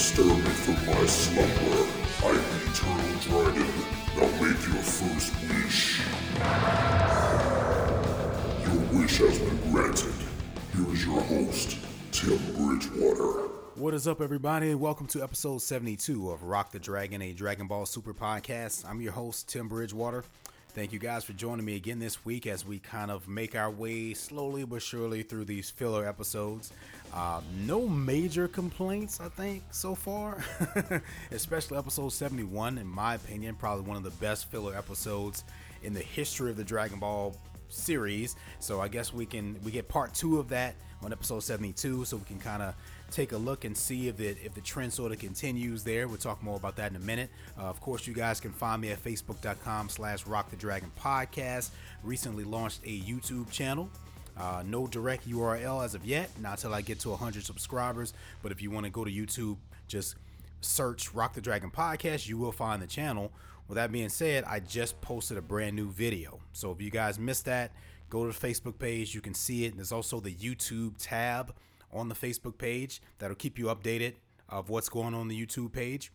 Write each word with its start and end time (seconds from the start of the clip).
stir 0.00 0.24
me 0.24 0.40
from 0.40 0.74
my 0.86 1.04
slumber. 1.04 1.86
I 2.24 2.28
am 2.28 2.34
the 2.34 2.70
Eternal 2.70 3.20
Dragon. 3.20 3.70
Now 4.16 4.28
make 4.40 4.66
your 4.66 4.82
first 4.82 5.30
wish. 5.46 6.00
Your 8.64 8.98
wish 8.98 9.18
has 9.18 9.38
been 9.38 9.70
granted. 9.70 10.14
Here 10.74 10.94
is 10.94 11.04
your 11.04 11.20
host, 11.20 11.76
Tim 12.12 12.38
Bridgewater. 12.56 13.48
What 13.74 13.92
is 13.92 14.08
up, 14.08 14.22
everybody? 14.22 14.74
Welcome 14.74 15.06
to 15.08 15.22
episode 15.22 15.60
72 15.60 16.30
of 16.30 16.44
Rock 16.44 16.72
the 16.72 16.78
Dragon, 16.78 17.20
a 17.20 17.34
Dragon 17.34 17.66
Ball 17.66 17.84
Super 17.84 18.14
podcast. 18.14 18.88
I'm 18.88 19.02
your 19.02 19.12
host, 19.12 19.50
Tim 19.50 19.68
Bridgewater. 19.68 20.24
Thank 20.72 20.92
you 20.92 21.00
guys 21.00 21.24
for 21.24 21.32
joining 21.32 21.64
me 21.64 21.74
again 21.74 21.98
this 21.98 22.24
week 22.24 22.46
as 22.46 22.64
we 22.64 22.78
kind 22.78 23.10
of 23.10 23.26
make 23.26 23.56
our 23.56 23.70
way 23.70 24.14
slowly 24.14 24.64
but 24.64 24.80
surely 24.80 25.24
through 25.24 25.46
these 25.46 25.68
filler 25.68 26.06
episodes. 26.06 26.72
Uh, 27.12 27.40
no 27.66 27.88
major 27.88 28.46
complaints, 28.46 29.20
I 29.20 29.28
think, 29.28 29.64
so 29.72 29.94
far, 29.94 30.44
especially 31.32 31.76
episode 31.76 32.10
71, 32.10 32.78
in 32.78 32.86
my 32.86 33.16
opinion, 33.16 33.56
probably 33.56 33.84
one 33.84 33.96
of 33.96 34.04
the 34.04 34.10
best 34.10 34.48
filler 34.50 34.76
episodes 34.76 35.44
in 35.82 35.92
the 35.92 36.00
history 36.00 36.50
of 36.50 36.56
the 36.56 36.62
Dragon 36.62 37.00
Ball 37.00 37.34
series. 37.68 38.36
So 38.60 38.80
I 38.80 38.88
guess 38.88 39.12
we 39.12 39.26
can 39.26 39.56
we 39.64 39.70
get 39.72 39.88
part 39.88 40.14
two 40.14 40.38
of 40.38 40.48
that 40.50 40.74
on 41.02 41.12
episode 41.12 41.40
72, 41.40 42.04
so 42.04 42.16
we 42.16 42.24
can 42.24 42.38
kind 42.38 42.62
of 42.62 42.74
take 43.10 43.32
a 43.32 43.36
look 43.36 43.64
and 43.64 43.76
see 43.76 44.08
if 44.08 44.16
the 44.16 44.28
if 44.28 44.54
the 44.54 44.60
trend 44.60 44.92
sort 44.92 45.12
of 45.12 45.18
continues 45.18 45.82
there. 45.82 46.06
We'll 46.06 46.18
talk 46.18 46.42
more 46.42 46.56
about 46.56 46.76
that 46.76 46.90
in 46.90 46.96
a 46.96 47.04
minute. 47.04 47.30
Uh, 47.58 47.62
of 47.62 47.80
course, 47.80 48.06
you 48.06 48.14
guys 48.14 48.40
can 48.40 48.52
find 48.52 48.80
me 48.82 48.90
at 48.90 49.02
facebook.com 49.02 49.88
slash 49.88 50.26
rock 50.26 50.50
the 50.50 50.56
dragon 50.56 50.90
podcast. 51.00 51.70
Recently 52.04 52.44
launched 52.44 52.80
a 52.84 53.00
YouTube 53.00 53.50
channel. 53.50 53.90
Uh, 54.40 54.62
no 54.64 54.86
direct 54.86 55.28
URL 55.28 55.84
as 55.84 55.94
of 55.94 56.04
yet, 56.06 56.30
not 56.40 56.52
until 56.52 56.72
I 56.72 56.80
get 56.80 56.98
to 57.00 57.10
100 57.10 57.44
subscribers. 57.44 58.14
But 58.42 58.52
if 58.52 58.62
you 58.62 58.70
want 58.70 58.86
to 58.86 58.90
go 58.90 59.04
to 59.04 59.10
YouTube, 59.10 59.58
just 59.86 60.16
search 60.62 61.12
Rock 61.12 61.34
the 61.34 61.40
Dragon 61.40 61.70
Podcast, 61.70 62.26
you 62.26 62.38
will 62.38 62.52
find 62.52 62.80
the 62.80 62.86
channel. 62.86 63.32
With 63.68 63.76
that 63.76 63.92
being 63.92 64.08
said, 64.08 64.44
I 64.44 64.60
just 64.60 65.00
posted 65.00 65.36
a 65.36 65.42
brand 65.42 65.76
new 65.76 65.90
video. 65.90 66.40
So 66.52 66.72
if 66.72 66.80
you 66.80 66.90
guys 66.90 67.18
missed 67.18 67.44
that, 67.44 67.72
go 68.08 68.26
to 68.26 68.38
the 68.38 68.46
Facebook 68.46 68.78
page. 68.78 69.14
You 69.14 69.20
can 69.20 69.34
see 69.34 69.66
it. 69.66 69.76
There's 69.76 69.92
also 69.92 70.20
the 70.20 70.34
YouTube 70.34 70.94
tab 70.98 71.54
on 71.92 72.08
the 72.08 72.14
Facebook 72.14 72.56
page 72.56 73.02
that'll 73.18 73.36
keep 73.36 73.58
you 73.58 73.66
updated 73.66 74.14
of 74.48 74.70
what's 74.70 74.88
going 74.88 75.14
on 75.14 75.28
the 75.28 75.46
YouTube 75.46 75.72
page. 75.72 76.10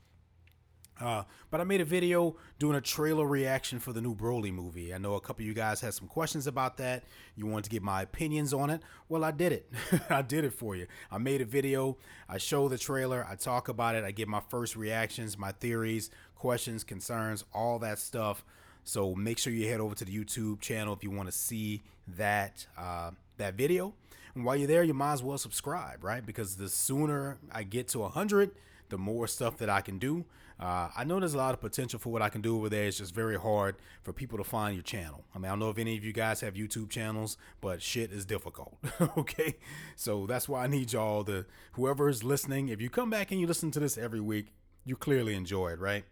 Uh, 0.99 1.23
but 1.51 1.59
I 1.59 1.65
made 1.65 1.81
a 1.81 1.85
video 1.85 2.37
doing 2.57 2.77
a 2.77 2.81
trailer 2.81 3.25
reaction 3.25 3.79
for 3.79 3.91
the 3.91 4.01
new 4.01 4.15
Broly 4.15 4.53
movie. 4.53 4.93
I 4.93 4.97
know 4.97 5.15
a 5.15 5.19
couple 5.19 5.43
of 5.43 5.47
you 5.47 5.53
guys 5.53 5.81
had 5.81 5.93
some 5.93 6.07
questions 6.07 6.47
about 6.47 6.77
that. 6.77 7.03
You 7.35 7.45
wanted 7.45 7.65
to 7.65 7.69
get 7.69 7.83
my 7.83 8.01
opinions 8.01 8.53
on 8.53 8.69
it. 8.69 8.81
Well, 9.09 9.23
I 9.23 9.31
did 9.31 9.51
it. 9.51 9.71
I 10.09 10.21
did 10.21 10.45
it 10.45 10.53
for 10.53 10.75
you. 10.75 10.87
I 11.11 11.17
made 11.17 11.41
a 11.41 11.45
video. 11.45 11.97
I 12.29 12.37
show 12.37 12.69
the 12.69 12.77
trailer. 12.77 13.25
I 13.29 13.35
talk 13.35 13.67
about 13.67 13.95
it. 13.95 14.03
I 14.05 14.11
give 14.11 14.29
my 14.29 14.41
first 14.49 14.75
reactions, 14.75 15.37
my 15.37 15.51
theories, 15.51 16.11
questions, 16.35 16.83
concerns, 16.83 17.43
all 17.53 17.79
that 17.79 17.99
stuff. 17.99 18.45
So 18.85 19.15
make 19.15 19.37
sure 19.37 19.51
you 19.51 19.67
head 19.67 19.81
over 19.81 19.95
to 19.95 20.05
the 20.05 20.15
YouTube 20.15 20.61
channel 20.61 20.93
if 20.93 21.03
you 21.03 21.11
want 21.11 21.27
to 21.27 21.33
see 21.33 21.83
that 22.17 22.67
uh, 22.77 23.11
that 23.37 23.55
video. 23.55 23.93
And 24.35 24.45
while 24.45 24.55
you're 24.55 24.67
there, 24.67 24.83
you 24.83 24.93
might 24.93 25.13
as 25.13 25.23
well 25.23 25.37
subscribe, 25.37 26.03
right? 26.03 26.25
Because 26.25 26.57
the 26.57 26.69
sooner 26.69 27.37
I 27.51 27.63
get 27.63 27.87
to 27.89 27.99
100, 27.99 28.51
the 28.89 28.97
more 28.97 29.27
stuff 29.27 29.57
that 29.57 29.69
I 29.69 29.81
can 29.81 29.97
do. 29.97 30.25
Uh, 30.59 30.89
I 30.95 31.03
know 31.03 31.19
there's 31.19 31.33
a 31.33 31.37
lot 31.37 31.53
of 31.53 31.59
potential 31.59 31.99
for 31.99 32.11
what 32.11 32.21
I 32.21 32.29
can 32.29 32.41
do 32.41 32.57
over 32.57 32.69
there. 32.69 32.85
It's 32.85 32.97
just 32.97 33.13
very 33.13 33.37
hard 33.37 33.75
for 34.03 34.13
people 34.13 34.37
to 34.37 34.43
find 34.43 34.75
your 34.75 34.83
channel. 34.83 35.25
I 35.35 35.37
mean, 35.37 35.45
I 35.45 35.49
don't 35.49 35.59
know 35.59 35.69
if 35.69 35.77
any 35.77 35.97
of 35.97 36.03
you 36.03 36.13
guys 36.13 36.41
have 36.41 36.53
YouTube 36.53 36.89
channels, 36.89 37.37
but 37.59 37.81
shit 37.81 38.11
is 38.11 38.25
difficult. 38.25 38.77
okay. 39.17 39.57
So 39.95 40.25
that's 40.25 40.47
why 40.47 40.63
I 40.63 40.67
need 40.67 40.93
y'all 40.93 41.23
to, 41.25 41.45
whoever 41.73 42.07
is 42.07 42.23
listening, 42.23 42.69
if 42.69 42.81
you 42.81 42.89
come 42.89 43.09
back 43.09 43.31
and 43.31 43.41
you 43.41 43.47
listen 43.47 43.71
to 43.71 43.79
this 43.79 43.97
every 43.97 44.21
week, 44.21 44.53
you 44.85 44.95
clearly 44.95 45.35
enjoy 45.35 45.69
it, 45.69 45.79
right? 45.79 46.05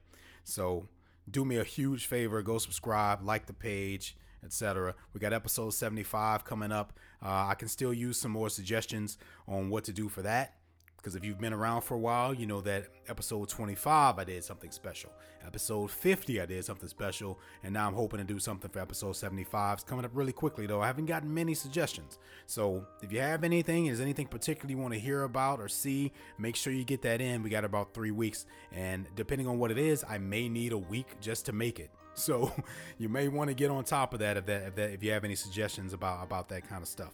So 0.43 0.89
do 1.29 1.45
me 1.45 1.57
a 1.57 1.63
huge 1.63 2.05
favor 2.05 2.41
go 2.41 2.57
subscribe, 2.57 3.23
like 3.23 3.45
the 3.45 3.53
page 3.53 4.17
etc. 4.43 4.93
We 5.13 5.19
got 5.19 5.33
episode 5.33 5.71
75 5.71 6.43
coming 6.43 6.71
up. 6.71 6.93
Uh, 7.23 7.47
I 7.47 7.55
can 7.55 7.67
still 7.67 7.93
use 7.93 8.19
some 8.19 8.31
more 8.31 8.49
suggestions 8.49 9.17
on 9.47 9.69
what 9.69 9.85
to 9.85 9.93
do 9.93 10.09
for 10.09 10.21
that. 10.23 10.55
Because 11.03 11.17
if 11.17 11.25
you've 11.25 11.41
been 11.41 11.51
around 11.51 11.81
for 11.81 11.95
a 11.95 11.99
while, 11.99 12.33
you 12.33 12.45
know 12.45 12.61
that 12.61 12.85
episode 13.09 13.49
25 13.49 14.19
I 14.19 14.23
did 14.23 14.41
something 14.41 14.71
special. 14.71 15.11
Episode 15.45 15.91
50 15.91 16.39
I 16.39 16.45
did 16.45 16.63
something 16.63 16.87
special. 16.87 17.37
And 17.61 17.73
now 17.73 17.87
I'm 17.87 17.93
hoping 17.93 18.19
to 18.19 18.23
do 18.23 18.39
something 18.39 18.71
for 18.71 18.79
episode 18.79 19.17
75. 19.17 19.73
It's 19.73 19.83
coming 19.83 20.05
up 20.05 20.11
really 20.13 20.31
quickly 20.31 20.65
though. 20.65 20.79
I 20.79 20.87
haven't 20.87 21.07
gotten 21.07 21.33
many 21.33 21.55
suggestions. 21.55 22.19
So 22.45 22.85
if 23.01 23.11
you 23.11 23.19
have 23.19 23.43
anything, 23.43 23.87
is 23.87 23.99
anything 23.99 24.27
particular 24.27 24.71
you 24.71 24.77
want 24.77 24.93
to 24.93 24.99
hear 24.99 25.23
about 25.23 25.59
or 25.59 25.67
see, 25.67 26.13
make 26.37 26.55
sure 26.55 26.71
you 26.71 26.85
get 26.85 27.01
that 27.01 27.19
in. 27.19 27.43
We 27.43 27.49
got 27.49 27.65
about 27.65 27.93
three 27.93 28.11
weeks. 28.11 28.45
And 28.71 29.05
depending 29.13 29.45
on 29.45 29.59
what 29.59 29.71
it 29.71 29.77
is, 29.77 30.05
I 30.07 30.19
may 30.19 30.47
need 30.47 30.71
a 30.71 30.77
week 30.77 31.19
just 31.19 31.45
to 31.47 31.51
make 31.51 31.79
it. 31.81 31.91
So 32.15 32.51
you 32.99 33.09
may 33.09 33.27
want 33.27 33.49
to 33.49 33.55
get 33.55 33.71
on 33.71 33.83
top 33.83 34.13
of 34.13 34.19
that 34.19 34.37
if 34.37 34.45
that 34.45 34.67
if, 34.67 34.75
that, 34.75 34.91
if 34.91 35.03
you 35.03 35.11
have 35.13 35.25
any 35.25 35.33
suggestions 35.33 35.93
about 35.93 36.23
about 36.23 36.47
that 36.49 36.69
kind 36.69 36.83
of 36.83 36.87
stuff. 36.87 37.11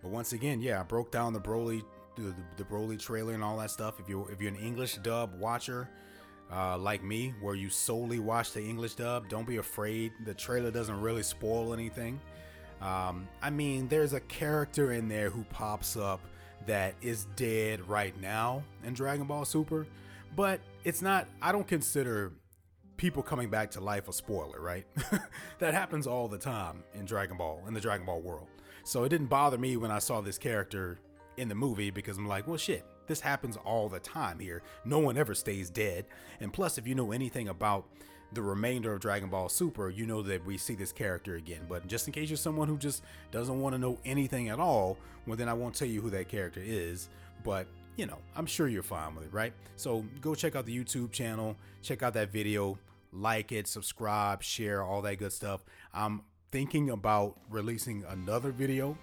But 0.00 0.12
once 0.12 0.32
again, 0.32 0.60
yeah, 0.60 0.78
I 0.78 0.84
broke 0.84 1.10
down 1.10 1.32
the 1.32 1.40
Broly 1.40 1.82
the, 2.22 2.34
the 2.56 2.64
Broly 2.64 2.98
trailer 2.98 3.34
and 3.34 3.42
all 3.42 3.56
that 3.58 3.70
stuff. 3.70 4.00
If 4.00 4.08
you're 4.08 4.30
if 4.30 4.40
you're 4.40 4.52
an 4.52 4.58
English 4.58 4.96
dub 4.96 5.38
watcher, 5.38 5.88
uh, 6.52 6.78
like 6.78 7.02
me, 7.02 7.34
where 7.40 7.54
you 7.54 7.70
solely 7.70 8.18
watch 8.18 8.52
the 8.52 8.62
English 8.62 8.94
dub, 8.94 9.28
don't 9.28 9.46
be 9.46 9.56
afraid. 9.56 10.12
The 10.24 10.34
trailer 10.34 10.70
doesn't 10.70 11.00
really 11.00 11.22
spoil 11.22 11.72
anything. 11.72 12.20
Um, 12.80 13.28
I 13.42 13.50
mean, 13.50 13.88
there's 13.88 14.12
a 14.12 14.20
character 14.20 14.92
in 14.92 15.08
there 15.08 15.30
who 15.30 15.44
pops 15.44 15.96
up 15.96 16.20
that 16.66 16.94
is 17.02 17.26
dead 17.36 17.88
right 17.88 18.18
now 18.20 18.62
in 18.84 18.94
Dragon 18.94 19.26
Ball 19.26 19.44
Super, 19.44 19.86
but 20.36 20.60
it's 20.84 21.02
not. 21.02 21.26
I 21.42 21.52
don't 21.52 21.66
consider 21.66 22.32
people 22.96 23.22
coming 23.22 23.48
back 23.48 23.70
to 23.72 23.80
life 23.80 24.08
a 24.08 24.12
spoiler, 24.12 24.60
right? 24.60 24.84
that 25.58 25.72
happens 25.72 26.06
all 26.06 26.28
the 26.28 26.38
time 26.38 26.82
in 26.94 27.04
Dragon 27.04 27.36
Ball 27.36 27.62
in 27.66 27.74
the 27.74 27.80
Dragon 27.80 28.04
Ball 28.04 28.20
world. 28.20 28.48
So 28.84 29.04
it 29.04 29.08
didn't 29.08 29.26
bother 29.26 29.58
me 29.58 29.76
when 29.76 29.90
I 29.90 29.98
saw 29.98 30.20
this 30.20 30.38
character 30.38 30.98
in 31.38 31.48
the 31.48 31.54
movie 31.54 31.90
because 31.90 32.18
I'm 32.18 32.26
like, 32.26 32.46
well, 32.46 32.56
shit, 32.56 32.84
this 33.06 33.20
happens 33.20 33.56
all 33.56 33.88
the 33.88 34.00
time 34.00 34.38
here. 34.38 34.62
No 34.84 34.98
one 34.98 35.16
ever 35.16 35.34
stays 35.34 35.70
dead. 35.70 36.06
And 36.40 36.52
plus, 36.52 36.78
if 36.78 36.86
you 36.86 36.94
know 36.94 37.12
anything 37.12 37.48
about 37.48 37.86
the 38.32 38.42
remainder 38.42 38.92
of 38.92 39.00
Dragon 39.00 39.30
Ball 39.30 39.48
Super, 39.48 39.88
you 39.88 40.06
know 40.06 40.22
that 40.22 40.44
we 40.44 40.58
see 40.58 40.74
this 40.74 40.92
character 40.92 41.36
again. 41.36 41.62
But 41.68 41.86
just 41.86 42.06
in 42.06 42.12
case 42.12 42.28
you're 42.28 42.36
someone 42.36 42.68
who 42.68 42.76
just 42.76 43.02
doesn't 43.30 43.60
want 43.60 43.74
to 43.74 43.78
know 43.78 43.98
anything 44.04 44.50
at 44.50 44.60
all, 44.60 44.98
well, 45.26 45.36
then 45.36 45.48
I 45.48 45.54
won't 45.54 45.74
tell 45.74 45.88
you 45.88 46.00
who 46.00 46.10
that 46.10 46.28
character 46.28 46.60
is. 46.62 47.08
But 47.44 47.66
you 47.96 48.06
know, 48.06 48.18
I'm 48.36 48.46
sure 48.46 48.68
you're 48.68 48.84
fine 48.84 49.14
with 49.14 49.24
it, 49.24 49.32
right? 49.32 49.52
So 49.76 50.04
go 50.20 50.34
check 50.34 50.54
out 50.54 50.66
the 50.66 50.76
YouTube 50.76 51.10
channel, 51.10 51.56
check 51.82 52.02
out 52.02 52.14
that 52.14 52.30
video, 52.30 52.78
like 53.12 53.50
it, 53.50 53.66
subscribe, 53.66 54.42
share, 54.42 54.82
all 54.82 55.02
that 55.02 55.16
good 55.18 55.32
stuff. 55.32 55.64
I'm 55.92 56.22
thinking 56.52 56.90
about 56.90 57.36
releasing 57.50 58.04
another 58.08 58.52
video 58.52 58.96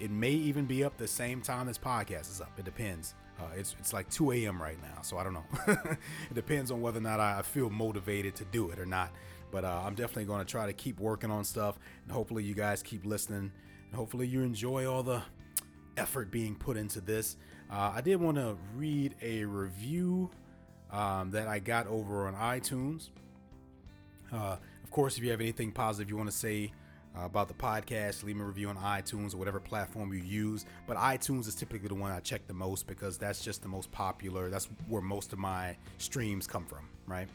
it 0.00 0.10
may 0.10 0.30
even 0.30 0.64
be 0.64 0.84
up 0.84 0.96
the 0.96 1.08
same 1.08 1.40
time 1.40 1.66
this 1.66 1.78
podcast 1.78 2.30
is 2.30 2.40
up. 2.40 2.52
It 2.58 2.64
depends. 2.64 3.14
Uh, 3.38 3.46
it's 3.56 3.74
it's 3.78 3.92
like 3.92 4.08
2 4.10 4.32
a.m. 4.32 4.60
right 4.62 4.80
now, 4.80 5.02
so 5.02 5.18
I 5.18 5.24
don't 5.24 5.34
know. 5.34 5.44
it 5.66 6.34
depends 6.34 6.70
on 6.70 6.80
whether 6.80 6.98
or 6.98 7.02
not 7.02 7.20
I 7.20 7.42
feel 7.42 7.68
motivated 7.68 8.34
to 8.36 8.44
do 8.46 8.70
it 8.70 8.78
or 8.78 8.86
not. 8.86 9.10
But 9.50 9.64
uh, 9.64 9.82
I'm 9.84 9.94
definitely 9.94 10.24
going 10.24 10.40
to 10.40 10.50
try 10.50 10.66
to 10.66 10.72
keep 10.72 10.98
working 10.98 11.30
on 11.30 11.44
stuff, 11.44 11.78
and 12.04 12.12
hopefully 12.12 12.44
you 12.44 12.54
guys 12.54 12.82
keep 12.82 13.04
listening, 13.04 13.52
and 13.86 13.94
hopefully 13.94 14.26
you 14.26 14.42
enjoy 14.42 14.86
all 14.90 15.02
the 15.02 15.22
effort 15.96 16.30
being 16.30 16.54
put 16.54 16.76
into 16.76 17.00
this. 17.00 17.36
Uh, 17.70 17.92
I 17.94 18.00
did 18.00 18.16
want 18.16 18.36
to 18.36 18.56
read 18.74 19.14
a 19.22 19.44
review 19.44 20.30
um, 20.90 21.30
that 21.30 21.48
I 21.48 21.58
got 21.58 21.86
over 21.86 22.26
on 22.26 22.34
iTunes. 22.34 23.10
Uh, 24.32 24.56
of 24.82 24.90
course, 24.90 25.16
if 25.16 25.24
you 25.24 25.30
have 25.30 25.40
anything 25.40 25.72
positive 25.72 26.10
you 26.10 26.16
want 26.16 26.30
to 26.30 26.36
say 26.36 26.72
uh, 27.16 27.24
about 27.24 27.48
the 27.48 27.54
podcast, 27.54 28.24
leave 28.24 28.36
me 28.36 28.42
a 28.42 28.46
review 28.46 28.68
on 28.68 28.76
iTunes 28.76 29.34
or 29.34 29.36
whatever 29.36 29.60
platform 29.60 30.12
you 30.12 30.20
use. 30.20 30.66
But 30.86 30.96
iTunes 30.96 31.46
is 31.46 31.54
typically 31.54 31.88
the 31.88 31.94
one 31.94 32.10
I 32.10 32.20
check 32.20 32.46
the 32.46 32.54
most 32.54 32.86
because 32.86 33.18
that's 33.18 33.42
just 33.42 33.62
the 33.62 33.68
most 33.68 33.90
popular. 33.92 34.50
That's 34.50 34.68
where 34.88 35.02
most 35.02 35.32
of 35.32 35.38
my 35.38 35.76
streams 35.98 36.46
come 36.46 36.66
from, 36.66 36.88
right? 37.06 37.28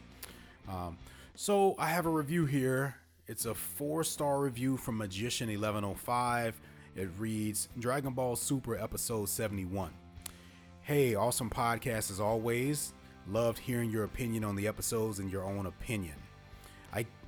Um, 0.68 0.98
so 1.34 1.74
I 1.78 1.86
have 1.86 2.06
a 2.06 2.10
review 2.10 2.46
here. 2.46 2.96
It's 3.26 3.46
a 3.46 3.54
four 3.54 4.04
star 4.04 4.40
review 4.40 4.76
from 4.76 4.98
Magician 4.98 5.48
1105. 5.48 6.60
It 6.96 7.08
reads 7.16 7.68
Dragon 7.78 8.12
Ball 8.12 8.36
Super 8.36 8.76
Episode 8.76 9.28
71. 9.28 9.92
Hey, 10.82 11.14
awesome 11.14 11.48
podcast 11.48 12.10
as 12.10 12.20
always. 12.20 12.92
Loved 13.28 13.58
hearing 13.58 13.90
your 13.90 14.04
opinion 14.04 14.42
on 14.42 14.56
the 14.56 14.66
episodes 14.66 15.20
and 15.20 15.30
your 15.30 15.44
own 15.44 15.66
opinion. 15.66 16.19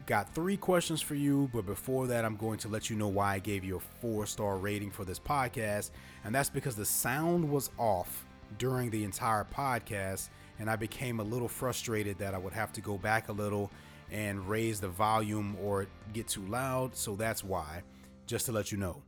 Got 0.07 0.35
three 0.35 0.57
questions 0.57 1.01
for 1.01 1.15
you, 1.15 1.49
but 1.53 1.65
before 1.65 2.09
that, 2.09 2.25
I'm 2.25 2.35
going 2.37 2.59
to 2.59 2.69
let 2.69 2.91
you 2.91 2.97
know 2.97 3.07
why 3.07 3.35
I 3.35 3.39
gave 3.39 3.63
you 3.63 3.77
a 3.77 3.81
four 3.81 4.27
star 4.27 4.57
rating 4.57 4.91
for 4.91 5.05
this 5.05 5.21
podcast. 5.21 5.91
And 6.25 6.35
that's 6.35 6.51
because 6.51 6.75
the 6.75 6.85
sound 6.85 7.49
was 7.49 7.71
off 7.79 8.27
during 8.59 8.91
the 8.91 9.05
entire 9.05 9.45
podcast, 9.45 10.29
and 10.59 10.69
I 10.69 10.75
became 10.75 11.21
a 11.21 11.23
little 11.23 11.49
frustrated 11.49 12.19
that 12.19 12.35
I 12.35 12.39
would 12.39 12.53
have 12.53 12.73
to 12.73 12.81
go 12.81 12.99
back 12.99 13.29
a 13.29 13.33
little 13.33 13.71
and 14.11 14.47
raise 14.49 14.81
the 14.81 14.89
volume 14.89 15.57
or 15.63 15.87
get 16.13 16.27
too 16.27 16.45
loud. 16.47 16.97
So 16.97 17.15
that's 17.15 17.45
why, 17.45 17.83
just 18.27 18.47
to 18.47 18.53
let 18.53 18.73
you 18.73 18.79
know. 18.79 19.03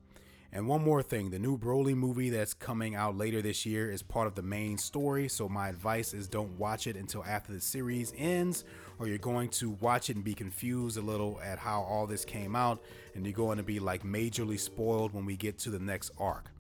And 0.55 0.69
one 0.69 0.85
more 0.85 1.03
thing 1.03 1.31
the 1.31 1.39
new 1.41 1.59
Broly 1.59 1.97
movie 1.97 2.31
that's 2.31 2.55
coming 2.55 2.95
out 2.95 3.19
later 3.19 3.43
this 3.43 3.67
year 3.67 3.91
is 3.91 4.03
part 4.03 4.29
of 4.29 4.37
the 4.37 4.43
main 4.43 4.79
story. 4.79 5.29
So, 5.29 5.49
my 5.49 5.69
advice 5.69 6.15
is 6.15 6.29
don't 6.29 6.57
watch 6.57 6.87
it 6.87 6.97
until 6.97 7.25
after 7.25 7.53
the 7.53 7.61
series 7.61 8.13
ends, 8.17 8.65
or 8.99 9.07
you're 9.09 9.19
going 9.19 9.49
to 9.51 9.71
watch 9.81 10.11
it 10.11 10.17
and 10.17 10.25
be 10.25 10.35
confused 10.35 10.97
a 10.97 11.01
little 11.01 11.41
at 11.43 11.59
how 11.59 11.83
all 11.83 12.07
this 12.07 12.25
came 12.25 12.55
out, 12.55 12.83
and 13.15 13.25
you're 13.25 13.33
going 13.33 13.59
to 13.59 13.63
be 13.63 13.81
like 13.81 14.03
majorly 14.03 14.59
spoiled 14.59 15.13
when 15.13 15.27
we 15.27 15.37
get 15.37 15.59
to 15.59 15.71
the 15.71 15.79
next 15.79 16.11
arc. 16.19 16.51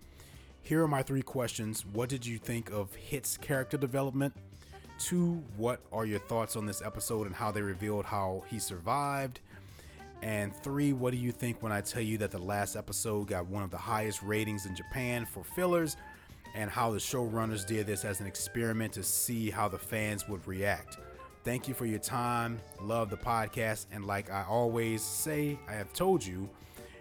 Here 0.62 0.82
are 0.82 0.88
my 0.88 1.02
three 1.02 1.22
questions 1.22 1.84
What 1.84 2.08
did 2.08 2.24
you 2.24 2.38
think 2.38 2.70
of 2.70 2.94
Hit's 2.94 3.36
character 3.36 3.76
development? 3.76 4.34
Two, 4.98 5.42
what 5.56 5.80
are 5.92 6.06
your 6.06 6.20
thoughts 6.20 6.56
on 6.56 6.66
this 6.66 6.80
episode 6.80 7.26
and 7.26 7.34
how 7.34 7.50
they 7.50 7.60
revealed 7.60 8.06
how 8.06 8.44
he 8.48 8.58
survived? 8.58 9.40
And 10.22 10.56
three, 10.56 10.94
what 10.94 11.10
do 11.10 11.18
you 11.18 11.32
think 11.32 11.62
when 11.62 11.70
I 11.70 11.82
tell 11.82 12.00
you 12.00 12.16
that 12.18 12.30
the 12.30 12.38
last 12.38 12.76
episode 12.76 13.28
got 13.28 13.46
one 13.46 13.62
of 13.62 13.70
the 13.70 13.76
highest 13.76 14.22
ratings 14.22 14.64
in 14.64 14.74
Japan 14.74 15.26
for 15.26 15.44
fillers 15.44 15.98
and 16.54 16.70
how 16.70 16.90
the 16.92 16.98
showrunners 16.98 17.66
did 17.66 17.86
this 17.86 18.04
as 18.04 18.20
an 18.20 18.26
experiment 18.26 18.94
to 18.94 19.02
see 19.02 19.50
how 19.50 19.68
the 19.68 19.78
fans 19.78 20.26
would 20.28 20.46
react? 20.46 20.96
Thank 21.44 21.68
you 21.68 21.74
for 21.74 21.84
your 21.84 21.98
time. 21.98 22.58
Love 22.80 23.10
the 23.10 23.18
podcast. 23.18 23.86
And 23.92 24.06
like 24.06 24.30
I 24.30 24.44
always 24.48 25.02
say, 25.02 25.58
I 25.68 25.74
have 25.74 25.92
told 25.92 26.24
you, 26.24 26.48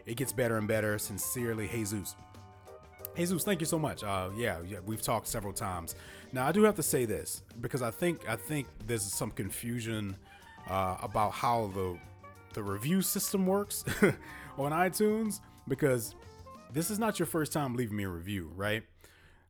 it 0.06 0.18
gets 0.18 0.34
better 0.34 0.58
and 0.58 0.68
better. 0.68 0.98
Sincerely, 1.00 1.66
Jesus. 1.68 2.16
Jesus, 3.16 3.44
thank 3.44 3.62
you 3.62 3.66
so 3.66 3.80
much. 3.80 4.04
Uh, 4.04 4.30
yeah, 4.36 4.58
yeah, 4.68 4.80
we've 4.86 5.02
talked 5.02 5.28
several 5.28 5.54
times. 5.54 5.96
Now, 6.34 6.46
I 6.46 6.52
do 6.52 6.64
have 6.64 6.76
to 6.76 6.84
say 6.84 7.06
this 7.06 7.44
because 7.62 7.82
I 7.82 7.92
think 7.92 8.28
I 8.28 8.36
think 8.36 8.68
there's 8.86 9.04
some 9.04 9.32
confusion 9.32 10.18
uh, 10.70 10.98
about 11.02 11.32
how 11.32 11.72
the 11.74 11.98
the 12.54 12.64
review 12.64 13.02
system 13.02 13.46
works 13.46 13.86
on 14.58 14.72
iTunes 14.72 15.40
because 15.70 16.16
this 16.74 16.90
is 16.90 17.00
not 17.00 17.18
your 17.18 17.28
first 17.28 17.54
time 17.54 17.76
leaving 17.76 17.96
me 17.96 18.04
a 18.04 18.10
review, 18.10 18.52
right? 18.56 18.84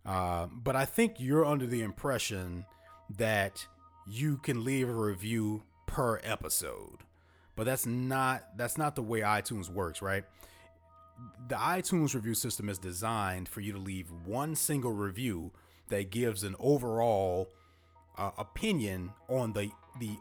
Uh, 0.05 0.47
but 0.51 0.75
I 0.75 0.85
think 0.85 1.15
you're 1.17 1.45
under 1.45 1.65
the 1.65 1.81
impression 1.81 2.65
that 3.17 3.65
you 4.07 4.37
can 4.37 4.63
leave 4.63 4.89
a 4.89 4.93
review 4.93 5.63
per 5.85 6.19
episode, 6.23 6.99
but 7.55 7.65
that's 7.65 7.85
not 7.85 8.57
that's 8.57 8.77
not 8.77 8.95
the 8.95 9.03
way 9.03 9.21
iTunes 9.21 9.69
works, 9.69 10.01
right? 10.01 10.23
The 11.47 11.55
iTunes 11.55 12.15
review 12.15 12.33
system 12.33 12.69
is 12.69 12.77
designed 12.77 13.47
for 13.47 13.61
you 13.61 13.71
to 13.73 13.79
leave 13.79 14.11
one 14.25 14.55
single 14.55 14.91
review 14.91 15.51
that 15.89 16.09
gives 16.09 16.43
an 16.43 16.55
overall 16.59 17.49
uh, 18.17 18.31
opinion 18.37 19.11
on 19.29 19.53
the 19.53 19.71
the 19.99 20.17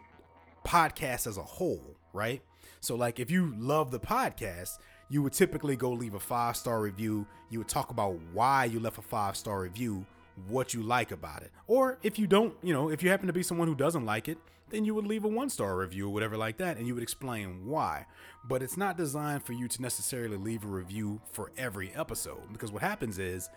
podcast 0.65 1.27
as 1.27 1.37
a 1.37 1.43
whole, 1.43 1.97
right? 2.13 2.43
So, 2.81 2.95
like, 2.97 3.21
if 3.21 3.31
you 3.31 3.55
love 3.59 3.91
the 3.91 4.01
podcast, 4.01 4.79
you 5.09 5.23
would 5.23 5.33
typically 5.33 5.77
go 5.77 5.91
leave 5.91 6.15
a 6.15 6.21
five 6.21 6.57
star 6.57 6.81
review. 6.81 7.27
You 7.51 7.59
would 7.61 7.69
talk 7.69 7.91
about 7.91 8.19
why 8.33 8.65
you 8.65 8.81
left 8.81 8.99
a 8.99 9.03
five 9.03 9.37
star 9.37 9.61
review, 9.61 10.05
what 10.49 10.75
you 10.75 10.83
like 10.83 11.11
about 11.11 11.43
it. 11.43 11.51
Or 11.67 11.99
if 12.03 12.19
you 12.19 12.27
don't, 12.27 12.55
you 12.63 12.73
know, 12.73 12.91
if 12.91 13.03
you 13.03 13.11
happen 13.11 13.27
to 13.27 13.33
be 13.33 13.43
someone 13.43 13.69
who 13.69 13.75
doesn't 13.75 14.05
like 14.05 14.29
it, 14.29 14.39
then 14.71 14.85
you 14.85 14.95
would 14.95 15.07
leave 15.07 15.25
a 15.25 15.29
one 15.29 15.51
star 15.51 15.77
review 15.77 16.09
or 16.09 16.13
whatever 16.13 16.37
like 16.37 16.57
that, 16.57 16.79
and 16.79 16.87
you 16.87 16.95
would 16.95 17.03
explain 17.03 17.67
why. 17.67 18.07
But 18.45 18.63
it's 18.63 18.77
not 18.77 18.97
designed 18.97 19.45
for 19.45 19.53
you 19.53 19.69
to 19.69 19.83
necessarily 19.83 20.37
leave 20.37 20.65
a 20.65 20.69
review 20.69 21.21
for 21.31 21.53
every 21.57 21.93
episode 21.95 22.53
because 22.53 22.73
what 22.73 22.83
happens 22.83 23.19
is, 23.19 23.49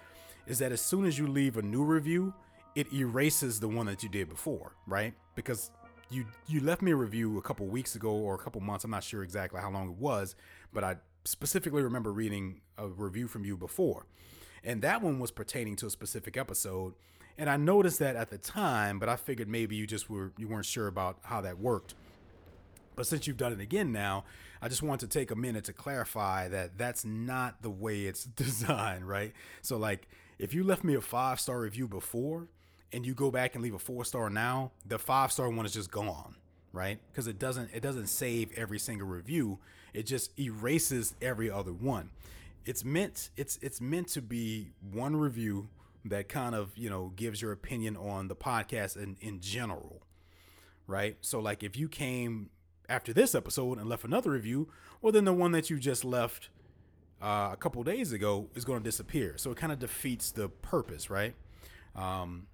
is 0.46 0.60
that 0.60 0.72
as 0.72 0.82
soon 0.82 1.06
as 1.06 1.18
you 1.18 1.28
leave 1.28 1.58
a 1.58 1.62
new 1.62 1.84
review, 1.84 2.34
it 2.76 2.92
erases 2.94 3.60
the 3.60 3.68
one 3.68 3.86
that 3.86 4.04
you 4.04 4.10
did 4.10 4.30
before, 4.30 4.74
right? 4.86 5.14
Because 5.36 5.72
you 6.10 6.26
you 6.48 6.60
left 6.60 6.82
me 6.82 6.92
a 6.92 6.96
review 6.96 7.38
a 7.38 7.42
couple 7.42 7.66
weeks 7.66 7.96
ago 7.96 8.12
or 8.12 8.36
a 8.36 8.38
couple 8.38 8.62
months. 8.62 8.84
I'm 8.84 8.92
not 8.92 9.04
sure 9.04 9.24
exactly 9.24 9.60
how 9.62 9.72
long 9.72 9.90
it 9.90 9.96
was, 9.96 10.36
but 10.74 10.84
I 10.84 10.98
specifically 11.24 11.82
remember 11.82 12.12
reading 12.12 12.62
a 12.78 12.88
review 12.88 13.28
from 13.28 13.46
you 13.46 13.58
before, 13.58 14.06
and 14.66 14.82
that 14.82 15.02
one 15.02 15.20
was 15.20 15.32
pertaining 15.32 15.76
to 15.78 15.86
a 15.86 15.90
specific 15.90 16.36
episode. 16.36 16.94
And 17.38 17.50
I 17.50 17.58
noticed 17.58 18.00
that 18.00 18.16
at 18.16 18.30
the 18.30 18.38
time, 18.38 18.98
but 18.98 19.10
I 19.10 19.16
figured 19.16 19.48
maybe 19.48 19.76
you 19.76 19.86
just 19.86 20.10
were 20.10 20.32
you 20.38 20.48
weren't 20.48 20.66
sure 20.66 20.88
about 20.88 21.18
how 21.24 21.42
that 21.42 21.60
worked. 21.60 21.96
But 22.96 23.08
since 23.08 23.28
you've 23.28 23.38
done 23.38 23.52
it 23.52 23.60
again 23.60 23.92
now, 23.92 24.24
I 24.62 24.70
just 24.70 24.82
want 24.82 25.02
to 25.02 25.08
take 25.08 25.30
a 25.30 25.36
minute 25.36 25.66
to 25.66 25.74
clarify 25.74 26.48
that 26.48 26.78
that's 26.78 27.04
not 27.04 27.62
the 27.62 27.70
way 27.70 28.06
it's 28.06 28.24
designed, 28.36 29.08
right? 29.08 29.34
So 29.62 29.78
like 29.78 30.08
if 30.40 30.54
you 30.54 30.64
left 30.64 30.84
me 30.84 30.96
a 30.96 31.02
five 31.02 31.40
star 31.40 31.60
review 31.60 31.88
before, 31.88 32.48
and 32.96 33.06
you 33.06 33.14
go 33.14 33.30
back 33.30 33.56
and 33.56 33.64
leave 33.64 33.74
a 33.74 33.80
four 33.80 34.06
star 34.06 34.30
now, 34.30 34.72
the 34.86 34.98
five 34.98 35.32
star 35.32 35.50
one 35.50 35.66
is 35.66 35.74
just 35.74 35.92
gone, 35.92 36.36
right? 36.72 37.00
Because 37.12 37.28
it 37.28 37.38
doesn't 37.38 37.70
it 37.74 37.82
doesn't 37.82 38.08
save 38.08 38.52
every 38.58 38.80
single 38.80 39.08
review. 39.08 39.60
It 39.94 40.06
just 40.06 40.38
erases 40.40 41.14
every 41.22 41.50
other 41.50 41.74
one. 41.74 42.12
It's 42.66 42.84
meant 42.84 43.30
it's 43.38 43.58
it's 43.62 43.80
meant 43.80 44.08
to 44.10 44.22
be 44.22 44.72
one 44.92 45.16
review 45.16 45.70
that 46.06 46.30
kind 46.30 46.56
of 46.56 46.78
you 46.78 46.90
know 46.90 47.12
gives 47.16 47.42
your 47.42 47.52
opinion 47.52 47.96
on 47.96 48.28
the 48.28 48.36
podcast 48.36 48.98
in 48.98 49.18
in 49.22 49.40
general, 49.40 50.02
right? 50.88 51.18
So 51.22 51.40
like 51.40 51.64
if 51.64 51.78
you 51.78 51.88
came 51.88 52.50
after 52.88 53.14
this 53.14 53.34
episode 53.36 53.78
and 53.78 53.88
left 53.88 54.04
another 54.04 54.32
review, 54.32 54.70
well 55.02 55.12
then 55.12 55.26
the 55.26 55.34
one 55.34 55.52
that 55.52 55.70
you 55.70 55.80
just 55.80 56.04
left 56.04 56.50
uh, 57.22 57.50
a 57.54 57.58
couple 57.58 57.84
days 57.84 58.12
ago 58.12 58.50
is 58.56 58.66
going 58.66 58.80
to 58.80 58.84
disappear. 58.84 59.36
So 59.38 59.52
it 59.52 59.58
kind 59.58 59.72
of 59.72 59.80
defeats 59.80 60.32
the 60.32 60.50
purpose, 60.50 61.10
right? 61.10 61.34
Um, 61.96 62.48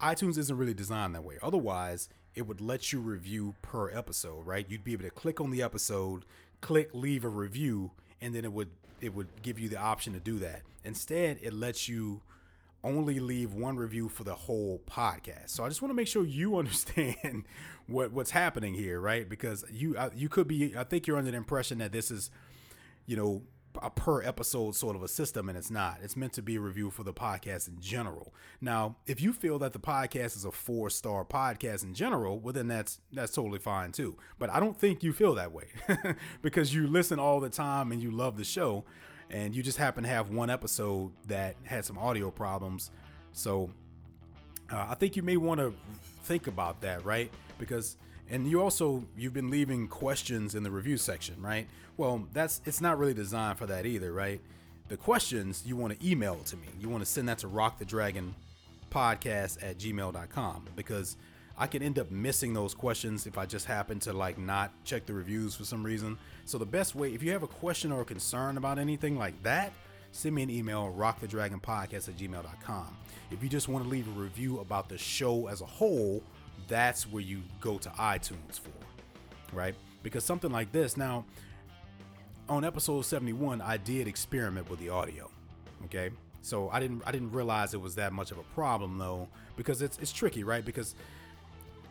iTunes 0.00 0.38
isn't 0.38 0.56
really 0.56 0.74
designed 0.74 1.14
that 1.14 1.24
way. 1.24 1.36
Otherwise, 1.42 2.08
it 2.34 2.46
would 2.46 2.60
let 2.60 2.92
you 2.92 3.00
review 3.00 3.54
per 3.62 3.90
episode, 3.90 4.46
right? 4.46 4.66
You'd 4.68 4.84
be 4.84 4.92
able 4.92 5.04
to 5.04 5.10
click 5.10 5.40
on 5.40 5.50
the 5.50 5.62
episode, 5.62 6.24
click 6.60 6.90
leave 6.92 7.24
a 7.24 7.28
review, 7.28 7.92
and 8.20 8.34
then 8.34 8.44
it 8.44 8.52
would 8.52 8.70
it 9.04 9.14
would 9.14 9.42
give 9.42 9.58
you 9.58 9.68
the 9.68 9.78
option 9.78 10.14
to 10.14 10.20
do 10.20 10.38
that. 10.38 10.62
Instead, 10.82 11.38
it 11.42 11.52
lets 11.52 11.88
you 11.88 12.22
only 12.82 13.20
leave 13.20 13.52
one 13.52 13.76
review 13.76 14.08
for 14.08 14.24
the 14.24 14.34
whole 14.34 14.80
podcast. 14.86 15.50
So 15.50 15.64
I 15.64 15.68
just 15.68 15.82
want 15.82 15.90
to 15.90 15.94
make 15.94 16.08
sure 16.08 16.24
you 16.24 16.56
understand 16.58 17.44
what 17.86 18.12
what's 18.12 18.30
happening 18.30 18.74
here, 18.74 19.00
right? 19.00 19.28
Because 19.28 19.64
you 19.70 19.96
you 20.14 20.28
could 20.28 20.48
be 20.48 20.74
I 20.76 20.84
think 20.84 21.06
you're 21.06 21.18
under 21.18 21.30
the 21.30 21.36
impression 21.36 21.78
that 21.78 21.92
this 21.92 22.10
is 22.10 22.30
you 23.06 23.16
know 23.16 23.42
a 23.82 23.90
per 23.90 24.22
episode 24.22 24.74
sort 24.74 24.96
of 24.96 25.02
a 25.02 25.08
system 25.08 25.48
and 25.48 25.58
it's 25.58 25.70
not. 25.70 25.98
It's 26.02 26.16
meant 26.16 26.32
to 26.34 26.42
be 26.42 26.56
a 26.56 26.60
review 26.60 26.90
for 26.90 27.02
the 27.02 27.12
podcast 27.12 27.68
in 27.68 27.80
general. 27.80 28.34
Now 28.60 28.96
if 29.06 29.20
you 29.20 29.32
feel 29.32 29.58
that 29.60 29.72
the 29.72 29.78
podcast 29.78 30.36
is 30.36 30.44
a 30.44 30.52
four 30.52 30.90
star 30.90 31.24
podcast 31.24 31.82
in 31.84 31.94
general 31.94 32.38
well 32.38 32.52
then 32.52 32.68
that's 32.68 33.00
that's 33.12 33.32
totally 33.32 33.58
fine 33.58 33.92
too. 33.92 34.16
But 34.38 34.50
i 34.50 34.60
don't 34.60 34.78
think 34.78 35.02
you 35.02 35.12
feel 35.12 35.34
that 35.34 35.52
way 35.52 35.66
because 36.42 36.74
you 36.74 36.86
listen 36.86 37.18
all 37.18 37.40
the 37.40 37.50
time 37.50 37.92
and 37.92 38.02
you 38.02 38.10
love 38.10 38.36
the 38.36 38.44
show 38.44 38.84
and 39.30 39.54
you 39.54 39.62
just 39.62 39.78
happen 39.78 40.04
to 40.04 40.10
have 40.10 40.30
one 40.30 40.50
episode 40.50 41.12
that 41.26 41.56
had 41.64 41.84
some 41.84 41.98
audio 41.98 42.30
problems. 42.30 42.90
So 43.32 43.70
uh, 44.72 44.86
i 44.88 44.94
think 44.94 45.16
you 45.16 45.22
may 45.22 45.36
want 45.36 45.60
to 45.60 45.74
think 46.24 46.46
about 46.46 46.80
that 46.80 47.04
right? 47.04 47.30
Because 47.58 47.96
and 48.30 48.46
you 48.48 48.60
also 48.60 49.04
you've 49.16 49.34
been 49.34 49.50
leaving 49.50 49.88
questions 49.88 50.54
in 50.54 50.62
the 50.62 50.70
review 50.70 50.96
section 50.96 51.36
right? 51.40 51.66
Well 51.96 52.26
that's 52.32 52.60
it's 52.64 52.80
not 52.80 52.98
really 52.98 53.14
designed 53.14 53.58
for 53.58 53.66
that 53.66 53.86
either 53.86 54.12
right? 54.12 54.40
The 54.88 54.96
questions 54.96 55.62
you 55.66 55.76
want 55.76 55.98
to 55.98 56.08
email 56.08 56.36
to 56.46 56.56
me. 56.56 56.68
You 56.78 56.88
want 56.88 57.02
to 57.02 57.10
send 57.10 57.28
that 57.28 57.38
to 57.38 57.48
rock 57.48 57.78
the 57.78 57.84
dragon 57.84 58.34
podcast 58.90 59.62
at 59.62 59.78
gmail.com 59.78 60.66
because 60.76 61.16
i 61.58 61.66
can 61.66 61.82
end 61.82 61.98
up 61.98 62.10
missing 62.12 62.54
those 62.54 62.74
questions 62.74 63.26
if 63.26 63.36
i 63.36 63.44
just 63.44 63.66
happen 63.66 63.98
to 63.98 64.12
like 64.12 64.38
not 64.38 64.70
check 64.84 65.04
the 65.06 65.12
reviews 65.12 65.54
for 65.54 65.64
some 65.64 65.82
reason. 65.82 66.16
So 66.44 66.58
the 66.58 66.66
best 66.66 66.94
way 66.94 67.12
if 67.12 67.22
you 67.22 67.32
have 67.32 67.42
a 67.42 67.48
question 67.48 67.92
or 67.92 68.02
a 68.02 68.04
concern 68.04 68.56
about 68.56 68.78
anything 68.78 69.18
like 69.18 69.40
that 69.42 69.72
send 70.12 70.34
me 70.34 70.42
an 70.44 70.50
email 70.50 70.94
rockthedragonpodcast 70.96 72.08
at 72.08 72.16
gmail.com 72.16 72.96
if 73.30 73.42
you 73.42 73.48
just 73.48 73.68
want 73.68 73.84
to 73.84 73.90
leave 73.90 74.06
a 74.08 74.20
review 74.20 74.60
about 74.60 74.88
the 74.88 74.98
show 74.98 75.48
as 75.48 75.60
a 75.60 75.66
whole 75.66 76.22
that's 76.68 77.10
where 77.10 77.22
you 77.22 77.42
go 77.60 77.78
to 77.78 77.88
iTunes 77.90 78.60
for, 78.60 78.70
right? 79.52 79.74
Because 80.02 80.24
something 80.24 80.50
like 80.50 80.72
this, 80.72 80.96
now, 80.96 81.24
on 82.48 82.64
episode 82.64 83.02
71, 83.02 83.60
I 83.60 83.76
did 83.76 84.06
experiment 84.06 84.68
with 84.68 84.80
the 84.80 84.90
audio, 84.90 85.30
okay? 85.86 86.10
So 86.42 86.68
I 86.70 86.78
didn't 86.78 87.02
I 87.06 87.12
didn't 87.12 87.32
realize 87.32 87.72
it 87.72 87.80
was 87.80 87.94
that 87.94 88.12
much 88.12 88.30
of 88.30 88.38
a 88.38 88.42
problem 88.54 88.98
though, 88.98 89.28
because 89.56 89.80
it's 89.80 89.98
it's 89.98 90.12
tricky, 90.12 90.44
right? 90.44 90.64
Because 90.64 90.94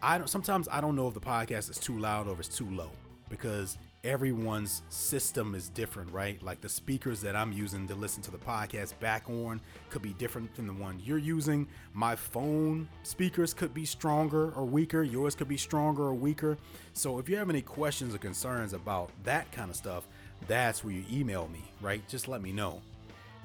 I 0.01 0.17
don't 0.19 0.27
sometimes 0.27 0.67
I 0.71 0.79
don't 0.79 0.95
know 0.95 1.07
if 1.07 1.15
the 1.15 1.21
podcast 1.21 1.71
is 1.71 1.77
too 1.77 1.97
loud 1.97 2.27
or 2.27 2.33
if 2.33 2.39
it's 2.39 2.55
too 2.55 2.69
low 2.69 2.91
because 3.29 3.77
everyone's 4.03 4.81
system 4.89 5.55
is 5.55 5.69
different, 5.69 6.11
right? 6.11 6.41
Like 6.43 6.59
the 6.59 6.67
speakers 6.67 7.21
that 7.21 7.37
I'm 7.37 7.53
using 7.53 7.87
to 7.87 7.95
listen 7.95 8.21
to 8.23 8.31
the 8.31 8.37
podcast 8.37 8.99
back 8.99 9.29
on 9.29 9.61
could 9.89 10.01
be 10.01 10.13
different 10.13 10.53
than 10.55 10.67
the 10.67 10.73
one 10.73 11.01
you're 11.03 11.17
using. 11.17 11.67
My 11.93 12.15
phone 12.15 12.89
speakers 13.03 13.53
could 13.53 13.73
be 13.73 13.85
stronger 13.85 14.51
or 14.51 14.65
weaker. 14.65 15.03
Yours 15.03 15.35
could 15.35 15.47
be 15.47 15.55
stronger 15.55 16.03
or 16.03 16.13
weaker. 16.13 16.57
So 16.93 17.17
if 17.17 17.29
you 17.29 17.37
have 17.37 17.49
any 17.49 17.61
questions 17.61 18.13
or 18.13 18.17
concerns 18.17 18.73
about 18.73 19.09
that 19.23 19.49
kind 19.53 19.69
of 19.69 19.75
stuff, 19.77 20.05
that's 20.47 20.83
where 20.83 20.93
you 20.93 21.05
email 21.09 21.47
me, 21.47 21.63
right? 21.79 22.05
Just 22.09 22.27
let 22.27 22.41
me 22.41 22.51
know. 22.51 22.81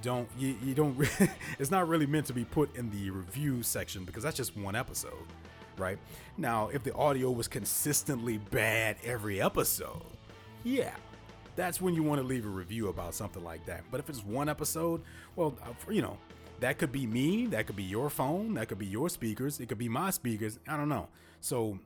Don't 0.03 0.29
you, 0.37 0.57
you 0.63 0.75
don't 0.75 0.97
it's 1.59 1.71
not 1.71 1.89
really 1.89 2.07
meant 2.07 2.27
to 2.27 2.33
be 2.33 2.45
put 2.45 2.75
in 2.77 2.91
the 2.91 3.11
review 3.11 3.63
section 3.63 4.05
because 4.05 4.25
that's 4.25 4.37
just 4.37 4.57
one 4.57 4.75
episode, 4.75 5.13
right? 5.77 5.99
Now, 6.37 6.69
if 6.73 6.83
the 6.83 6.95
audio 6.95 7.31
was 7.31 7.47
consistently 7.47 8.39
bad 8.39 8.97
every 9.05 9.41
episode, 9.41 10.03
yeah, 10.69 10.95
that's 11.57 11.81
when 11.81 11.95
you 11.95 12.03
want 12.03 12.21
to 12.21 12.27
leave 12.27 12.45
a 12.45 12.49
review 12.49 12.89
about 12.89 13.15
something 13.15 13.43
like 13.43 13.65
that. 13.67 13.85
But 13.91 14.01
if 14.01 14.09
it's 14.09 14.25
one 14.25 14.49
episode, 14.49 15.03
well, 15.35 15.57
uh, 15.65 15.73
you 15.91 16.03
know, 16.03 16.19
that 16.61 16.79
could 16.79 16.93
be 16.93 17.07
me, 17.07 17.47
that 17.47 17.67
could 17.67 17.77
be 17.77 17.85
your 17.85 18.11
phone, 18.11 18.55
that 18.55 18.69
could 18.69 18.79
be 18.79 18.87
your 18.87 19.09
speakers, 19.09 19.61
it 19.61 19.69
could 19.69 19.79
be 19.79 19.89
my 19.89 20.11
speakers. 20.11 20.59
I 20.69 20.77
don't 20.77 20.89
know. 20.89 21.09
So 21.41 21.79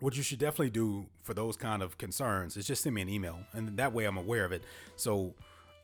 what 0.00 0.16
you 0.16 0.22
should 0.22 0.38
definitely 0.38 0.70
do 0.70 1.06
for 1.22 1.34
those 1.34 1.56
kind 1.56 1.82
of 1.82 1.96
concerns 1.96 2.56
is 2.56 2.66
just 2.66 2.82
send 2.82 2.94
me 2.94 3.02
an 3.02 3.08
email, 3.08 3.38
and 3.52 3.76
that 3.78 3.92
way 3.92 4.04
I'm 4.04 4.18
aware 4.18 4.44
of 4.44 4.52
it. 4.52 4.62
So 4.96 5.34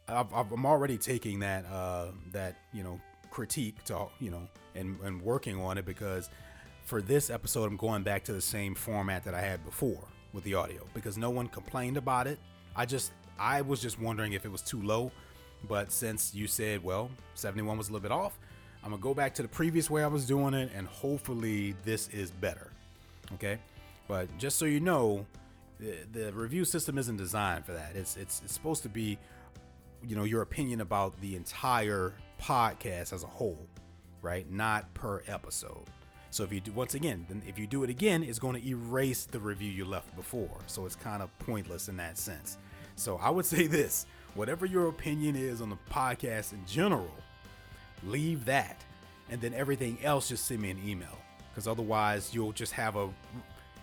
i 0.08 0.20
am 0.20 0.66
already 0.66 0.98
taking 0.98 1.38
that 1.40 1.64
uh, 1.66 2.06
that 2.32 2.56
you 2.72 2.82
know 2.82 3.00
critique 3.30 3.82
to 3.84 4.06
you 4.18 4.30
know 4.30 4.48
and 4.74 4.98
and 5.04 5.22
working 5.22 5.60
on 5.60 5.78
it 5.78 5.84
because 5.84 6.28
for 6.84 7.00
this 7.00 7.30
episode 7.30 7.64
I'm 7.64 7.76
going 7.76 8.02
back 8.02 8.24
to 8.24 8.32
the 8.32 8.40
same 8.40 8.74
format 8.74 9.24
that 9.24 9.34
I 9.34 9.40
had 9.40 9.64
before 9.64 10.08
with 10.32 10.44
the 10.44 10.54
audio 10.54 10.86
because 10.94 11.18
no 11.18 11.30
one 11.30 11.48
complained 11.48 11.96
about 11.96 12.26
it. 12.26 12.38
I 12.76 12.86
just 12.86 13.12
I 13.38 13.62
was 13.62 13.80
just 13.80 13.98
wondering 13.98 14.32
if 14.32 14.44
it 14.44 14.52
was 14.52 14.62
too 14.62 14.80
low, 14.82 15.10
but 15.68 15.92
since 15.92 16.34
you 16.34 16.46
said 16.46 16.82
well 16.82 17.10
71 17.34 17.76
was 17.76 17.88
a 17.88 17.92
little 17.92 18.02
bit 18.02 18.12
off, 18.12 18.38
I'm 18.82 18.90
gonna 18.90 19.02
go 19.02 19.14
back 19.14 19.34
to 19.34 19.42
the 19.42 19.48
previous 19.48 19.90
way 19.90 20.02
I 20.02 20.06
was 20.06 20.26
doing 20.26 20.54
it 20.54 20.70
and 20.74 20.86
hopefully 20.86 21.74
this 21.84 22.08
is 22.08 22.30
better. 22.30 22.70
Okay. 23.34 23.58
But 24.08 24.36
just 24.38 24.58
so 24.58 24.64
you 24.64 24.80
know, 24.80 25.24
the, 25.78 25.98
the 26.12 26.32
review 26.32 26.64
system 26.64 26.98
isn't 26.98 27.16
designed 27.16 27.64
for 27.64 27.72
that. 27.72 27.92
It's, 27.94 28.16
it's 28.16 28.42
it's 28.44 28.52
supposed 28.52 28.82
to 28.82 28.88
be, 28.88 29.18
you 30.06 30.16
know, 30.16 30.24
your 30.24 30.42
opinion 30.42 30.80
about 30.80 31.18
the 31.20 31.36
entire 31.36 32.12
podcast 32.40 33.12
as 33.12 33.22
a 33.22 33.28
whole, 33.28 33.66
right? 34.20 34.50
Not 34.50 34.92
per 34.94 35.22
episode. 35.26 35.84
So 36.30 36.44
if 36.44 36.52
you 36.52 36.60
do 36.60 36.72
once 36.72 36.94
again, 36.94 37.26
then 37.28 37.42
if 37.46 37.58
you 37.58 37.66
do 37.66 37.82
it 37.82 37.90
again, 37.90 38.22
it's 38.22 38.38
going 38.38 38.60
to 38.60 38.68
erase 38.68 39.24
the 39.24 39.40
review 39.40 39.70
you 39.70 39.84
left 39.84 40.14
before. 40.14 40.56
So 40.66 40.86
it's 40.86 40.94
kind 40.96 41.22
of 41.22 41.36
pointless 41.40 41.88
in 41.88 41.96
that 41.96 42.18
sense. 42.18 42.56
So 42.96 43.16
I 43.16 43.30
would 43.30 43.46
say 43.54 43.66
this: 43.66 44.06
whatever 44.34 44.66
your 44.66 44.88
opinion 44.88 45.36
is 45.36 45.60
on 45.60 45.70
the 45.70 45.78
podcast 45.90 46.52
in 46.52 46.64
general, 46.66 47.14
leave 48.04 48.44
that, 48.44 48.84
and 49.28 49.40
then 49.40 49.54
everything 49.54 49.98
else 50.02 50.28
just 50.28 50.46
send 50.46 50.60
me 50.60 50.70
an 50.70 50.80
email. 50.86 51.18
Because 51.50 51.66
otherwise, 51.66 52.32
you'll 52.32 52.52
just 52.52 52.72
have 52.72 52.94
a 52.94 53.08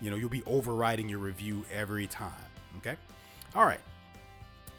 you 0.01 0.12
know, 0.12 0.16
you'll 0.16 0.30
be 0.30 0.44
overriding 0.46 1.10
your 1.10 1.20
review 1.20 1.66
every 1.74 2.08
time. 2.08 2.32
Okay. 2.77 2.96
All 3.56 3.66
right. 3.66 3.80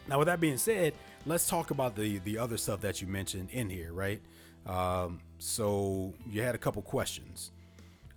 Now, 0.07 0.17
with 0.17 0.27
that 0.27 0.39
being 0.39 0.57
said, 0.57 0.93
let's 1.25 1.47
talk 1.47 1.71
about 1.71 1.95
the 1.95 2.19
the 2.19 2.37
other 2.37 2.57
stuff 2.57 2.81
that 2.81 3.01
you 3.01 3.07
mentioned 3.07 3.49
in 3.51 3.69
here, 3.69 3.93
right? 3.93 4.21
Um, 4.65 5.19
so 5.37 6.13
you 6.29 6.41
had 6.41 6.55
a 6.55 6.57
couple 6.57 6.81
questions. 6.81 7.51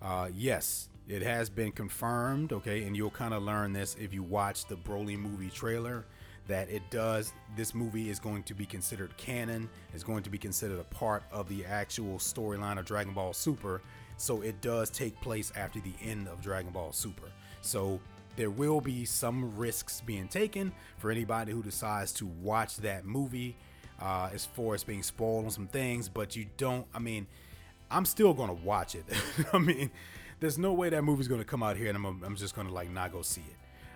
Uh, 0.03 0.29
yes, 0.35 0.89
it 1.07 1.21
has 1.21 1.49
been 1.49 1.71
confirmed. 1.71 2.53
Okay, 2.53 2.83
and 2.83 2.95
you'll 2.95 3.09
kind 3.09 3.33
of 3.33 3.43
learn 3.43 3.73
this 3.73 3.95
if 3.99 4.13
you 4.13 4.23
watch 4.23 4.65
the 4.65 4.75
Broly 4.75 5.17
movie 5.17 5.49
trailer 5.49 6.05
that 6.47 6.69
it 6.69 6.83
does. 6.89 7.33
This 7.55 7.73
movie 7.73 8.09
is 8.09 8.19
going 8.19 8.43
to 8.43 8.53
be 8.53 8.65
considered 8.65 9.15
canon. 9.15 9.69
Is 9.93 10.03
going 10.03 10.23
to 10.23 10.29
be 10.29 10.37
considered 10.37 10.79
a 10.79 10.83
part 10.85 11.23
of 11.31 11.47
the 11.47 11.65
actual 11.65 12.17
storyline 12.17 12.77
of 12.77 12.85
Dragon 12.85 13.13
Ball 13.13 13.33
Super 13.33 13.81
so 14.17 14.41
it 14.41 14.61
does 14.61 14.89
take 14.89 15.19
place 15.21 15.51
after 15.55 15.79
the 15.79 15.93
end 16.01 16.27
of 16.27 16.41
Dragon 16.41 16.71
Ball 16.71 16.91
Super. 16.91 17.29
So 17.61 17.99
there 18.35 18.49
will 18.49 18.81
be 18.81 19.05
some 19.05 19.55
risks 19.57 20.01
being 20.01 20.27
taken 20.27 20.71
for 20.97 21.11
anybody 21.11 21.51
who 21.51 21.63
decides 21.63 22.11
to 22.13 22.25
watch 22.25 22.77
that 22.77 23.05
movie 23.05 23.55
uh, 24.01 24.29
as 24.33 24.45
far 24.45 24.75
as 24.75 24.83
being 24.83 25.03
spoiled 25.03 25.45
on 25.45 25.51
some 25.51 25.67
things, 25.67 26.09
but 26.09 26.35
you 26.35 26.47
don't, 26.57 26.85
I 26.93 26.99
mean, 26.99 27.27
I'm 27.91 28.05
still 28.05 28.33
gonna 28.33 28.53
watch 28.53 28.95
it. 28.95 29.05
I 29.53 29.59
mean, 29.59 29.91
there's 30.39 30.57
no 30.57 30.73
way 30.73 30.89
that 30.89 31.03
movie's 31.03 31.27
gonna 31.27 31.43
come 31.43 31.63
out 31.63 31.77
here 31.77 31.89
and 31.89 31.97
I'm, 31.97 32.23
I'm 32.23 32.35
just 32.35 32.55
gonna 32.55 32.71
like 32.71 32.89
not 32.89 33.11
go 33.11 33.21
see 33.21 33.41
it. 33.41 33.55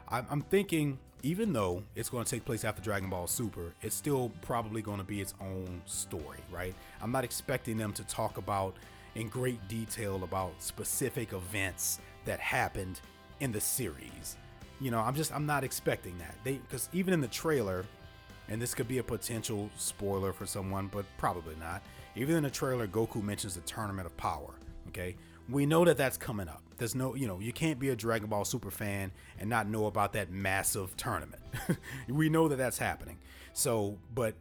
I'm 0.10 0.41
thinking, 0.41 1.00
even 1.24 1.51
though 1.51 1.84
it's 1.96 2.10
to 2.24 2.29
take 2.29 2.46
place 2.46 2.63
after 2.63 2.82
Dragon 2.82 3.10
Ball 3.10 3.27
Super, 3.27 3.74
it's 3.82 3.96
still 3.96 4.32
probably 4.41 4.82
to 5.00 5.03
be 5.03 5.20
its 5.20 5.34
own 5.41 5.82
story, 5.86 6.39
right? 6.50 6.74
I'm 7.01 7.12
not 7.12 7.25
expecting 7.25 7.77
them 7.77 7.91
to 7.94 8.03
talk 8.06 8.38
about 8.38 8.75
in 9.15 9.27
great 9.27 9.67
detail 9.67 10.24
about 10.24 10.53
specific 10.60 11.34
events 11.34 12.00
that 12.25 12.39
happened 12.39 13.01
in 13.39 13.51
the 13.51 13.60
series. 13.60 14.38
You 14.79 14.91
know, 14.91 15.00
I'm 15.00 15.15
just 15.15 15.34
I'm 15.34 15.46
not 15.46 15.63
expecting 15.63 16.17
that. 16.20 16.36
They 16.44 16.53
because 16.53 16.88
even 16.94 17.13
in 17.13 17.20
the 17.20 17.27
trailer, 17.27 17.86
and 18.48 18.62
this 18.62 18.74
could 18.75 18.88
be 18.88 19.00
a 19.00 19.03
potential 19.03 19.70
spoiler 19.75 20.32
for 20.32 20.46
someone, 20.46 20.88
but 20.88 21.06
probably 21.17 21.56
not. 21.60 21.82
Even 22.17 22.36
in 22.36 22.43
the 22.43 22.50
trailer, 22.50 22.88
Goku 22.88 23.24
mentions 23.24 23.53
the 23.55 23.62
Tournament 23.62 24.07
of 24.07 24.17
Power. 24.17 24.55
Okay, 24.89 25.15
we 25.50 25.65
know 25.65 25.86
that 25.86 25.97
that's 25.97 26.17
coming 26.17 26.47
up. 26.47 26.63
There's 26.77 26.95
no, 26.95 27.15
you 27.15 27.27
know, 27.27 27.39
you 27.39 27.53
can't 27.53 27.79
be 27.79 27.89
a 27.89 27.95
Dragon 27.95 28.27
Ball 28.27 28.43
Super 28.43 28.71
fan 28.71 29.12
and 29.39 29.50
not 29.50 29.67
know 29.67 29.86
about 29.86 30.13
that 30.13 30.31
massive 30.31 30.95
tournament. 30.97 31.41
we 32.07 32.29
know 32.29 32.47
that 32.47 32.57
that's 32.57 32.77
happening. 32.77 33.19
So, 33.53 33.97
but 34.13 34.36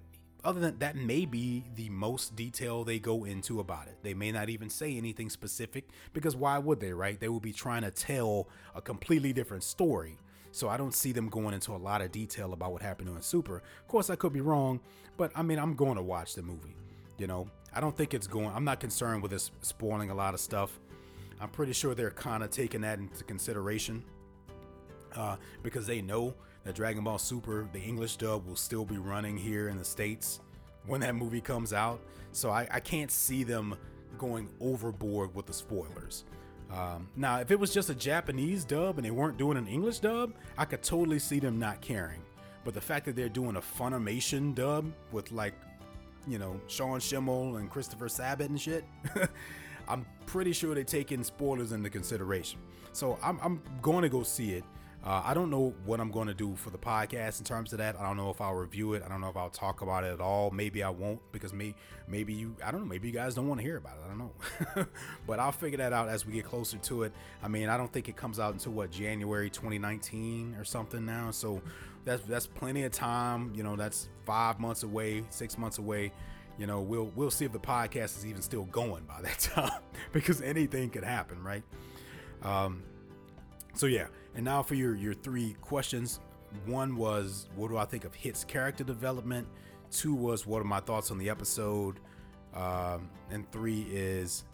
other 0.45 0.61
than 0.61 0.79
that 0.79 0.97
may 0.97 1.27
be 1.27 1.65
the 1.75 1.91
most 1.91 2.37
detail 2.37 2.85
they 2.85 2.99
go 2.99 3.25
into 3.25 3.61
about 3.61 3.89
it. 3.89 3.97
They 4.03 4.15
may 4.15 4.33
not 4.33 4.49
even 4.49 4.71
say 4.71 4.97
anything 4.97 5.29
specific 5.29 5.89
because 6.13 6.37
why 6.37 6.59
would 6.59 6.81
they, 6.81 6.93
right? 6.93 7.19
They 7.19 7.29
would 7.29 7.43
be 7.43 7.53
trying 7.53 7.83
to 7.83 7.91
tell 7.91 8.49
a 8.75 8.81
completely 8.81 9.33
different 9.33 9.65
story. 9.65 10.19
So 10.53 10.69
I 10.69 10.77
don't 10.77 10.95
see 10.95 11.13
them 11.13 11.29
going 11.29 11.53
into 11.53 11.75
a 11.75 11.77
lot 11.77 12.01
of 12.01 12.13
detail 12.13 12.53
about 12.53 12.73
what 12.73 12.81
happened 12.81 13.09
in 13.09 13.21
Super. 13.23 13.57
Of 13.57 13.89
course, 13.89 14.09
I 14.09 14.17
could 14.17 14.33
be 14.33 14.41
wrong, 14.41 14.81
but 15.17 15.31
I 15.35 15.43
mean, 15.43 15.59
I'm 15.59 15.75
going 15.75 15.97
to 15.97 16.03
watch 16.03 16.35
the 16.35 16.43
movie. 16.43 16.77
You 17.19 17.27
know, 17.27 17.49
I 17.77 17.81
don't 17.81 17.95
think 17.95 18.15
it's 18.15 18.27
going. 18.27 18.51
I'm 18.55 18.65
not 18.65 18.81
concerned 18.81 19.21
with 19.21 19.31
this 19.33 19.51
spoiling 19.61 20.09
a 20.09 20.15
lot 20.15 20.33
of 20.33 20.41
stuff. 20.41 20.81
I'm 21.39 21.51
pretty 21.51 21.75
sure 21.75 21.95
they're 21.95 22.11
kind 22.11 22.43
of 22.43 22.51
taking 22.51 22.81
that 22.81 22.99
into 22.99 23.23
consideration 23.23 24.03
uh, 25.15 25.37
because 25.63 25.87
they 25.87 26.01
know 26.01 26.35
that 26.65 26.75
Dragon 26.75 27.05
Ball 27.05 27.19
Super, 27.19 27.69
the 27.75 27.79
English 27.79 28.17
dub, 28.17 28.47
will 28.47 28.57
still 28.57 28.87
be 28.87 28.97
running 28.97 29.37
here 29.37 29.69
in 29.69 29.77
the 29.77 29.85
States 29.85 30.41
when 30.87 31.03
that 31.03 31.15
movie 31.15 31.43
comes 31.43 31.75
out. 31.75 32.01
So 32.33 32.49
I, 32.51 32.67
I 32.71 32.81
can't 32.81 33.11
see 33.11 33.45
them 33.45 33.77
going 34.17 34.49
overboard 34.59 35.35
with 35.35 35.45
the 35.45 35.53
spoilers. 35.53 36.25
Um, 36.73 37.09
now, 37.15 37.41
if 37.41 37.51
it 37.51 37.61
was 37.61 37.75
just 37.75 37.91
a 37.91 37.95
Japanese 37.95 38.65
dub 38.65 38.97
and 38.97 39.05
they 39.05 39.11
weren't 39.11 39.37
doing 39.37 39.59
an 39.59 39.69
English 39.69 39.99
dub, 39.99 40.33
I 40.57 40.65
could 40.65 40.83
totally 40.83 41.19
see 41.19 41.41
them 41.41 41.59
not 41.59 41.83
caring. 41.83 42.23
But 42.65 42.73
the 42.73 42.81
fact 42.81 43.05
that 43.05 43.17
they're 43.17 43.29
doing 43.29 43.57
a 43.57 43.61
Funimation 43.61 44.55
dub 44.55 44.91
with 45.13 45.31
like, 45.31 45.53
you 46.27 46.39
know, 46.39 46.61
Sean 46.67 46.99
Schemmel 46.99 47.59
and 47.59 47.71
Christopher 47.71 48.09
Sabat 48.09 48.51
and 48.51 48.61
shit, 48.61 48.85
I'm 49.89 50.05
pretty 50.27 50.53
sure 50.53 50.75
they're 50.75 50.85
taking 50.85 51.23
spoilers 51.23 51.73
into 51.73 51.91
consideration. 51.91 52.59
So 52.93 53.19
I'm, 53.23 53.39
I'm 53.43 53.63
going 53.83 54.03
to 54.03 54.09
go 54.09 54.23
see 54.23 54.53
it. 54.53 54.65
Uh, 55.05 55.23
I 55.25 55.35
don't 55.35 55.51
know 55.51 55.73
what 55.85 56.01
I'm 56.01 56.11
going 56.11 56.27
to 56.27 56.35
do 56.35 56.57
for 56.57 56.71
the 56.71 56.79
podcast 56.79 57.39
in 57.39 57.45
terms 57.45 57.73
of 57.73 57.79
that. 57.79 57.95
I 57.97 58.03
don't 58.03 58.17
know 58.17 58.29
if 58.31 58.41
I'll 58.41 58.55
review 58.55 58.95
it. 58.95 59.05
I 59.07 59.09
don't 59.09 59.21
know 59.21 59.29
if 59.29 59.37
I'll 59.37 59.51
talk 59.51 59.83
about 59.83 60.03
it 60.03 60.13
at 60.13 60.21
all. 60.21 60.51
Maybe 60.51 60.83
I 60.83 60.91
won't 60.91 61.21
because 61.31 61.53
me, 61.53 61.77
maybe 62.09 62.33
you, 62.33 62.57
I 62.65 62.73
don't 62.73 62.81
know. 62.81 62.87
Maybe 62.87 63.07
you 63.07 63.15
guys 63.15 63.37
don't 63.37 63.47
want 63.47 63.61
to 63.61 63.65
hear 63.65 63.77
about 63.77 63.99
it. 63.99 64.05
I 64.05 64.09
don't 64.09 64.19
know. 64.19 64.87
but 65.29 65.39
I'll 65.39 65.53
figure 65.53 65.79
that 65.79 65.93
out 65.93 66.09
as 66.09 66.27
we 66.27 66.33
get 66.33 66.45
closer 66.45 66.79
to 66.79 67.05
it. 67.05 67.13
I 67.41 67.47
mean, 67.47 67.69
I 67.69 67.77
don't 67.77 67.93
think 67.93 68.09
it 68.09 68.17
comes 68.17 68.41
out 68.41 68.53
until 68.53 68.73
what 68.73 68.91
January 68.91 69.49
2019 69.49 70.57
or 70.59 70.65
something 70.65 71.07
now. 71.07 71.31
So 71.31 71.63
that's 72.05 72.23
that's 72.25 72.49
plenty 72.49 72.83
of 72.83 72.91
time. 72.91 73.53
You 73.55 73.63
know, 73.63 73.77
that's 73.77 74.09
five 74.27 74.61
months 74.61 74.83
away, 74.83 75.25
six 75.31 75.57
months 75.57 75.79
away. 75.79 76.13
You 76.59 76.67
know, 76.67 76.81
we'll 76.81 77.11
we'll 77.15 77.31
see 77.31 77.45
if 77.45 77.53
the 77.53 77.59
podcast 77.59 78.19
is 78.19 78.27
even 78.27 78.43
still 78.43 78.65
going 78.65 79.05
by 79.05 79.23
that 79.23 79.39
time 79.55 79.81
because 80.13 80.43
anything 80.43 80.91
could 80.91 81.05
happen, 81.05 81.43
right? 81.43 81.63
Um, 82.43 82.83
so 83.75 83.87
yeah, 83.87 84.09
and 84.35 84.45
now 84.45 84.63
for 84.63 84.75
your 84.75 84.95
your 84.95 85.15
three 85.15 85.55
questions. 85.61 86.21
One 86.65 86.97
was 86.97 87.49
what 87.55 87.69
do 87.69 87.77
I 87.77 87.85
think 87.85 88.05
of 88.05 88.15
Hit's 88.15 88.45
character 88.45 88.85
development? 88.85 89.47
Two 89.91 90.15
was 90.15 90.47
what 90.47 90.61
are 90.61 90.65
my 90.65 90.81
thoughts 90.81 91.11
on 91.11 91.19
the 91.19 91.29
episode? 91.29 92.01
Um, 92.55 93.11
and 93.31 93.51
three 93.53 93.83
is 93.91 94.45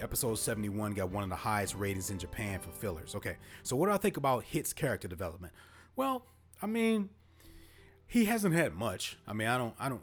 episode 0.00 0.36
71 0.38 0.92
got 0.92 1.10
one 1.10 1.24
of 1.24 1.30
the 1.30 1.36
highest 1.36 1.74
ratings 1.74 2.10
in 2.10 2.18
Japan 2.18 2.60
for 2.60 2.70
fillers. 2.70 3.14
Okay, 3.14 3.36
so 3.62 3.76
what 3.76 3.86
do 3.86 3.92
I 3.92 3.96
think 3.96 4.16
about 4.16 4.44
Hit's 4.44 4.72
character 4.72 5.08
development? 5.08 5.52
Well, 5.96 6.26
I 6.60 6.66
mean, 6.66 7.08
he 8.08 8.24
hasn't 8.24 8.54
had 8.54 8.74
much. 8.74 9.18
I 9.26 9.34
mean, 9.34 9.46
I 9.46 9.58
don't, 9.58 9.74
I 9.78 9.88
don't, 9.88 10.02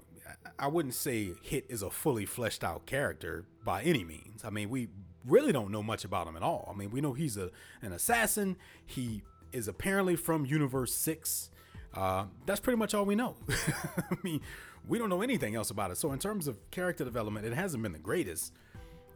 I 0.57 0.67
wouldn't 0.67 0.93
say 0.93 1.33
Hit 1.41 1.65
is 1.67 1.81
a 1.81 1.89
fully 1.89 2.25
fleshed 2.25 2.63
out 2.63 2.85
character 2.85 3.45
by 3.65 3.81
any 3.81 4.03
means. 4.03 4.45
I 4.45 4.51
mean, 4.51 4.69
we 4.69 4.87
really 5.25 5.51
don't 5.51 5.71
know 5.71 5.83
much 5.83 6.05
about 6.05 6.27
him 6.27 6.37
at 6.37 6.43
all. 6.43 6.71
I 6.71 6.77
mean, 6.77 6.91
we 6.91 7.01
know 7.01 7.13
he's 7.13 7.35
a 7.35 7.49
an 7.81 7.91
assassin. 7.91 8.57
He 8.85 9.23
is 9.51 9.67
apparently 9.67 10.15
from 10.15 10.45
Universe 10.45 10.93
Six. 10.93 11.49
Uh, 11.93 12.25
that's 12.45 12.59
pretty 12.59 12.77
much 12.77 12.93
all 12.93 13.05
we 13.05 13.15
know. 13.15 13.35
I 13.49 14.17
mean, 14.21 14.41
we 14.87 14.99
don't 14.99 15.09
know 15.09 15.21
anything 15.21 15.55
else 15.55 15.71
about 15.71 15.91
it. 15.91 15.97
So 15.97 16.11
in 16.11 16.19
terms 16.19 16.47
of 16.47 16.59
character 16.69 17.03
development, 17.03 17.45
it 17.45 17.53
hasn't 17.53 17.81
been 17.81 17.93
the 17.93 17.99
greatest. 17.99 18.53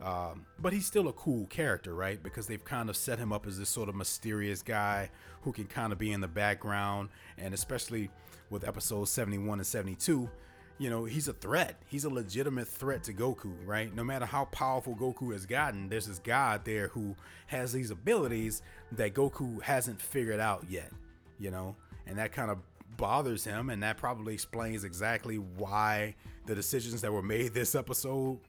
Um, 0.02 0.46
but 0.60 0.72
he's 0.72 0.86
still 0.86 1.10
a 1.10 1.14
cool 1.14 1.46
character, 1.48 1.94
right? 1.94 2.22
Because 2.22 2.48
they've 2.48 2.64
kind 2.64 2.90
of 2.90 2.96
set 2.96 3.20
him 3.20 3.34
up 3.34 3.46
as 3.46 3.60
this 3.60 3.70
sort 3.70 3.90
of 3.90 3.96
mysterious 3.96 4.62
guy 4.62 5.10
who 5.42 5.52
can 5.52 5.66
kind 5.66 5.92
of 5.92 6.00
be 6.00 6.12
in 6.12 6.22
the 6.22 6.28
background, 6.28 7.10
and 7.38 7.54
especially 7.54 8.10
with 8.50 8.68
episodes 8.68 9.12
71 9.12 9.60
and 9.60 9.68
72, 9.68 10.30
you 10.78 10.90
know, 10.90 11.04
he's 11.04 11.28
a 11.28 11.34
threat. 11.34 11.76
He's 11.88 12.06
a 12.06 12.10
legitimate 12.10 12.68
threat 12.68 13.04
to 13.04 13.14
Goku, 13.14 13.54
right? 13.66 13.94
No 13.94 14.04
matter 14.04 14.26
how 14.26 14.46
powerful 14.46 14.96
Goku 14.96 15.34
has 15.34 15.46
gotten, 15.46 15.90
there's 15.90 16.08
this 16.08 16.20
guy 16.20 16.58
there 16.64 16.88
who 16.88 17.16
has 17.48 17.74
these 17.74 17.92
abilities 17.92 18.62
that 18.94 19.14
Goku 19.14 19.62
hasn't 19.62 20.02
figured 20.02 20.40
out 20.40 20.66
yet, 20.70 20.92
you 21.38 21.52
know? 21.52 21.76
And 22.08 22.18
that 22.18 22.32
kind 22.32 22.50
of 22.50 22.60
bothers 22.96 23.44
him, 23.44 23.70
and 23.70 23.84
that 23.84 23.98
probably 23.98 24.34
explains 24.34 24.86
exactly 24.86 25.36
why 25.36 26.16
the 26.46 26.56
decisions 26.56 27.02
that 27.02 27.12
were 27.12 27.22
made 27.22 27.54
this 27.54 27.76
episode 27.76 28.40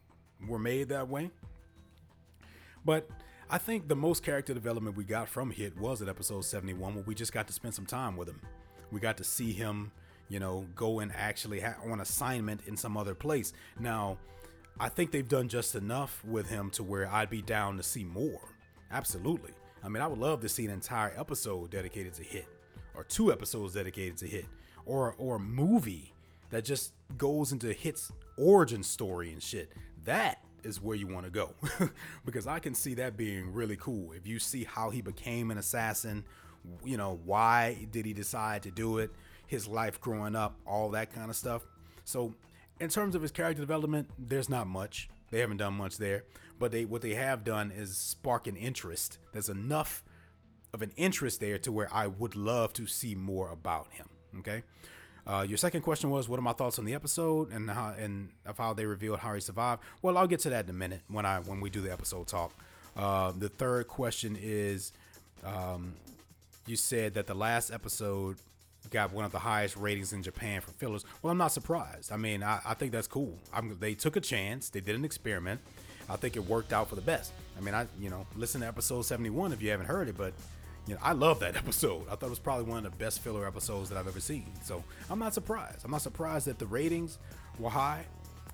were 0.46 0.58
made 0.58 0.88
that 0.88 1.08
way. 1.08 1.30
But 2.84 3.08
I 3.48 3.58
think 3.58 3.88
the 3.88 3.96
most 3.96 4.22
character 4.22 4.54
development 4.54 4.96
we 4.96 5.04
got 5.04 5.28
from 5.28 5.50
Hit 5.50 5.76
was 5.78 6.00
at 6.02 6.08
episode 6.08 6.44
71, 6.44 6.94
where 6.94 7.04
we 7.04 7.14
just 7.14 7.32
got 7.32 7.46
to 7.48 7.52
spend 7.52 7.74
some 7.74 7.86
time 7.86 8.16
with 8.16 8.28
him. 8.28 8.40
We 8.90 9.00
got 9.00 9.16
to 9.18 9.24
see 9.24 9.52
him, 9.52 9.92
you 10.28 10.40
know, 10.40 10.66
go 10.74 11.00
and 11.00 11.12
actually 11.14 11.60
ha- 11.60 11.76
on 11.90 12.00
assignment 12.00 12.62
in 12.66 12.76
some 12.76 12.96
other 12.96 13.14
place. 13.14 13.52
Now, 13.78 14.18
I 14.78 14.88
think 14.88 15.10
they've 15.10 15.28
done 15.28 15.48
just 15.48 15.74
enough 15.74 16.24
with 16.24 16.48
him 16.48 16.70
to 16.70 16.82
where 16.82 17.10
I'd 17.10 17.28
be 17.28 17.42
down 17.42 17.76
to 17.76 17.82
see 17.82 18.04
more. 18.04 18.54
Absolutely. 18.90 19.52
I 19.82 19.88
mean, 19.88 20.02
I 20.02 20.06
would 20.06 20.18
love 20.18 20.40
to 20.40 20.48
see 20.48 20.64
an 20.64 20.70
entire 20.70 21.12
episode 21.16 21.70
dedicated 21.70 22.14
to 22.14 22.22
Hit, 22.22 22.46
or 22.94 23.04
two 23.04 23.32
episodes 23.32 23.74
dedicated 23.74 24.16
to 24.18 24.26
Hit, 24.26 24.46
or 24.86 25.14
or 25.18 25.36
a 25.36 25.40
movie 25.40 26.12
that 26.50 26.64
just 26.64 26.92
goes 27.16 27.52
into 27.52 27.72
Hit's 27.72 28.12
origin 28.36 28.82
story 28.82 29.32
and 29.32 29.42
shit. 29.42 29.72
That 30.04 30.42
is 30.62 30.80
where 30.80 30.96
you 30.96 31.06
want 31.06 31.24
to 31.24 31.30
go 31.30 31.54
because 32.24 32.46
I 32.46 32.58
can 32.58 32.74
see 32.74 32.94
that 32.94 33.16
being 33.16 33.52
really 33.52 33.76
cool. 33.76 34.12
If 34.12 34.26
you 34.26 34.38
see 34.38 34.64
how 34.64 34.90
he 34.90 35.00
became 35.00 35.50
an 35.50 35.58
assassin, 35.58 36.24
you 36.84 36.96
know, 36.96 37.20
why 37.24 37.86
did 37.90 38.04
he 38.04 38.12
decide 38.12 38.62
to 38.64 38.70
do 38.70 38.98
it, 38.98 39.10
his 39.46 39.66
life 39.66 40.00
growing 40.00 40.36
up, 40.36 40.56
all 40.66 40.90
that 40.90 41.12
kind 41.12 41.30
of 41.30 41.36
stuff. 41.36 41.62
So, 42.04 42.34
in 42.78 42.88
terms 42.88 43.14
of 43.14 43.22
his 43.22 43.30
character 43.30 43.60
development, 43.60 44.08
there's 44.18 44.48
not 44.48 44.66
much. 44.66 45.08
They 45.30 45.40
haven't 45.40 45.58
done 45.58 45.74
much 45.74 45.98
there, 45.98 46.24
but 46.58 46.72
they 46.72 46.84
what 46.84 47.02
they 47.02 47.14
have 47.14 47.44
done 47.44 47.70
is 47.70 47.96
spark 47.96 48.46
an 48.46 48.56
interest. 48.56 49.18
There's 49.32 49.48
enough 49.48 50.02
of 50.72 50.82
an 50.82 50.92
interest 50.96 51.40
there 51.40 51.58
to 51.58 51.72
where 51.72 51.88
I 51.92 52.06
would 52.06 52.36
love 52.36 52.72
to 52.74 52.86
see 52.86 53.14
more 53.14 53.50
about 53.50 53.92
him. 53.92 54.08
Okay. 54.38 54.62
Uh, 55.26 55.44
your 55.48 55.58
second 55.58 55.82
question 55.82 56.10
was, 56.10 56.28
what 56.28 56.38
are 56.38 56.42
my 56.42 56.52
thoughts 56.52 56.78
on 56.78 56.84
the 56.84 56.94
episode 56.94 57.52
and 57.52 57.70
how 57.70 57.94
and 57.98 58.30
of 58.46 58.58
how 58.58 58.72
they 58.72 58.86
revealed 58.86 59.18
how 59.20 59.34
he 59.34 59.40
survived? 59.40 59.82
Well, 60.02 60.16
I'll 60.18 60.26
get 60.26 60.40
to 60.40 60.50
that 60.50 60.64
in 60.64 60.70
a 60.70 60.74
minute 60.74 61.02
when 61.08 61.26
I 61.26 61.40
when 61.40 61.60
we 61.60 61.70
do 61.70 61.80
the 61.80 61.92
episode 61.92 62.26
talk. 62.26 62.52
Uh, 62.96 63.32
the 63.36 63.48
third 63.48 63.86
question 63.88 64.36
is, 64.40 64.92
um, 65.44 65.94
you 66.66 66.76
said 66.76 67.14
that 67.14 67.26
the 67.26 67.34
last 67.34 67.70
episode 67.70 68.36
got 68.90 69.12
one 69.12 69.24
of 69.24 69.32
the 69.32 69.38
highest 69.38 69.76
ratings 69.76 70.12
in 70.12 70.22
Japan 70.22 70.60
for 70.60 70.72
fillers. 70.72 71.04
Well, 71.22 71.30
I'm 71.30 71.38
not 71.38 71.52
surprised. 71.52 72.10
I 72.10 72.16
mean, 72.16 72.42
I, 72.42 72.60
I 72.64 72.74
think 72.74 72.92
that's 72.92 73.06
cool. 73.06 73.38
I'm, 73.52 73.76
they 73.78 73.94
took 73.94 74.16
a 74.16 74.20
chance. 74.20 74.68
They 74.70 74.80
did 74.80 74.96
an 74.96 75.04
experiment. 75.04 75.60
I 76.08 76.16
think 76.16 76.36
it 76.36 76.44
worked 76.44 76.72
out 76.72 76.88
for 76.88 76.96
the 76.96 77.00
best. 77.02 77.32
I 77.56 77.60
mean, 77.60 77.74
I 77.74 77.86
you 78.00 78.10
know 78.10 78.26
listen 78.34 78.62
to 78.62 78.66
episode 78.66 79.02
71 79.02 79.52
if 79.52 79.62
you 79.62 79.70
haven't 79.70 79.86
heard 79.86 80.08
it, 80.08 80.16
but 80.16 80.32
you 80.86 80.94
know, 80.94 81.00
I 81.02 81.12
love 81.12 81.40
that 81.40 81.56
episode. 81.64 82.02
I 82.10 82.16
thought 82.16 82.26
it 82.26 82.30
was 82.30 82.38
probably 82.38 82.64
one 82.64 82.84
of 82.84 82.84
the 82.84 82.96
best 82.96 83.20
filler 83.20 83.46
episodes 83.46 83.88
that 83.90 83.98
I've 83.98 84.08
ever 84.08 84.20
seen. 84.20 84.46
So 84.62 84.82
I'm 85.08 85.18
not 85.18 85.34
surprised. 85.34 85.84
I'm 85.84 85.90
not 85.90 86.02
surprised 86.02 86.46
that 86.46 86.58
the 86.58 86.66
ratings 86.66 87.18
were 87.58 87.70
high, 87.70 88.04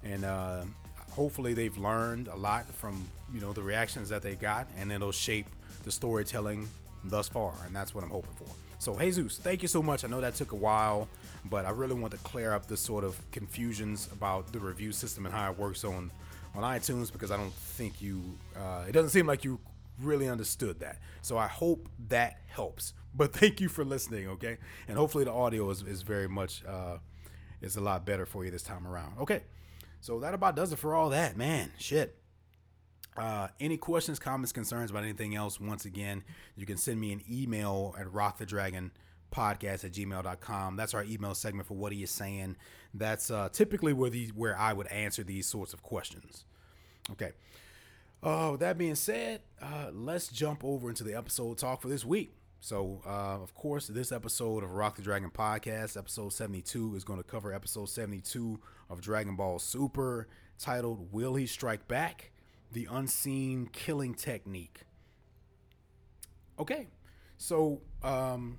and 0.03 0.25
uh, 0.25 0.63
hopefully 1.11 1.55
they've 1.55 1.77
learned 1.79 2.29
a 2.29 2.37
lot 2.37 2.67
from 2.75 3.07
you 3.33 3.41
know 3.41 3.53
the 3.53 3.63
reactions 3.63 4.09
that 4.11 4.23
they 4.23 4.35
got, 4.35 4.67
and 4.79 4.93
it'll 4.93 5.13
shape 5.13 5.47
the 5.85 5.93
storytelling 5.93 6.69
thus 7.05 7.29
far. 7.29 7.55
And 7.65 7.75
that's 7.75 7.95
what 7.95 8.05
I'm 8.05 8.11
hoping 8.11 8.35
for. 8.35 8.49
So 8.79 8.99
Jesus, 8.99 9.39
thank 9.39 9.63
you 9.63 9.69
so 9.69 9.83
much. 9.83 10.05
I 10.05 10.09
know 10.09 10.21
that 10.21 10.35
took 10.35 10.53
a 10.53 10.57
while, 10.57 11.09
but 11.47 11.65
I 11.65 11.71
really 11.71 11.95
want 11.95 12.13
to 12.13 12.19
clear 12.19 12.53
up 12.53 12.67
the 12.67 12.77
sort 12.77 13.05
of 13.05 13.19
confusions 13.31 14.09
about 14.13 14.53
the 14.53 14.61
review 14.61 14.93
system 14.93 15.25
and 15.27 15.35
how 15.35 15.51
it 15.51 15.59
works 15.59 15.85
on 15.85 16.11
on 16.55 16.63
iTunes 16.63 17.13
because 17.13 17.31
I 17.31 17.37
don't 17.37 17.53
think 17.53 18.01
you. 18.01 18.23
Uh, 18.57 18.85
it 18.89 18.93
doesn't 18.93 19.11
seem 19.11 19.27
like 19.27 19.45
you 19.45 19.59
really 20.01 20.29
understood 20.29 20.81
that. 20.81 20.99
So 21.23 21.39
I 21.39 21.47
hope 21.47 21.89
that 22.09 22.41
helps. 22.47 22.93
But 23.17 23.33
thank 23.33 23.63
you 23.63 23.71
for 23.71 23.83
listening, 23.83 24.29
okay? 24.29 24.59
And 24.87 24.99
hopefully 24.99 25.25
the 25.25 25.33
audio 25.33 25.71
is, 25.71 25.81
is 25.81 26.03
very 26.03 26.29
much 26.29 26.63
uh 26.67 26.99
is 27.63 27.77
a 27.77 27.81
lot 27.81 28.05
better 28.05 28.27
for 28.27 28.45
you 28.45 28.51
this 28.51 28.63
time 28.63 28.87
around. 28.87 29.19
Okay. 29.21 29.43
So 30.01 30.21
that 30.21 30.35
about 30.35 30.55
does 30.55 30.71
it 30.73 30.79
for 30.79 30.95
all 30.95 31.09
that, 31.09 31.35
man. 31.35 31.73
Shit. 31.79 32.19
Uh, 33.17 33.49
any 33.59 33.79
questions, 33.79 34.19
comments, 34.19 34.53
concerns 34.53 34.91
about 34.91 35.03
anything 35.03 35.35
else, 35.35 35.59
once 35.59 35.87
again, 35.87 36.23
you 36.55 36.67
can 36.67 36.77
send 36.77 37.01
me 37.01 37.13
an 37.13 37.23
email 37.31 37.95
at 37.99 38.07
rockthedragon 38.07 38.91
podcast 39.35 39.85
at 39.85 39.93
gmail.com. 39.93 40.77
That's 40.77 40.95
our 40.95 41.05
email 41.05 41.35
segment 41.35 41.67
for 41.67 41.75
what 41.75 41.93
are 41.93 41.97
you 41.97 42.07
Saiyan? 42.07 42.57
That's 42.95 43.31
uh, 43.31 43.49
typically 43.53 43.93
where 43.93 44.11
these 44.11 44.33
where 44.33 44.59
I 44.59 44.73
would 44.73 44.87
answer 44.89 45.25
these 45.25 45.47
sorts 45.47 45.73
of 45.73 45.83
questions. 45.83 46.45
Okay. 47.13 47.33
With 48.23 48.61
that 48.61 48.79
being 48.79 48.95
said, 48.95 49.43
uh, 49.61 49.91
let's 49.93 50.29
jump 50.29 50.65
over 50.65 50.89
into 50.89 51.05
the 51.05 51.15
episode 51.15 51.59
talk 51.59 51.83
for 51.83 51.89
this 51.89 52.05
week. 52.05 52.35
So, 52.61 53.03
uh, 53.07 53.41
of 53.43 53.55
course, 53.55 53.87
this 53.87 54.11
episode 54.11 54.65
of 54.65 54.73
Rock 54.73 54.97
the 54.97 55.03
Dragon 55.03 55.31
podcast, 55.31 55.97
episode 55.97 56.33
72, 56.33 56.97
is 56.97 57.05
going 57.05 57.23
to 57.23 57.25
cover 57.25 57.53
episode 57.53 57.89
72 57.89 58.59
of 58.91 59.01
Dragon 59.01 59.37
Ball 59.37 59.59
Super, 59.59 60.27
titled 60.59 61.13
Will 61.13 61.35
He 61.35 61.47
Strike 61.47 61.87
Back? 61.87 62.33
The 62.73 62.89
Unseen 62.91 63.69
Killing 63.73 64.15
Technique. 64.15 64.81
Okay, 66.59 66.89
so 67.37 67.83
um, 68.03 68.59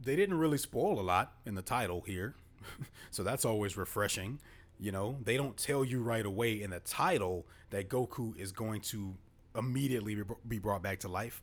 they 0.00 0.16
didn't 0.16 0.38
really 0.38 0.58
spoil 0.58 0.98
a 0.98 1.02
lot 1.02 1.34
in 1.46 1.54
the 1.54 1.62
title 1.62 2.00
here, 2.00 2.34
so 3.10 3.22
that's 3.22 3.44
always 3.44 3.76
refreshing. 3.76 4.40
You 4.78 4.92
know, 4.92 5.18
they 5.22 5.36
don't 5.36 5.56
tell 5.56 5.84
you 5.84 6.02
right 6.02 6.24
away 6.24 6.60
in 6.60 6.70
the 6.70 6.80
title 6.80 7.46
that 7.70 7.88
Goku 7.88 8.36
is 8.36 8.52
going 8.52 8.80
to 8.82 9.14
immediately 9.56 10.16
be 10.48 10.58
brought 10.58 10.82
back 10.82 11.00
to 11.00 11.08
life. 11.08 11.40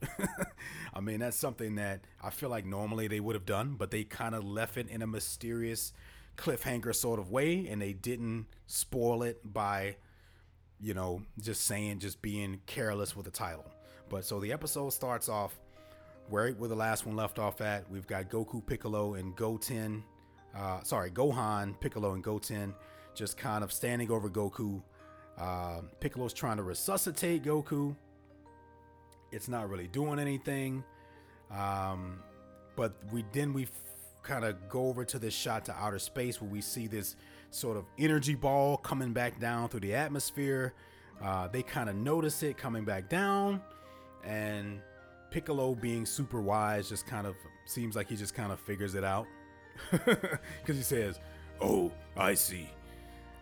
I 0.93 0.99
mean, 0.99 1.19
that's 1.21 1.37
something 1.37 1.75
that 1.75 2.01
I 2.21 2.29
feel 2.29 2.49
like 2.49 2.65
normally 2.65 3.07
they 3.07 3.21
would 3.21 3.35
have 3.35 3.45
done, 3.45 3.75
but 3.77 3.89
they 3.89 4.03
kind 4.03 4.35
of 4.35 4.43
left 4.43 4.77
it 4.77 4.89
in 4.89 5.01
a 5.01 5.07
mysterious 5.07 5.93
cliffhanger 6.37 6.93
sort 6.93 7.19
of 7.19 7.31
way 7.31 7.67
and 7.67 7.81
they 7.81 7.93
didn't 7.93 8.47
spoil 8.67 9.23
it 9.23 9.39
by 9.53 9.95
you 10.81 10.93
know, 10.93 11.21
just 11.39 11.65
saying 11.65 11.99
just 11.99 12.21
being 12.21 12.59
careless 12.65 13.15
with 13.15 13.25
the 13.25 13.31
title. 13.31 13.65
But 14.09 14.25
so 14.25 14.39
the 14.39 14.51
episode 14.51 14.89
starts 14.89 15.29
off 15.29 15.59
where 16.29 16.51
where 16.51 16.69
the 16.69 16.75
last 16.75 17.05
one 17.05 17.15
left 17.15 17.39
off 17.39 17.61
at. 17.61 17.89
We've 17.89 18.07
got 18.07 18.29
Goku, 18.29 18.65
Piccolo, 18.65 19.13
and 19.13 19.35
Goten. 19.35 20.03
Uh, 20.55 20.81
sorry, 20.83 21.11
Gohan, 21.11 21.79
Piccolo, 21.79 22.13
and 22.13 22.23
Goten 22.23 22.73
just 23.13 23.37
kind 23.37 23.63
of 23.63 23.71
standing 23.71 24.11
over 24.11 24.29
Goku. 24.29 24.81
Uh, 25.37 25.81
Piccolo's 25.99 26.33
trying 26.33 26.57
to 26.57 26.63
resuscitate 26.63 27.43
Goku. 27.43 27.95
It's 29.31 29.47
not 29.47 29.69
really 29.69 29.87
doing 29.87 30.19
anything. 30.19 30.83
Um, 31.49 32.19
but 32.75 32.93
we 33.11 33.25
then 33.33 33.53
we 33.53 33.63
f- 33.63 33.69
kind 34.23 34.45
of 34.45 34.69
go 34.69 34.87
over 34.87 35.03
to 35.05 35.19
this 35.19 35.33
shot 35.33 35.65
to 35.65 35.73
outer 35.73 35.99
space 35.99 36.41
where 36.41 36.49
we 36.49 36.61
see 36.61 36.87
this 36.87 37.15
sort 37.49 37.77
of 37.77 37.85
energy 37.99 38.35
ball 38.35 38.77
coming 38.77 39.13
back 39.13 39.39
down 39.39 39.67
through 39.69 39.81
the 39.81 39.93
atmosphere. 39.93 40.73
Uh, 41.21 41.47
they 41.47 41.61
kind 41.61 41.89
of 41.89 41.95
notice 41.95 42.41
it 42.43 42.57
coming 42.57 42.83
back 42.83 43.09
down, 43.09 43.61
and 44.23 44.81
Piccolo, 45.29 45.75
being 45.75 46.05
super 46.05 46.41
wise, 46.41 46.89
just 46.89 47.05
kind 47.05 47.27
of 47.27 47.35
seems 47.65 47.95
like 47.95 48.09
he 48.09 48.15
just 48.15 48.33
kind 48.33 48.51
of 48.51 48.59
figures 48.59 48.95
it 48.95 49.03
out 49.03 49.27
because 49.91 50.75
he 50.75 50.81
says, 50.81 51.19
"Oh, 51.59 51.91
I 52.17 52.33
see." 52.33 52.69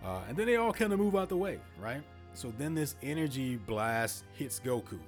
Uh, 0.04 0.20
and 0.28 0.38
then 0.38 0.46
they 0.48 0.56
all 0.56 0.74
kind 0.74 0.94
of 0.94 1.00
move 1.00 1.16
out 1.16 1.30
the 1.30 1.38
way, 1.38 1.60
right? 1.82 2.02
So 2.34 2.54
then 2.58 2.74
this 2.74 2.96
energy 3.04 3.58
blast 3.58 4.24
hits 4.36 4.62
Goku. 4.64 5.00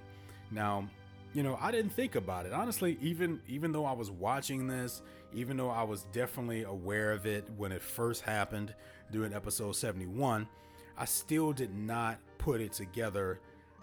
Now, 0.52 0.88
you 1.34 1.44
know, 1.44 1.58
I 1.62 1.72
didn't 1.72 1.92
think 1.92 2.16
about 2.16 2.46
it 2.46 2.54
honestly. 2.54 2.98
Even 3.02 3.40
even 3.48 3.72
though 3.72 3.86
I 3.86 3.94
was 3.94 4.12
watching 4.12 4.68
this, 4.68 5.02
even 5.34 5.56
though 5.56 5.70
I 5.70 5.84
was 5.84 6.04
definitely 6.12 6.64
aware 6.64 7.12
of 7.12 7.26
it 7.26 7.46
when 7.58 7.72
it 7.72 7.82
first 7.82 8.22
happened 8.22 8.74
during 9.12 9.34
episode 9.34 9.76
71, 9.76 10.48
I 10.98 11.06
still 11.06 11.54
did 11.54 11.74
not 11.74 12.18
put 12.38 12.60
it 12.60 12.74
together 12.74 13.40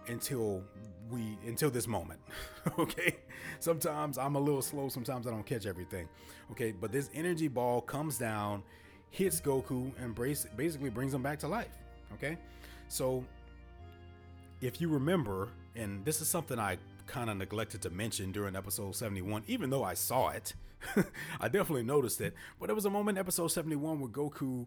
until 0.09 0.63
we 1.11 1.39
until 1.47 1.71
this 1.71 1.87
moment. 1.87 2.21
okay? 2.79 3.17
Sometimes 3.61 4.19
I'm 4.19 4.35
a 4.35 4.41
little 4.41 4.63
slow, 4.63 4.89
sometimes 4.89 5.27
I 5.27 5.31
don't 5.31 5.47
catch 5.47 5.65
everything. 5.65 6.09
Okay, 6.51 6.73
but 6.73 6.93
this 6.93 7.09
energy 7.15 7.49
ball 7.49 7.81
comes 7.81 8.19
down 8.19 8.63
hits 9.11 9.41
Goku 9.41 9.91
and 10.01 10.15
basically 10.57 10.91
brings 10.91 11.15
him 11.15 11.23
back 11.23 11.39
to 11.41 11.49
life. 11.49 11.77
Okay, 12.15 12.37
so 12.89 13.25
if 14.61 14.81
you 14.81 14.89
remember, 14.89 15.49
and 15.77 16.05
this 16.05 16.21
is 16.21 16.29
something 16.29 16.59
I 16.59 16.79
kind 17.07 17.31
of 17.31 17.37
neglected 17.37 17.83
to 17.83 17.91
mention 17.91 18.33
during 18.33 18.57
episode 18.57 18.95
71, 18.95 19.45
even 19.47 19.71
though 19.71 19.85
I 19.85 19.95
saw 19.95 20.29
it, 20.31 20.55
I 21.41 21.49
definitely 21.49 21.83
noticed 21.83 22.21
it. 22.21 22.35
But 22.59 22.67
there 22.67 22.75
was 22.75 22.85
a 22.85 22.91
moment 22.91 23.19
in 23.19 23.21
episode 23.21 23.49
71 23.49 24.01
where 24.01 24.09
Goku, 24.09 24.67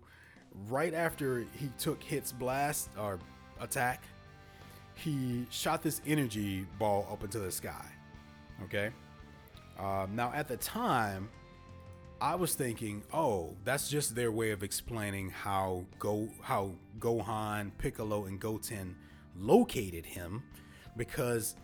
right 0.67 0.93
after 0.93 1.45
he 1.57 1.69
took 1.77 2.01
Hit's 2.03 2.31
blast 2.31 2.89
or 2.97 3.19
attack, 3.59 4.03
he 4.95 5.45
shot 5.49 5.81
this 5.81 6.01
energy 6.05 6.65
ball 6.77 7.07
up 7.11 7.23
into 7.23 7.39
the 7.39 7.51
sky. 7.51 7.85
Okay. 8.63 8.91
Um, 9.79 10.15
now, 10.15 10.31
at 10.33 10.47
the 10.47 10.57
time, 10.57 11.29
I 12.21 12.35
was 12.35 12.53
thinking, 12.53 13.01
oh, 13.11 13.55
that's 13.65 13.89
just 13.89 14.13
their 14.13 14.31
way 14.31 14.51
of 14.51 14.61
explaining 14.61 15.31
how 15.31 15.85
Go 15.97 16.29
how 16.43 16.73
Gohan, 16.99 17.71
Piccolo, 17.79 18.25
and 18.25 18.39
Goten 18.39 18.95
located 19.35 20.05
him, 20.05 20.43
because 20.95 21.55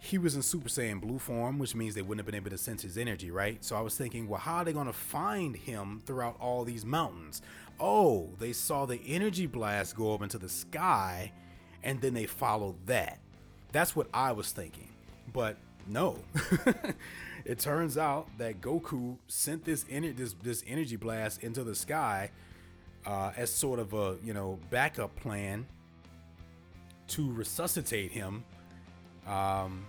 he 0.00 0.18
was 0.18 0.34
in 0.34 0.42
Super 0.42 0.68
Saiyan 0.68 1.00
blue 1.00 1.20
form, 1.20 1.60
which 1.60 1.76
means 1.76 1.94
they 1.94 2.02
wouldn't 2.02 2.18
have 2.18 2.26
been 2.26 2.34
able 2.34 2.50
to 2.50 2.58
sense 2.58 2.82
his 2.82 2.98
energy, 2.98 3.30
right? 3.30 3.64
So 3.64 3.76
I 3.76 3.80
was 3.80 3.96
thinking, 3.96 4.28
well, 4.28 4.40
how 4.40 4.56
are 4.56 4.64
they 4.64 4.72
going 4.72 4.86
to 4.86 4.92
find 4.92 5.56
him 5.56 6.02
throughout 6.04 6.36
all 6.40 6.64
these 6.64 6.84
mountains? 6.84 7.40
Oh, 7.78 8.30
they 8.38 8.52
saw 8.52 8.86
the 8.86 9.00
energy 9.06 9.46
blast 9.46 9.96
go 9.96 10.14
up 10.14 10.22
into 10.22 10.38
the 10.38 10.48
sky 10.48 11.32
and 11.82 12.00
then 12.00 12.14
they 12.14 12.26
followed 12.26 12.74
that. 12.86 13.18
That's 13.72 13.94
what 13.94 14.08
I 14.12 14.32
was 14.32 14.52
thinking. 14.52 14.88
But 15.32 15.56
no. 15.86 16.18
it 17.46 17.58
turns 17.58 17.96
out 17.96 18.28
that 18.38 18.60
Goku 18.60 19.18
sent 19.28 19.64
this, 19.64 19.84
ener- 19.84 20.16
this 20.16 20.34
this 20.42 20.64
energy 20.66 20.96
blast 20.96 21.42
into 21.42 21.64
the 21.64 21.74
sky 21.74 22.30
uh, 23.06 23.32
as 23.36 23.50
sort 23.50 23.78
of 23.78 23.92
a, 23.94 24.16
you 24.22 24.34
know, 24.34 24.58
backup 24.70 25.14
plan 25.16 25.66
to 27.08 27.32
resuscitate 27.32 28.10
him 28.10 28.44
um, 29.26 29.86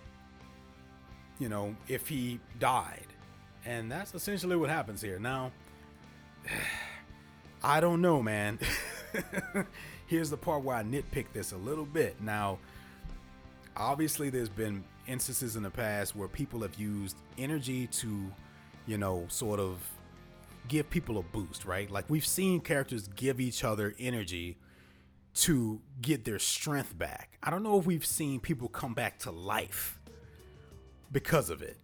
you 1.40 1.50
know, 1.50 1.76
if 1.88 2.08
he 2.08 2.40
died. 2.60 3.06
And 3.66 3.92
that's 3.92 4.14
essentially 4.16 4.56
what 4.56 4.70
happens 4.70 5.02
here. 5.02 5.20
Now, 5.20 5.52
I 7.64 7.80
don't 7.80 8.02
know, 8.02 8.22
man. 8.22 8.60
Here's 10.08 10.30
the 10.30 10.38
part 10.38 10.64
where 10.64 10.78
I 10.78 10.84
nitpick 10.84 11.26
this 11.34 11.52
a 11.52 11.58
little 11.58 11.86
bit. 11.86 12.22
Now, 12.22 12.60
obviously, 13.76 14.30
there's 14.30 14.50
been 14.50 14.84
instances 15.08 15.56
in 15.56 15.64
the 15.64 15.70
past 15.70 16.16
where 16.16 16.28
people 16.28 16.62
have 16.62 16.76
used 16.76 17.18
energy 17.38 17.88
to, 17.88 18.32
you 18.86 18.98
know, 18.98 19.26
sort 19.30 19.60
of 19.60 19.80
give 20.68 20.90
people 20.90 21.18
a 21.18 21.24
boost, 21.24 21.66
right? 21.66 21.90
Like 21.90 22.06
we've 22.10 22.26
seen 22.26 22.60
characters 22.60 23.08
give 23.16 23.40
each 23.40 23.64
other 23.64 23.94
energy 24.00 24.58
to 25.36 25.80
get 26.02 26.26
their 26.26 26.40
strength 26.40 26.98
back. 26.98 27.38
I 27.44 27.50
don't 27.50 27.64
know 27.64 27.80
if 27.80 27.86
we've 27.86 28.06
seen 28.06 28.40
people 28.40 28.68
come 28.68 28.94
back 28.94 29.20
to 29.20 29.32
life 29.32 30.00
because 31.12 31.50
of 31.50 31.62
it, 31.62 31.78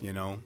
you 0.00 0.12
know? 0.12 0.38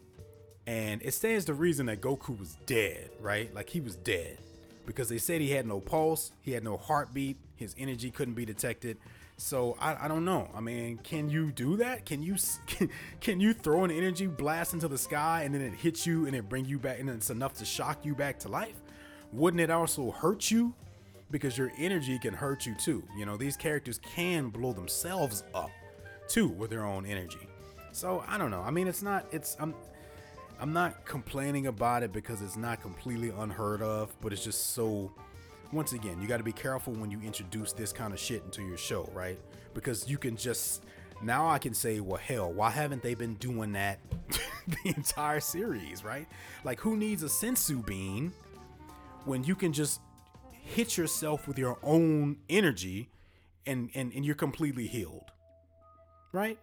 And 0.67 1.01
it 1.03 1.15
stands 1.15 1.45
to 1.45 1.55
reason 1.55 1.87
that 1.87 2.01
Goku 2.01 2.39
was 2.39 2.57
dead, 2.67 3.11
right? 3.21 3.55
Like 3.55 3.71
he 3.71 3.81
was 3.81 3.95
dead 3.95 4.39
because 4.85 5.09
they 5.09 5.19
said 5.19 5.41
he 5.41 5.51
had 5.51 5.67
no 5.67 5.81
pulse, 5.81 6.33
he 6.43 6.53
had 6.53 6.65
no 6.65 6.77
heartbeat, 6.77 7.37
his 7.55 7.75
energy 7.79 8.11
couldn't 8.11 8.35
be 8.35 8.45
detected. 8.45 8.99
So 9.39 9.77
I, 9.79 10.05
I 10.05 10.09
don't 10.09 10.25
know. 10.25 10.49
I 10.55 10.61
mean, 10.61 10.99
can 10.99 11.29
you 11.29 11.53
do 11.53 11.77
that? 11.77 12.07
Can 12.07 12.23
you 12.23 12.37
can, 12.67 12.91
can 13.21 13.41
you 13.41 13.53
throw 13.53 13.85
an 13.85 13.91
energy 13.91 14.27
blast 14.27 14.75
into 14.75 14.89
the 14.89 14.99
sky 14.99 15.43
and 15.45 15.55
then 15.55 15.63
it 15.63 15.75
hits 15.75 16.07
you 16.07 16.27
and 16.27 16.35
it 16.35 16.49
bring 16.49 16.65
you 16.65 16.79
back 16.79 16.99
and 17.01 17.09
it's 17.11 17.31
enough 17.31 17.55
to 17.55 17.65
shock 17.65 18.05
you 18.05 18.15
back 18.15 18.39
to 18.41 18.49
life? 18.49 18.81
Wouldn't 19.33 19.61
it 19.61 19.71
also 19.71 20.11
hurt 20.11 20.51
you 20.51 20.75
because 21.31 21.59
your 21.59 21.73
energy 21.79 22.19
can 22.19 22.35
hurt 22.35 22.67
you 22.67 22.75
too. 22.75 23.03
You 23.17 23.27
know, 23.27 23.37
these 23.37 23.57
characters 23.57 23.99
can 23.99 24.49
blow 24.49 24.73
themselves 24.73 25.45
up 25.55 25.71
too 26.29 26.49
with 26.49 26.71
their 26.71 26.85
own 26.85 27.07
energy. 27.07 27.49
So 27.93 28.25
I 28.29 28.39
don't 28.39 28.51
know. 28.51 28.63
I 28.63 28.71
mean, 28.71 28.89
it's 28.89 29.03
not. 29.03 29.27
It's 29.33 29.57
I'm. 29.59 29.75
I'm 30.59 30.73
not 30.73 31.05
complaining 31.05 31.67
about 31.67 32.03
it 32.03 32.15
because 32.15 32.41
it's 32.41 32.57
not 32.57 32.81
completely 32.81 33.29
unheard 33.29 33.83
of, 33.83 34.15
but 34.21 34.33
it's 34.33 34.45
just 34.45 34.75
so. 34.75 35.13
Once 35.73 35.93
again, 35.93 36.21
you 36.21 36.29
got 36.29 36.39
to 36.39 36.45
be 36.45 36.53
careful 36.53 36.93
when 36.95 37.11
you 37.11 37.21
introduce 37.21 37.73
this 37.73 37.93
kind 37.93 38.13
of 38.13 38.19
shit 38.19 38.43
into 38.45 38.63
your 38.63 38.79
show, 38.79 39.11
right? 39.13 39.39
Because 39.75 40.09
you 40.09 40.19
can 40.19 40.37
just 40.37 40.85
now 41.23 41.49
I 41.49 41.59
can 41.59 41.75
say, 41.75 42.01
well, 42.01 42.21
hell, 42.21 42.53
why 42.53 42.71
haven't 42.71 43.03
they 43.03 43.15
been 43.15 43.35
doing 43.35 43.73
that 43.73 43.99
the 44.69 44.95
entire 44.97 45.41
series, 45.41 46.05
right? 46.05 46.27
Like, 46.63 46.81
who 46.81 46.97
needs 46.97 47.23
a 47.23 47.27
senzu 47.27 47.85
bean 47.85 48.33
when 49.25 49.43
you 49.45 49.55
can 49.55 49.73
just 49.73 50.01
hit 50.67 50.97
yourself 50.97 51.47
with 51.47 51.59
your 51.59 51.79
own 51.83 52.37
energy 52.49 53.09
and 53.67 53.91
and, 53.95 54.13
and 54.13 54.25
you're 54.25 54.35
completely 54.35 54.87
healed 54.87 55.31
right 56.33 56.59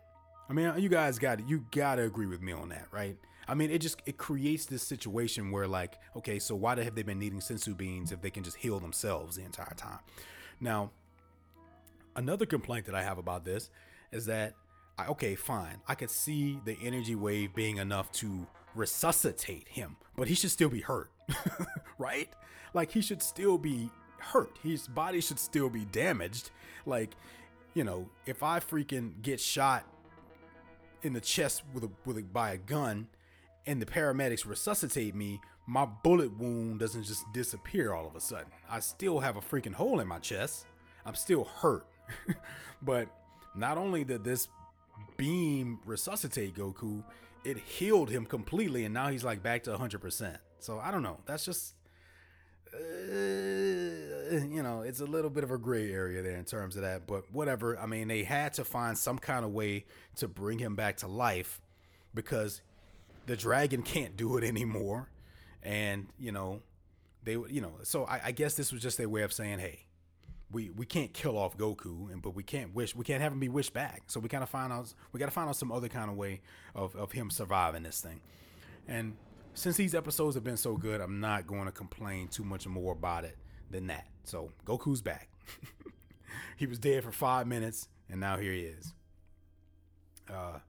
i 0.49 0.53
mean 0.53 0.73
you 0.77 0.89
guys 0.89 1.19
got 1.19 1.47
you 1.47 1.65
gotta 1.71 2.03
agree 2.03 2.25
with 2.25 2.41
me 2.41 2.51
on 2.51 2.69
that 2.69 2.87
right 2.91 3.17
i 3.47 3.53
mean 3.53 3.69
it 3.69 3.79
just 3.79 4.01
it 4.05 4.17
creates 4.17 4.65
this 4.65 4.83
situation 4.83 5.51
where 5.51 5.67
like 5.67 5.95
okay 6.15 6.39
so 6.39 6.55
why 6.55 6.81
have 6.81 6.95
they 6.95 7.03
been 7.03 7.19
needing 7.19 7.39
senzu 7.39 7.75
beans 7.75 8.11
if 8.11 8.21
they 8.21 8.29
can 8.29 8.43
just 8.43 8.57
heal 8.57 8.79
themselves 8.79 9.35
the 9.35 9.43
entire 9.43 9.73
time 9.75 9.99
now 10.59 10.89
another 12.15 12.45
complaint 12.45 12.85
that 12.85 12.95
i 12.95 13.03
have 13.03 13.17
about 13.17 13.45
this 13.45 13.69
is 14.11 14.25
that 14.25 14.53
I, 14.97 15.07
okay 15.07 15.35
fine 15.35 15.81
i 15.87 15.95
could 15.95 16.11
see 16.11 16.59
the 16.65 16.77
energy 16.83 17.15
wave 17.15 17.53
being 17.55 17.77
enough 17.77 18.11
to 18.13 18.47
resuscitate 18.75 19.67
him 19.67 19.97
but 20.15 20.27
he 20.27 20.35
should 20.35 20.51
still 20.51 20.69
be 20.69 20.81
hurt 20.81 21.11
right 21.97 22.29
like 22.73 22.91
he 22.91 23.01
should 23.01 23.21
still 23.21 23.57
be 23.57 23.89
hurt. 24.23 24.57
His 24.63 24.87
body 24.87 25.21
should 25.21 25.39
still 25.39 25.69
be 25.69 25.85
damaged. 25.85 26.51
Like, 26.85 27.11
you 27.73 27.83
know, 27.83 28.09
if 28.25 28.43
I 28.43 28.59
freaking 28.59 29.21
get 29.21 29.39
shot 29.39 29.85
in 31.01 31.13
the 31.13 31.21
chest 31.21 31.63
with 31.73 31.83
a 31.83 31.89
with 32.05 32.17
a, 32.17 32.21
by 32.21 32.51
a 32.51 32.57
gun 32.57 33.07
and 33.65 33.81
the 33.81 33.85
paramedics 33.85 34.45
resuscitate 34.45 35.15
me, 35.15 35.39
my 35.65 35.85
bullet 35.85 36.37
wound 36.37 36.79
doesn't 36.79 37.03
just 37.03 37.23
disappear 37.33 37.93
all 37.93 38.05
of 38.05 38.15
a 38.15 38.19
sudden. 38.19 38.51
I 38.69 38.79
still 38.79 39.19
have 39.19 39.37
a 39.37 39.41
freaking 39.41 39.73
hole 39.73 39.99
in 39.99 40.07
my 40.07 40.19
chest. 40.19 40.65
I'm 41.05 41.15
still 41.15 41.45
hurt. 41.45 41.85
but 42.81 43.07
not 43.55 43.77
only 43.77 44.03
did 44.03 44.23
this 44.23 44.47
beam 45.17 45.79
resuscitate 45.85 46.55
Goku, 46.55 47.03
it 47.45 47.57
healed 47.57 48.09
him 48.09 48.25
completely 48.25 48.85
and 48.85 48.93
now 48.93 49.09
he's 49.09 49.23
like 49.23 49.41
back 49.41 49.63
to 49.63 49.71
100%. 49.71 50.37
So 50.59 50.79
I 50.79 50.91
don't 50.91 51.03
know. 51.03 51.17
That's 51.25 51.45
just 51.45 51.75
uh, 52.73 52.77
you 54.49 54.63
know, 54.63 54.81
it's 54.81 54.99
a 54.99 55.05
little 55.05 55.29
bit 55.29 55.43
of 55.43 55.51
a 55.51 55.57
gray 55.57 55.91
area 55.91 56.21
there 56.23 56.37
in 56.37 56.45
terms 56.45 56.75
of 56.75 56.81
that, 56.81 57.05
but 57.05 57.31
whatever. 57.31 57.77
I 57.77 57.85
mean, 57.85 58.07
they 58.07 58.23
had 58.23 58.53
to 58.55 58.65
find 58.65 58.97
some 58.97 59.19
kind 59.19 59.45
of 59.45 59.51
way 59.51 59.85
to 60.17 60.27
bring 60.27 60.57
him 60.57 60.75
back 60.75 60.97
to 60.97 61.07
life 61.07 61.61
because 62.15 62.61
the 63.25 63.35
dragon 63.35 63.81
can't 63.81 64.15
do 64.17 64.37
it 64.37 64.43
anymore. 64.43 65.09
And, 65.61 66.07
you 66.19 66.31
know, 66.31 66.61
they, 67.23 67.33
you 67.33 67.61
know, 67.61 67.73
so 67.83 68.05
I, 68.05 68.21
I 68.25 68.31
guess 68.31 68.55
this 68.55 68.71
was 68.71 68.81
just 68.81 68.97
their 68.97 69.09
way 69.09 69.21
of 69.21 69.31
saying, 69.31 69.59
hey, 69.59 69.85
we, 70.51 70.69
we 70.69 70.85
can't 70.85 71.13
kill 71.13 71.37
off 71.37 71.57
Goku, 71.57 72.11
and 72.11 72.21
but 72.21 72.35
we 72.35 72.43
can't 72.43 72.75
wish 72.75 72.95
we 72.95 73.03
can't 73.03 73.21
have 73.21 73.33
him 73.33 73.39
be 73.39 73.49
wished 73.49 73.73
back. 73.73 74.03
So 74.07 74.19
we 74.19 74.29
kind 74.29 74.43
of 74.43 74.49
find 74.49 74.71
out 74.71 74.93
we 75.11 75.19
got 75.19 75.25
to 75.25 75.31
find 75.31 75.49
out 75.49 75.55
some 75.55 75.71
other 75.71 75.89
kind 75.89 76.11
of 76.11 76.15
way 76.15 76.41
of, 76.75 76.95
of 76.95 77.11
him 77.11 77.31
surviving 77.31 77.83
this 77.83 78.01
thing. 78.01 78.21
And 78.87 79.15
since 79.55 79.77
these 79.77 79.95
episodes 79.95 80.35
have 80.35 80.43
been 80.43 80.57
so 80.57 80.77
good, 80.77 81.01
I'm 81.01 81.19
not 81.19 81.47
going 81.47 81.65
to 81.65 81.71
complain 81.71 82.27
too 82.27 82.43
much 82.43 82.67
more 82.67 82.93
about 82.93 83.23
it 83.23 83.37
than 83.71 83.87
that. 83.87 84.05
So 84.23 84.51
Goku's 84.65 85.01
back. 85.01 85.29
he 86.57 86.67
was 86.67 86.79
dead 86.79 87.03
for 87.03 87.11
five 87.11 87.47
minutes, 87.47 87.87
and 88.09 88.19
now 88.19 88.37
here 88.37 88.53
he 88.53 88.61
is. 88.61 88.93
Uh, 90.31 90.59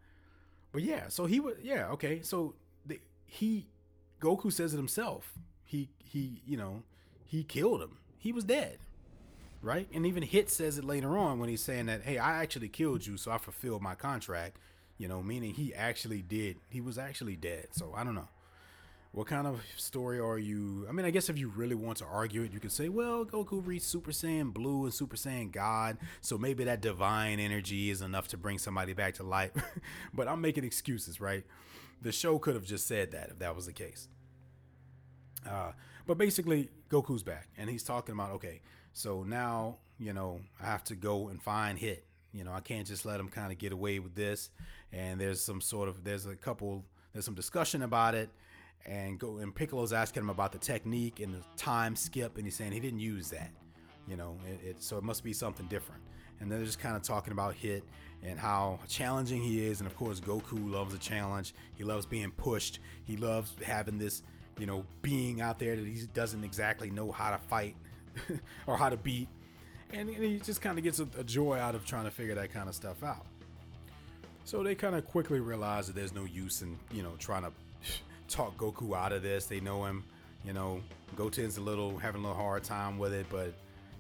but 0.74 0.82
yeah, 0.82 1.04
so 1.08 1.24
he 1.26 1.38
was 1.38 1.54
yeah 1.62 1.86
okay. 1.90 2.20
So 2.22 2.54
the, 2.84 3.00
he 3.26 3.68
Goku 4.20 4.52
says 4.52 4.74
it 4.74 4.76
himself. 4.76 5.32
He 5.64 5.88
he 6.02 6.42
you 6.44 6.56
know 6.56 6.82
he 7.24 7.44
killed 7.44 7.80
him. 7.80 7.98
He 8.18 8.32
was 8.32 8.42
dead, 8.42 8.78
right? 9.62 9.86
And 9.94 10.04
even 10.04 10.24
Hit 10.24 10.50
says 10.50 10.76
it 10.76 10.84
later 10.84 11.16
on 11.16 11.38
when 11.38 11.48
he's 11.48 11.62
saying 11.62 11.86
that 11.86 12.02
hey, 12.02 12.18
I 12.18 12.42
actually 12.42 12.68
killed 12.68 13.06
you, 13.06 13.16
so 13.16 13.30
I 13.30 13.38
fulfilled 13.38 13.82
my 13.82 13.94
contract. 13.94 14.56
You 14.98 15.06
know, 15.06 15.22
meaning 15.22 15.54
he 15.54 15.72
actually 15.72 16.22
did. 16.22 16.56
He 16.68 16.80
was 16.80 16.98
actually 16.98 17.36
dead. 17.36 17.68
So 17.70 17.94
I 17.96 18.02
don't 18.02 18.16
know 18.16 18.28
what 19.14 19.28
kind 19.28 19.46
of 19.46 19.64
story 19.76 20.18
are 20.18 20.38
you? 20.38 20.86
I 20.88 20.92
mean, 20.92 21.06
I 21.06 21.10
guess 21.10 21.28
if 21.28 21.38
you 21.38 21.48
really 21.54 21.76
want 21.76 21.98
to 21.98 22.04
argue 22.04 22.42
it, 22.42 22.52
you 22.52 22.58
could 22.58 22.72
say, 22.72 22.88
well, 22.88 23.24
Goku 23.24 23.64
reached 23.64 23.84
Super 23.84 24.10
Saiyan 24.10 24.52
Blue 24.52 24.84
and 24.84 24.92
Super 24.92 25.14
Saiyan 25.14 25.52
God, 25.52 25.98
so 26.20 26.36
maybe 26.36 26.64
that 26.64 26.80
divine 26.80 27.38
energy 27.38 27.90
is 27.90 28.02
enough 28.02 28.26
to 28.28 28.36
bring 28.36 28.58
somebody 28.58 28.92
back 28.92 29.14
to 29.14 29.22
life. 29.22 29.52
but 30.14 30.26
I'm 30.26 30.40
making 30.40 30.64
excuses, 30.64 31.20
right? 31.20 31.44
The 32.02 32.10
show 32.10 32.40
could 32.40 32.56
have 32.56 32.64
just 32.64 32.88
said 32.88 33.12
that 33.12 33.30
if 33.30 33.38
that 33.38 33.54
was 33.54 33.66
the 33.66 33.72
case. 33.72 34.08
Uh, 35.48 35.70
but 36.08 36.18
basically, 36.18 36.70
Goku's 36.90 37.22
back, 37.22 37.46
and 37.56 37.70
he's 37.70 37.84
talking 37.84 38.16
about, 38.16 38.32
okay, 38.32 38.62
so 38.92 39.22
now, 39.22 39.76
you 39.96 40.12
know, 40.12 40.40
I 40.60 40.66
have 40.66 40.82
to 40.84 40.96
go 40.96 41.28
and 41.28 41.40
find 41.40 41.78
Hit. 41.78 42.04
You 42.32 42.42
know, 42.42 42.52
I 42.52 42.58
can't 42.58 42.84
just 42.84 43.06
let 43.06 43.20
him 43.20 43.28
kind 43.28 43.52
of 43.52 43.58
get 43.58 43.72
away 43.72 44.00
with 44.00 44.16
this. 44.16 44.50
And 44.92 45.20
there's 45.20 45.40
some 45.40 45.60
sort 45.60 45.88
of, 45.88 46.02
there's 46.02 46.26
a 46.26 46.34
couple, 46.34 46.84
there's 47.12 47.24
some 47.24 47.36
discussion 47.36 47.84
about 47.84 48.16
it 48.16 48.28
and 48.86 49.18
go 49.18 49.38
and 49.38 49.54
Piccolo's 49.54 49.92
asking 49.92 50.22
him 50.22 50.30
about 50.30 50.52
the 50.52 50.58
technique 50.58 51.20
and 51.20 51.34
the 51.34 51.40
time 51.56 51.96
skip, 51.96 52.36
and 52.36 52.44
he's 52.44 52.54
saying 52.54 52.72
he 52.72 52.80
didn't 52.80 53.00
use 53.00 53.30
that. 53.30 53.50
You 54.08 54.16
know, 54.16 54.36
it, 54.46 54.68
it 54.68 54.82
so 54.82 54.98
it 54.98 55.04
must 55.04 55.24
be 55.24 55.32
something 55.32 55.66
different. 55.66 56.02
And 56.40 56.50
they're 56.50 56.64
just 56.64 56.78
kind 56.78 56.96
of 56.96 57.02
talking 57.02 57.32
about 57.32 57.54
Hit 57.54 57.84
and 58.22 58.38
how 58.38 58.80
challenging 58.88 59.42
he 59.42 59.66
is, 59.66 59.80
and 59.80 59.86
of 59.86 59.96
course 59.96 60.20
Goku 60.20 60.70
loves 60.70 60.94
a 60.94 60.98
challenge. 60.98 61.54
He 61.76 61.84
loves 61.84 62.06
being 62.06 62.30
pushed. 62.32 62.80
He 63.04 63.16
loves 63.16 63.54
having 63.64 63.98
this, 63.98 64.22
you 64.58 64.66
know, 64.66 64.84
being 65.00 65.40
out 65.40 65.58
there 65.58 65.76
that 65.76 65.86
he 65.86 66.06
doesn't 66.12 66.44
exactly 66.44 66.90
know 66.90 67.12
how 67.12 67.30
to 67.30 67.38
fight 67.38 67.76
or 68.66 68.76
how 68.76 68.88
to 68.88 68.96
beat, 68.96 69.28
and, 69.92 70.08
and 70.08 70.24
he 70.24 70.38
just 70.38 70.60
kind 70.60 70.76
of 70.76 70.84
gets 70.84 70.98
a, 70.98 71.08
a 71.18 71.24
joy 71.24 71.58
out 71.58 71.74
of 71.74 71.86
trying 71.86 72.04
to 72.04 72.10
figure 72.10 72.34
that 72.34 72.52
kind 72.52 72.68
of 72.68 72.74
stuff 72.74 73.02
out. 73.02 73.26
So 74.44 74.62
they 74.62 74.74
kind 74.74 74.94
of 74.94 75.06
quickly 75.06 75.40
realize 75.40 75.86
that 75.86 75.96
there's 75.96 76.14
no 76.14 76.24
use 76.24 76.60
in 76.60 76.78
you 76.92 77.02
know 77.02 77.12
trying 77.18 77.44
to 77.44 77.52
talk 78.28 78.56
Goku 78.56 78.96
out 78.96 79.12
of 79.12 79.22
this. 79.22 79.46
They 79.46 79.60
know 79.60 79.84
him. 79.84 80.04
You 80.44 80.52
know, 80.52 80.82
Goten's 81.16 81.56
a 81.56 81.60
little 81.60 81.96
having 81.96 82.22
a 82.22 82.28
little 82.28 82.40
hard 82.40 82.64
time 82.64 82.98
with 82.98 83.12
it, 83.12 83.26
but 83.30 83.54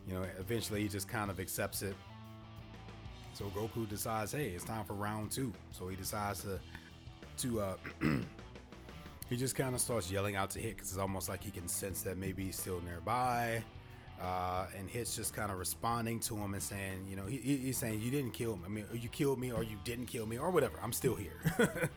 you 0.06 0.14
know, 0.14 0.24
eventually 0.38 0.82
he 0.82 0.88
just 0.88 1.08
kind 1.08 1.30
of 1.30 1.40
accepts 1.40 1.82
it. 1.82 1.96
So 3.32 3.46
Goku 3.46 3.88
decides, 3.88 4.32
hey, 4.32 4.48
it's 4.48 4.64
time 4.64 4.84
for 4.84 4.94
round 4.94 5.30
two. 5.30 5.52
So 5.72 5.88
he 5.88 5.96
decides 5.96 6.42
to 6.42 6.60
to 7.38 7.60
uh, 7.60 7.76
he 9.30 9.36
just 9.36 9.56
kind 9.56 9.74
of 9.74 9.80
starts 9.80 10.10
yelling 10.10 10.36
out 10.36 10.50
to 10.50 10.60
Hit 10.60 10.76
because 10.76 10.90
it's 10.90 10.98
almost 10.98 11.28
like 11.28 11.42
he 11.42 11.50
can 11.50 11.66
sense 11.66 12.02
that 12.02 12.18
maybe 12.18 12.44
he's 12.44 12.58
still 12.58 12.80
nearby. 12.82 13.62
Uh, 14.20 14.66
and 14.78 14.88
Hit's 14.88 15.16
just 15.16 15.34
kind 15.34 15.50
of 15.50 15.58
responding 15.58 16.20
to 16.20 16.36
him 16.36 16.54
and 16.54 16.62
saying, 16.62 17.04
you 17.10 17.16
know, 17.16 17.26
he, 17.26 17.38
he's 17.38 17.76
saying, 17.76 18.00
you 18.00 18.10
didn't 18.10 18.30
kill 18.30 18.56
me. 18.56 18.62
I 18.64 18.68
mean, 18.68 18.84
you 18.94 19.08
killed 19.08 19.40
me 19.40 19.50
or 19.50 19.64
you 19.64 19.76
didn't 19.84 20.06
kill 20.06 20.24
me 20.26 20.38
or 20.38 20.50
whatever. 20.50 20.78
I'm 20.82 20.92
still 20.92 21.16
here. 21.16 21.40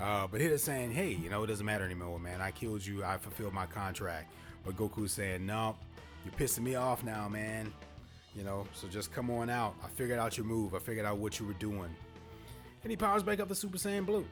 uh, 0.00 0.26
but 0.26 0.40
Hit 0.40 0.52
is 0.52 0.62
saying, 0.62 0.92
hey, 0.92 1.10
you 1.10 1.30
know, 1.30 1.42
it 1.44 1.46
doesn't 1.46 1.64
matter 1.64 1.84
anymore, 1.84 2.18
man. 2.18 2.40
I 2.40 2.50
killed 2.50 2.84
you. 2.84 3.04
I 3.04 3.16
fulfilled 3.16 3.54
my 3.54 3.66
contract. 3.66 4.32
But 4.64 4.76
Goku's 4.76 5.12
saying, 5.12 5.46
no, 5.46 5.76
you're 6.24 6.34
pissing 6.34 6.60
me 6.60 6.74
off 6.74 7.02
now, 7.02 7.28
man. 7.28 7.72
You 8.34 8.44
know, 8.44 8.66
so 8.74 8.88
just 8.88 9.12
come 9.12 9.30
on 9.30 9.48
out. 9.48 9.74
I 9.82 9.88
figured 9.88 10.18
out 10.18 10.36
your 10.36 10.44
move. 10.44 10.74
I 10.74 10.78
figured 10.78 11.06
out 11.06 11.16
what 11.16 11.40
you 11.40 11.46
were 11.46 11.54
doing. 11.54 11.94
And 12.82 12.90
he 12.90 12.96
powers 12.96 13.22
back 13.22 13.40
up 13.40 13.48
the 13.48 13.54
Super 13.54 13.78
Saiyan 13.78 14.04
Blue. 14.04 14.26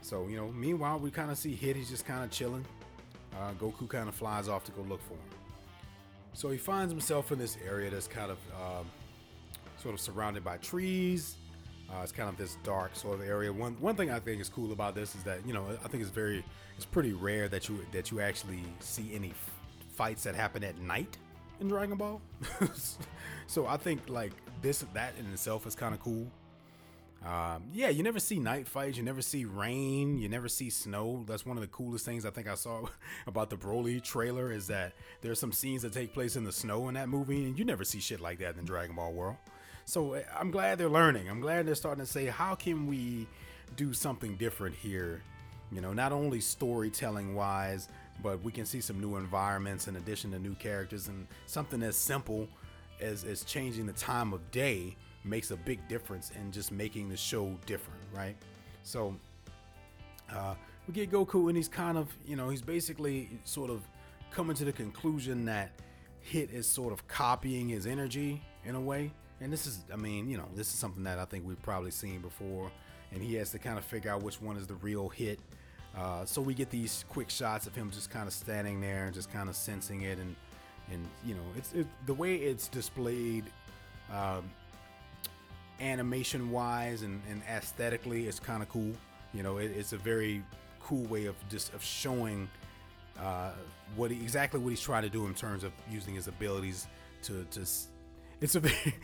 So, 0.00 0.28
you 0.28 0.36
know, 0.36 0.48
meanwhile, 0.48 0.98
we 0.98 1.10
kind 1.10 1.30
of 1.30 1.36
see 1.36 1.54
Hit. 1.54 1.76
He's 1.76 1.90
just 1.90 2.06
kind 2.06 2.24
of 2.24 2.30
chilling. 2.30 2.64
Uh, 3.38 3.52
Goku 3.60 3.88
kind 3.88 4.08
of 4.08 4.14
flies 4.14 4.48
off 4.48 4.64
to 4.64 4.72
go 4.72 4.82
look 4.82 5.02
for 5.02 5.14
him. 5.14 5.20
So 6.32 6.50
he 6.50 6.58
finds 6.58 6.92
himself 6.92 7.32
in 7.32 7.38
this 7.38 7.58
area 7.66 7.90
that's 7.90 8.08
kind 8.08 8.30
of 8.30 8.38
um, 8.54 8.86
sort 9.82 9.94
of 9.94 10.00
surrounded 10.00 10.44
by 10.44 10.56
trees. 10.58 11.36
Uh, 11.90 12.02
it's 12.02 12.12
kind 12.12 12.28
of 12.28 12.36
this 12.36 12.56
dark 12.64 12.96
sort 12.96 13.20
of 13.20 13.26
area. 13.26 13.52
One 13.52 13.74
one 13.80 13.94
thing 13.94 14.10
I 14.10 14.18
think 14.18 14.40
is 14.40 14.48
cool 14.48 14.72
about 14.72 14.94
this 14.94 15.14
is 15.14 15.22
that 15.22 15.46
you 15.46 15.52
know 15.52 15.66
I 15.84 15.88
think 15.88 16.02
it's 16.02 16.10
very 16.10 16.44
it's 16.76 16.84
pretty 16.84 17.12
rare 17.12 17.48
that 17.48 17.68
you 17.68 17.84
that 17.92 18.10
you 18.10 18.20
actually 18.20 18.64
see 18.80 19.12
any 19.14 19.30
f- 19.30 19.50
fights 19.92 20.24
that 20.24 20.34
happen 20.34 20.64
at 20.64 20.78
night 20.78 21.16
in 21.60 21.68
Dragon 21.68 21.96
Ball. 21.96 22.20
so 23.46 23.66
I 23.66 23.76
think 23.76 24.08
like 24.08 24.32
this 24.62 24.84
that 24.94 25.14
in 25.18 25.26
itself 25.32 25.66
is 25.66 25.74
kind 25.74 25.94
of 25.94 26.00
cool. 26.00 26.26
Um, 27.24 27.64
yeah, 27.72 27.88
you 27.88 28.02
never 28.04 28.20
see 28.20 28.38
night 28.38 28.68
fights, 28.68 28.96
you 28.96 29.02
never 29.02 29.22
see 29.22 29.44
rain, 29.44 30.16
you 30.18 30.28
never 30.28 30.48
see 30.48 30.70
snow. 30.70 31.24
That's 31.26 31.44
one 31.44 31.56
of 31.56 31.60
the 31.60 31.66
coolest 31.68 32.04
things 32.04 32.24
I 32.24 32.30
think 32.30 32.46
I 32.46 32.54
saw 32.54 32.86
about 33.26 33.50
the 33.50 33.56
Broly 33.56 34.02
trailer 34.02 34.52
is 34.52 34.68
that 34.68 34.92
there's 35.22 35.40
some 35.40 35.50
scenes 35.50 35.82
that 35.82 35.92
take 35.92 36.12
place 36.12 36.36
in 36.36 36.44
the 36.44 36.52
snow 36.52 36.88
in 36.88 36.94
that 36.94 37.08
movie, 37.08 37.44
and 37.44 37.58
you 37.58 37.64
never 37.64 37.84
see 37.84 38.00
shit 38.00 38.20
like 38.20 38.38
that 38.40 38.56
in 38.56 38.64
Dragon 38.64 38.94
Ball 38.94 39.12
World. 39.12 39.36
So 39.86 40.14
eh, 40.14 40.22
I'm 40.38 40.50
glad 40.50 40.78
they're 40.78 40.88
learning. 40.88 41.30
I'm 41.30 41.40
glad 41.40 41.66
they're 41.66 41.76
starting 41.76 42.04
to 42.04 42.10
say, 42.10 42.26
how 42.26 42.54
can 42.56 42.86
we 42.86 43.26
do 43.76 43.92
something 43.92 44.34
different 44.36 44.74
here? 44.74 45.22
You 45.70 45.80
know, 45.80 45.92
not 45.92 46.12
only 46.12 46.40
storytelling 46.40 47.34
wise, 47.34 47.88
but 48.22 48.42
we 48.42 48.50
can 48.50 48.66
see 48.66 48.80
some 48.80 49.00
new 49.00 49.16
environments 49.16 49.86
in 49.88 49.96
addition 49.96 50.32
to 50.32 50.38
new 50.38 50.54
characters 50.54 51.06
and 51.08 51.26
something 51.46 51.82
as 51.82 51.96
simple 51.96 52.48
as, 53.00 53.24
as 53.24 53.44
changing 53.44 53.86
the 53.86 53.92
time 53.92 54.32
of 54.32 54.50
day 54.50 54.96
makes 55.24 55.50
a 55.52 55.56
big 55.56 55.86
difference 55.88 56.32
in 56.40 56.50
just 56.50 56.72
making 56.72 57.08
the 57.08 57.16
show 57.16 57.56
different, 57.66 58.00
right? 58.12 58.36
So 58.82 59.14
uh, 60.32 60.54
we 60.88 60.94
get 60.94 61.10
Goku, 61.10 61.48
and 61.48 61.56
he's 61.56 61.68
kind 61.68 61.96
of, 61.96 62.12
you 62.26 62.34
know, 62.34 62.48
he's 62.48 62.62
basically 62.62 63.28
sort 63.44 63.70
of 63.70 63.82
coming 64.30 64.56
to 64.56 64.64
the 64.64 64.72
conclusion 64.72 65.44
that 65.44 65.70
Hit 66.20 66.50
is 66.50 66.66
sort 66.66 66.92
of 66.92 67.06
copying 67.06 67.68
his 67.68 67.86
energy 67.86 68.42
in 68.64 68.74
a 68.74 68.80
way. 68.80 69.12
And 69.40 69.52
this 69.52 69.66
is, 69.66 69.80
I 69.92 69.96
mean, 69.96 70.28
you 70.30 70.38
know, 70.38 70.48
this 70.54 70.72
is 70.72 70.78
something 70.78 71.04
that 71.04 71.18
I 71.18 71.24
think 71.24 71.46
we've 71.46 71.60
probably 71.62 71.90
seen 71.90 72.20
before. 72.20 72.70
And 73.12 73.22
he 73.22 73.34
has 73.34 73.50
to 73.50 73.58
kind 73.58 73.78
of 73.78 73.84
figure 73.84 74.10
out 74.10 74.22
which 74.22 74.40
one 74.40 74.56
is 74.56 74.66
the 74.66 74.74
real 74.74 75.08
Hit. 75.08 75.38
Uh, 75.96 76.24
so 76.24 76.42
we 76.42 76.54
get 76.54 76.70
these 76.70 77.04
quick 77.08 77.30
shots 77.30 77.66
of 77.66 77.74
him 77.74 77.90
just 77.90 78.10
kind 78.10 78.26
of 78.26 78.32
standing 78.34 78.80
there 78.80 79.06
and 79.06 79.14
just 79.14 79.32
kind 79.32 79.48
of 79.48 79.56
sensing 79.56 80.02
it, 80.02 80.18
and 80.18 80.36
and 80.92 81.08
you 81.24 81.34
know, 81.34 81.40
it's 81.56 81.72
it, 81.72 81.86
the 82.04 82.12
way 82.12 82.36
it's 82.36 82.68
displayed. 82.68 83.44
Um, 84.12 84.50
animation 85.80 86.50
wise 86.50 87.02
and, 87.02 87.20
and 87.30 87.42
aesthetically 87.50 88.26
it's 88.26 88.40
kind 88.40 88.62
of 88.62 88.68
cool 88.70 88.92
you 89.34 89.42
know 89.42 89.58
it, 89.58 89.70
it's 89.76 89.92
a 89.92 89.98
very 89.98 90.42
cool 90.80 91.04
way 91.04 91.26
of 91.26 91.34
just 91.50 91.74
of 91.74 91.84
showing 91.84 92.48
uh, 93.20 93.50
what 93.94 94.10
he, 94.10 94.16
exactly 94.22 94.58
what 94.58 94.70
he's 94.70 94.80
trying 94.80 95.02
to 95.02 95.10
do 95.10 95.26
in 95.26 95.34
terms 95.34 95.64
of 95.64 95.72
using 95.90 96.14
his 96.14 96.28
abilities 96.28 96.86
to 97.22 97.46
just 97.50 97.88
it's 98.40 98.54
a 98.54 98.60
very 98.68 98.94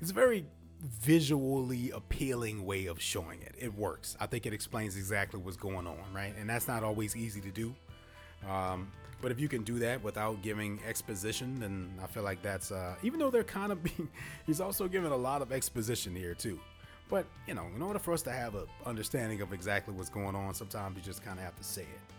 it's 0.00 0.10
a 0.10 0.14
very 0.14 0.46
visually 0.80 1.90
appealing 1.90 2.64
way 2.64 2.86
of 2.86 3.00
showing 3.00 3.42
it 3.42 3.54
it 3.58 3.74
works 3.74 4.16
i 4.20 4.26
think 4.26 4.46
it 4.46 4.52
explains 4.52 4.96
exactly 4.96 5.40
what's 5.40 5.56
going 5.56 5.86
on 5.88 6.04
right 6.14 6.34
and 6.38 6.48
that's 6.48 6.68
not 6.68 6.84
always 6.84 7.16
easy 7.16 7.40
to 7.40 7.50
do 7.50 7.74
um, 8.48 8.88
but 9.20 9.32
if 9.32 9.40
you 9.40 9.48
can 9.48 9.62
do 9.62 9.78
that 9.80 10.02
without 10.02 10.42
giving 10.42 10.78
exposition, 10.86 11.58
then 11.58 11.90
I 12.02 12.06
feel 12.06 12.22
like 12.22 12.40
that's 12.42 12.70
uh, 12.70 12.94
even 13.02 13.18
though 13.18 13.30
they're 13.30 13.44
kind 13.44 13.72
of 13.72 13.82
being, 13.82 14.08
he's 14.46 14.60
also 14.60 14.86
giving 14.88 15.10
a 15.10 15.16
lot 15.16 15.42
of 15.42 15.52
exposition 15.52 16.14
here 16.14 16.34
too. 16.34 16.60
But 17.08 17.26
you 17.46 17.54
know, 17.54 17.66
in 17.74 17.82
order 17.82 17.98
for 17.98 18.12
us 18.12 18.22
to 18.22 18.32
have 18.32 18.54
a 18.54 18.66
understanding 18.86 19.40
of 19.40 19.52
exactly 19.52 19.94
what's 19.94 20.10
going 20.10 20.36
on, 20.36 20.54
sometimes 20.54 20.96
you 20.96 21.02
just 21.02 21.24
kind 21.24 21.38
of 21.38 21.44
have 21.44 21.56
to 21.56 21.64
say 21.64 21.82
it. 21.82 22.17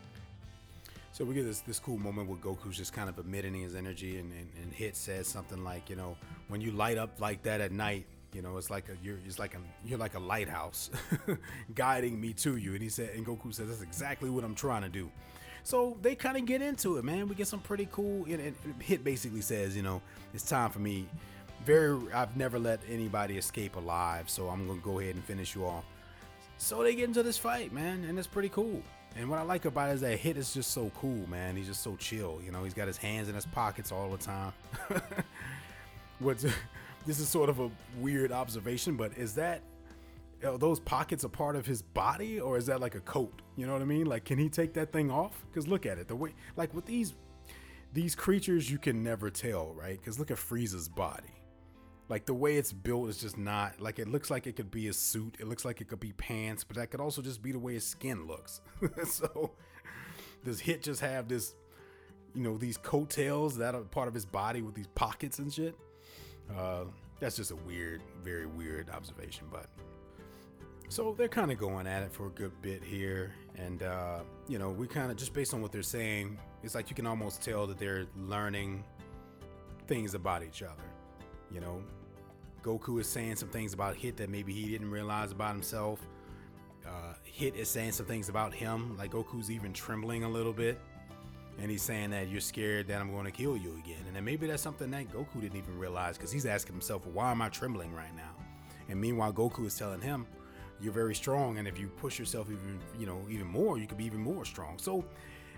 So 1.20 1.26
we 1.26 1.34
get 1.34 1.44
this 1.44 1.60
this 1.60 1.80
cool 1.80 1.98
moment 1.98 2.30
where 2.30 2.38
Goku's 2.38 2.78
just 2.78 2.94
kind 2.94 3.10
of 3.10 3.20
emitting 3.20 3.54
his 3.54 3.76
energy, 3.76 4.20
and, 4.20 4.32
and, 4.32 4.50
and 4.64 4.74
Hit 4.74 4.96
says 4.96 5.28
something 5.28 5.66
like, 5.66 5.90
you 5.90 5.98
know, 5.98 6.16
when 6.48 6.62
you 6.62 6.72
light 6.72 6.98
up 6.98 7.20
like 7.20 7.44
that 7.44 7.60
at 7.60 7.74
night, 7.74 8.06
you 8.32 8.42
know, 8.42 8.56
it's 8.56 8.70
like 8.70 8.88
a 8.88 8.94
you're 9.04 9.18
it's 9.26 9.38
like 9.38 9.54
a 9.54 9.58
you're 9.84 10.00
like 10.00 10.16
a 10.16 10.20
lighthouse 10.20 10.90
guiding 11.76 12.22
me 12.22 12.32
to 12.36 12.56
you. 12.56 12.72
And 12.74 12.82
he 12.82 12.88
said, 12.88 13.10
and 13.18 13.26
Goku 13.26 13.54
says, 13.54 13.68
that's 13.68 13.82
exactly 13.82 14.30
what 14.30 14.46
I'm 14.46 14.56
trying 14.56 14.84
to 14.84 14.88
do. 14.88 15.12
So 15.64 15.98
they 16.02 16.16
kind 16.16 16.38
of 16.38 16.46
get 16.46 16.62
into 16.62 16.96
it, 16.96 17.04
man. 17.04 17.28
We 17.28 17.36
get 17.36 17.48
some 17.48 17.60
pretty 17.60 17.90
cool. 17.92 18.24
And, 18.24 18.40
and 18.40 18.56
Hit 18.82 19.04
basically 19.04 19.42
says, 19.42 19.76
you 19.76 19.84
know, 19.84 20.02
it's 20.34 20.46
time 20.46 20.70
for 20.70 20.80
me. 20.80 21.06
Very, 21.66 22.00
I've 22.14 22.38
never 22.38 22.58
let 22.58 22.80
anybody 22.90 23.38
escape 23.38 23.76
alive, 23.76 24.30
so 24.30 24.48
I'm 24.48 24.66
gonna 24.66 24.80
go 24.80 25.00
ahead 25.00 25.16
and 25.16 25.24
finish 25.26 25.54
you 25.54 25.66
off. 25.66 25.84
So 26.58 26.82
they 26.82 26.96
get 26.96 27.10
into 27.10 27.24
this 27.24 27.38
fight, 27.38 27.74
man, 27.74 28.06
and 28.06 28.18
it's 28.18 28.26
pretty 28.26 28.48
cool. 28.48 28.82
And 29.16 29.30
what 29.30 29.40
I 29.40 29.42
like 29.44 29.66
about 29.66 29.90
it 29.90 29.94
is 29.94 30.02
that 30.02 30.18
Hit 30.18 30.38
is 30.38 30.54
just 30.54 30.72
so 30.72 30.92
cool, 30.96 31.28
man. 31.30 31.56
He's 31.56 31.68
just 31.68 31.84
so 31.84 31.96
chill. 31.96 32.40
You 32.46 32.52
know, 32.52 32.64
he's 32.64 32.74
got 32.74 32.88
his 32.88 32.98
hands 32.98 33.28
in 33.28 33.36
his 33.36 33.46
pockets 33.46 33.92
all 33.92 34.10
the 34.10 34.18
time. 34.18 34.54
What's 36.20 36.46
this 37.06 37.20
is 37.20 37.28
sort 37.28 37.50
of 37.50 37.60
a 37.60 37.70
weird 37.98 38.32
observation, 38.32 38.96
but 38.96 39.18
is 39.18 39.36
that 39.36 39.62
are 40.44 40.58
those 40.58 40.80
pockets 40.80 41.24
a 41.26 41.30
part 41.30 41.56
of 41.56 41.66
his 41.66 41.82
body 41.82 42.40
or 42.40 42.58
is 42.58 42.66
that 42.68 42.80
like 42.80 42.96
a 42.96 43.02
coat? 43.02 43.42
You 43.58 43.68
know 43.68 43.74
what 43.74 43.82
I 43.82 43.86
mean? 43.86 44.06
Like, 44.06 44.24
can 44.26 44.38
he 44.38 44.48
take 44.48 44.74
that 44.74 44.94
thing 44.94 45.12
off? 45.12 45.44
Because 45.50 45.68
look 45.68 45.86
at 45.86 45.98
it, 45.98 46.08
the 46.08 46.16
way, 46.16 46.34
like 46.56 46.74
with 46.74 46.86
these 46.86 47.16
these 47.92 48.16
creatures, 48.16 48.70
you 48.70 48.78
can 48.78 49.04
never 49.04 49.30
tell, 49.30 49.74
right? 49.74 50.00
Because 50.00 50.20
look 50.20 50.32
at 50.32 50.38
Frieza's 50.38 50.88
body. 50.88 51.39
Like 52.10 52.26
the 52.26 52.34
way 52.34 52.58
it's 52.58 52.74
built 52.74 53.10
is 53.10 53.18
just 53.18 53.38
not 53.38 53.80
like 53.80 54.00
it 54.00 54.08
looks 54.08 54.32
like 54.32 54.48
it 54.48 54.56
could 54.56 54.72
be 54.72 54.88
a 54.88 54.94
suit. 54.94 55.38
It 55.40 55.48
looks 55.48 55.64
like 55.64 55.80
it 55.80 55.88
could 55.88 56.00
be 56.00 56.12
pants, 56.14 56.64
but 56.64 56.76
that 56.78 56.90
could 56.90 57.00
also 57.00 57.22
just 57.22 57.42
be 57.42 57.52
the 57.52 57.60
way 57.60 57.76
his 57.76 57.86
skin 57.86 58.26
looks. 58.26 58.62
so 59.06 59.52
does 60.44 60.60
Hit 60.60 60.82
just 60.82 61.02
have 61.02 61.28
this, 61.28 61.54
you 62.34 62.42
know, 62.42 62.58
these 62.58 62.78
coattails 62.78 63.58
that 63.58 63.76
are 63.76 63.82
part 63.82 64.08
of 64.08 64.16
his 64.16 64.26
body 64.26 64.64
with 64.64 64.74
these 64.74 64.88
pockets 64.88 65.38
and 65.38 65.54
shit? 65.54 65.76
Uh, 66.58 66.86
that's 67.20 67.36
just 67.36 67.52
a 67.52 67.56
weird, 67.56 68.02
very 68.24 68.48
weird 68.48 68.90
observation, 68.90 69.46
but 69.52 69.68
so 70.90 71.14
they're 71.16 71.28
kind 71.28 71.52
of 71.52 71.60
going 71.60 71.86
at 71.86 72.02
it 72.02 72.12
for 72.12 72.26
a 72.26 72.32
good 72.32 72.60
bit 72.64 72.84
here. 72.84 73.36
And, 73.56 73.84
uh, 73.84 74.22
you 74.48 74.58
know, 74.58 74.72
we 74.72 74.88
kind 74.88 75.12
of, 75.12 75.18
just 75.18 75.34
based 75.34 75.54
on 75.54 75.62
what 75.62 75.72
they're 75.72 75.84
saying, 75.84 76.40
it's 76.64 76.74
like 76.74 76.90
you 76.90 76.96
can 76.96 77.06
almost 77.06 77.44
tell 77.44 77.68
that 77.68 77.78
they're 77.78 78.08
learning 78.18 78.84
things 79.86 80.16
about 80.16 80.44
each 80.44 80.64
other. 80.64 80.82
You 81.52 81.60
know, 81.60 81.84
Goku 82.64 83.00
is 83.00 83.08
saying 83.08 83.36
some 83.38 83.50
things 83.50 83.74
about 83.74 83.96
Hit 83.96 84.18
that 84.18 84.30
maybe 84.30 84.54
he 84.54 84.70
didn't 84.70 84.92
realize 84.92 85.32
about 85.32 85.52
himself. 85.52 86.00
Uh, 86.86 87.14
Hit 87.24 87.56
is 87.56 87.70
saying 87.70 87.94
some 87.94 88.06
things 88.06 88.30
about 88.30 88.54
him, 88.54 88.98
like 88.98 89.12
Goku's 89.12 89.52
even 89.52 89.74
trembling 89.74 90.24
a 90.24 90.30
little 90.30 90.54
bit. 90.54 90.80
And 91.62 91.70
he's 91.70 91.82
saying 91.82 92.12
that 92.12 92.30
you're 92.30 92.40
scared 92.40 92.88
that 92.88 93.02
I'm 93.02 93.12
going 93.12 93.26
to 93.26 93.32
kill 93.32 93.58
you 93.58 93.78
again. 93.84 94.04
And 94.08 94.16
then 94.16 94.24
maybe 94.24 94.48
that's 94.48 94.64
something 94.64 94.90
that 94.92 95.12
Goku 95.12 95.42
didn't 95.42 95.58
even 95.58 95.78
realize 95.78 96.18
because 96.18 96.32
he's 96.32 96.46
asking 96.46 96.74
himself, 96.74 97.06
why 97.08 97.32
am 97.32 97.42
I 97.42 97.50
trembling 97.50 97.94
right 97.94 98.16
now? 98.16 98.32
And 98.88 99.00
meanwhile, 99.00 99.34
Goku 99.34 99.66
is 99.66 99.78
telling 99.78 100.00
him, 100.00 100.26
you're 100.82 100.94
very 100.94 101.16
strong 101.16 101.58
and 101.58 101.68
if 101.68 101.78
you 101.78 101.88
push 101.88 102.18
yourself 102.18 102.48
even 102.50 102.80
you 102.98 103.06
know 103.06 103.22
even 103.30 103.46
more 103.46 103.78
you 103.78 103.88
could 103.88 103.98
be 103.98 104.06
even 104.06 104.20
more 104.20 104.46
strong 104.46 104.78
so 104.78 105.04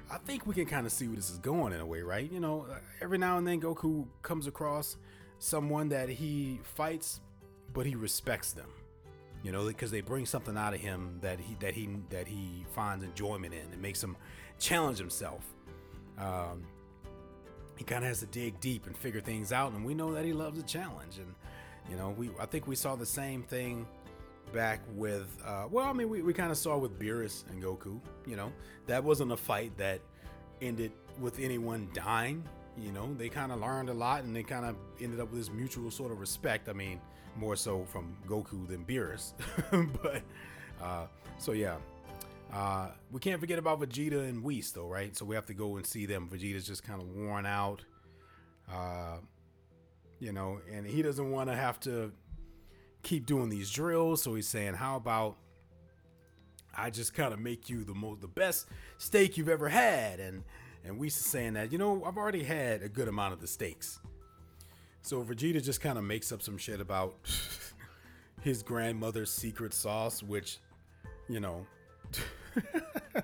i 0.10 0.18
think 0.18 0.46
we 0.48 0.54
can 0.54 0.66
kind 0.66 0.86
of 0.86 0.92
see 0.92 1.08
where 1.08 1.16
this 1.16 1.30
is 1.30 1.38
going 1.38 1.74
in 1.74 1.80
a 1.80 1.86
way 1.86 2.02
right 2.02 2.32
you 2.32 2.40
know 2.40 2.66
every 3.02 3.18
now 3.18 3.38
and 3.38 3.48
then 3.48 3.62
goku 3.62 4.06
comes 4.22 4.48
across 4.48 4.98
someone 5.42 5.90
that 5.90 6.08
he 6.08 6.60
fights 6.64 7.20
but 7.74 7.86
he 7.86 7.96
respects 7.96 8.54
them. 8.54 8.68
You 9.44 9.52
know 9.52 9.66
because 9.66 9.90
they 9.90 10.02
bring 10.02 10.26
something 10.28 10.56
out 10.56 10.74
of 10.76 10.80
him 10.80 11.18
that 11.22 11.40
he 11.40 11.56
that 11.60 11.74
he 11.74 11.90
that 12.12 12.28
he 12.28 12.64
finds 12.74 13.04
enjoyment 13.04 13.54
in. 13.54 13.74
It 13.74 13.80
makes 13.80 14.02
him 14.02 14.16
challenge 14.60 15.00
himself. 15.00 15.44
Um, 16.20 16.68
he 17.76 17.84
kind 17.84 18.04
of 18.04 18.10
has 18.10 18.20
to 18.20 18.28
dig 18.28 18.60
deep 18.60 18.86
and 18.86 18.96
figure 18.96 19.22
things 19.22 19.52
out 19.52 19.72
and 19.72 19.84
we 19.84 19.96
know 19.96 20.14
that 20.14 20.24
he 20.26 20.34
loves 20.34 20.60
a 20.60 20.64
challenge. 20.64 21.18
And 21.18 21.34
you 21.90 21.98
know 21.98 22.12
we 22.12 22.30
i 22.40 22.46
think 22.46 22.68
we 22.68 22.76
saw 22.76 22.96
the 22.96 23.06
same 23.06 23.42
thing 23.42 23.88
back 24.54 24.82
with 24.94 25.36
uh, 25.44 25.66
well 25.72 25.88
i 25.88 25.94
mean 25.94 26.10
we, 26.10 26.22
we 26.22 26.34
kind 26.34 26.52
of 26.52 26.58
saw 26.58 26.78
with 26.78 27.00
beerus 27.00 27.50
and 27.50 27.64
goku 27.64 28.00
you 28.28 28.36
know. 28.36 28.52
That 28.86 29.04
wasn't 29.04 29.32
a 29.32 29.38
fight 29.38 29.76
that 29.78 30.02
ended 30.62 30.92
with 31.20 31.40
anyone 31.40 31.90
dying 31.94 32.44
you 32.78 32.92
know, 32.92 33.14
they 33.14 33.30
kind 33.30 33.52
of 33.52 33.60
learned 33.60 33.90
a 33.90 33.94
lot 33.94 34.24
and 34.24 34.36
they 34.36 34.44
kind 34.44 34.66
of 34.66 34.76
ended 35.00 35.20
up 35.20 35.32
with 35.32 35.40
this 35.40 35.52
mutual 35.52 35.92
sort 35.92 36.12
of 36.12 36.20
respect. 36.20 36.70
I 36.70 36.74
mean, 36.74 37.00
more 37.36 37.56
so 37.56 37.86
from 37.86 38.16
Goku 38.28 38.68
than 38.68 38.86
Beerus. 38.86 39.34
but, 40.02 40.22
uh, 40.82 41.08
so 41.38 41.52
yeah. 41.52 41.78
Uh, 42.54 42.90
we 43.12 43.20
can't 43.20 43.40
forget 43.40 43.58
about 43.58 43.80
Vegeta 43.80 44.28
and 44.28 44.44
Whis, 44.44 44.74
though, 44.74 44.88
right? 44.88 45.16
So 45.16 45.24
we 45.24 45.36
have 45.36 45.46
to 45.46 45.54
go 45.54 45.78
and 45.78 45.86
see 45.86 46.06
them. 46.06 46.30
Vegeta's 46.32 46.68
just 46.68 46.84
kind 46.84 47.02
of 47.02 47.08
worn 47.08 47.46
out. 47.46 47.84
Uh, 48.70 49.18
you 50.20 50.32
know, 50.34 50.60
and 50.72 50.86
he 50.86 51.02
doesn't 51.02 51.32
want 51.32 51.50
to 51.50 51.56
have 51.56 51.80
to 51.82 52.12
keep 53.04 53.26
doing 53.26 53.50
these 53.50 53.72
drills. 53.72 54.22
So 54.22 54.36
he's 54.36 54.48
saying, 54.48 54.74
How 54.74 54.98
about 54.98 55.38
I 56.76 56.90
just 56.90 57.14
kind 57.14 57.34
of 57.34 57.40
make 57.40 57.70
you 57.70 57.84
the 57.84 57.94
most, 57.94 58.22
the 58.22 58.28
best 58.28 58.68
steak 58.98 59.38
you've 59.38 59.50
ever 59.50 59.70
had? 59.70 60.20
And 60.20 60.44
and 60.86 60.98
Whis 60.98 61.17
is 61.17 61.26
saying 61.26 61.54
that, 61.54 61.72
you 61.72 61.78
know, 61.78 62.04
I've 62.06 62.17
already 62.17 62.44
had 62.44 62.82
a 62.82 62.89
good 62.89 63.08
amount 63.08 63.34
of 63.34 63.41
the 63.41 63.48
steaks. 63.48 64.00
So 65.02 65.24
Vegeta 65.24 65.63
just 65.63 65.82
kind 65.82 65.98
of 65.98 66.04
makes 66.04 66.32
up 66.32 66.41
some 66.41 66.58
shit 66.58 66.80
about 66.80 67.15
his 68.41 68.63
grandmother's 68.63 69.32
secret 69.32 69.74
sauce, 69.74 70.22
which, 70.22 70.60
you 71.28 71.39
know, 71.39 71.65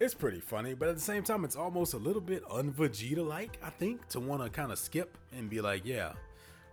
it's 0.00 0.14
pretty 0.14 0.40
funny, 0.40 0.74
but 0.74 0.88
at 0.88 0.94
the 0.94 1.00
same 1.00 1.22
time, 1.22 1.44
it's 1.44 1.56
almost 1.56 1.94
a 1.94 1.98
little 1.98 2.22
bit 2.22 2.42
un-Vegeta 2.50 3.26
like, 3.26 3.58
I 3.62 3.70
think, 3.70 4.08
to 4.08 4.20
want 4.20 4.42
to 4.42 4.50
kind 4.50 4.72
of 4.72 4.78
skip 4.78 5.16
and 5.36 5.48
be 5.48 5.60
like, 5.60 5.84
yeah, 5.84 6.12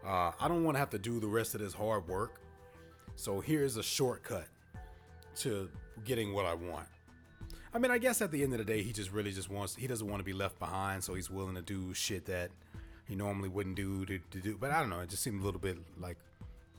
uh, 0.05 0.31
I 0.39 0.47
don't 0.47 0.63
want 0.63 0.75
to 0.75 0.79
have 0.79 0.89
to 0.91 0.99
do 0.99 1.19
the 1.19 1.27
rest 1.27 1.55
of 1.55 1.61
this 1.61 1.73
hard 1.73 2.07
work. 2.07 2.41
So 3.15 3.39
here's 3.39 3.77
a 3.77 3.83
shortcut 3.83 4.47
to 5.37 5.69
getting 6.05 6.33
what 6.33 6.45
I 6.45 6.53
want. 6.53 6.87
I 7.73 7.79
mean, 7.79 7.91
I 7.91 7.97
guess 7.97 8.21
at 8.21 8.31
the 8.31 8.43
end 8.43 8.51
of 8.53 8.59
the 8.59 8.65
day, 8.65 8.83
he 8.83 8.91
just 8.91 9.11
really 9.11 9.31
just 9.31 9.49
wants, 9.49 9.75
he 9.75 9.87
doesn't 9.87 10.07
want 10.07 10.19
to 10.19 10.25
be 10.25 10.33
left 10.33 10.59
behind, 10.59 11.03
so 11.03 11.13
he's 11.13 11.29
willing 11.29 11.55
to 11.55 11.61
do 11.61 11.93
shit 11.93 12.25
that 12.25 12.51
he 13.07 13.15
normally 13.15 13.47
wouldn't 13.47 13.75
do 13.75 14.05
to, 14.05 14.19
to 14.31 14.39
do. 14.39 14.57
But 14.59 14.71
I 14.71 14.81
don't 14.81 14.89
know, 14.89 14.99
it 14.99 15.09
just 15.09 15.23
seemed 15.23 15.41
a 15.41 15.45
little 15.45 15.59
bit 15.59 15.77
like 15.99 16.17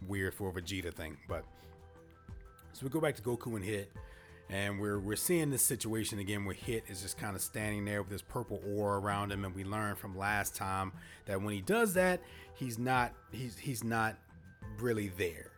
weird 0.06 0.34
for 0.34 0.50
a 0.50 0.52
Vegeta 0.52 0.92
thing. 0.92 1.16
But 1.28 1.44
so 2.74 2.84
we 2.84 2.90
go 2.90 3.00
back 3.00 3.16
to 3.16 3.22
Goku 3.22 3.56
and 3.56 3.64
Hit, 3.64 3.90
and 4.50 4.78
we're 4.78 4.98
we're 4.98 5.16
seeing 5.16 5.48
this 5.48 5.62
situation 5.62 6.18
again 6.18 6.44
where 6.44 6.54
Hit 6.54 6.84
is 6.88 7.00
just 7.00 7.16
kind 7.16 7.36
of 7.36 7.42
standing 7.42 7.86
there 7.86 8.02
with 8.02 8.10
this 8.10 8.22
purple 8.22 8.60
aura 8.76 8.98
around 8.98 9.32
him, 9.32 9.46
and 9.46 9.54
we 9.54 9.64
learned 9.64 9.96
from 9.96 10.16
last 10.16 10.54
time 10.54 10.92
that 11.24 11.40
when 11.40 11.54
he 11.54 11.62
does 11.62 11.94
that, 11.94 12.20
he's 12.54 12.78
not 12.78 13.12
he's 13.30 13.56
he's 13.56 13.82
not 13.82 14.16
really 14.78 15.08
there 15.08 15.51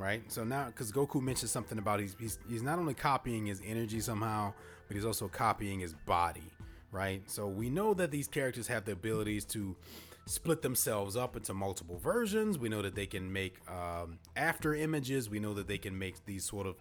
right? 0.00 0.22
So 0.32 0.44
now, 0.44 0.66
because 0.66 0.90
Goku 0.90 1.20
mentioned 1.20 1.50
something 1.50 1.78
about 1.78 2.00
he's, 2.00 2.16
he's 2.18 2.38
he's 2.48 2.62
not 2.62 2.78
only 2.78 2.94
copying 2.94 3.46
his 3.46 3.60
energy 3.64 4.00
somehow, 4.00 4.52
but 4.88 4.96
he's 4.96 5.04
also 5.04 5.28
copying 5.28 5.78
his 5.78 5.92
body, 5.92 6.50
right? 6.90 7.22
So 7.30 7.46
we 7.46 7.68
know 7.68 7.92
that 7.94 8.10
these 8.10 8.26
characters 8.26 8.66
have 8.68 8.84
the 8.86 8.92
abilities 8.92 9.44
to 9.46 9.76
split 10.26 10.62
themselves 10.62 11.16
up 11.16 11.36
into 11.36 11.52
multiple 11.52 11.98
versions. 11.98 12.58
We 12.58 12.68
know 12.68 12.82
that 12.82 12.94
they 12.94 13.06
can 13.06 13.30
make 13.32 13.56
um, 13.68 14.18
after 14.36 14.74
images. 14.74 15.28
We 15.28 15.38
know 15.38 15.54
that 15.54 15.68
they 15.68 15.78
can 15.78 15.98
make 15.98 16.24
these 16.24 16.44
sort 16.44 16.66
of 16.66 16.76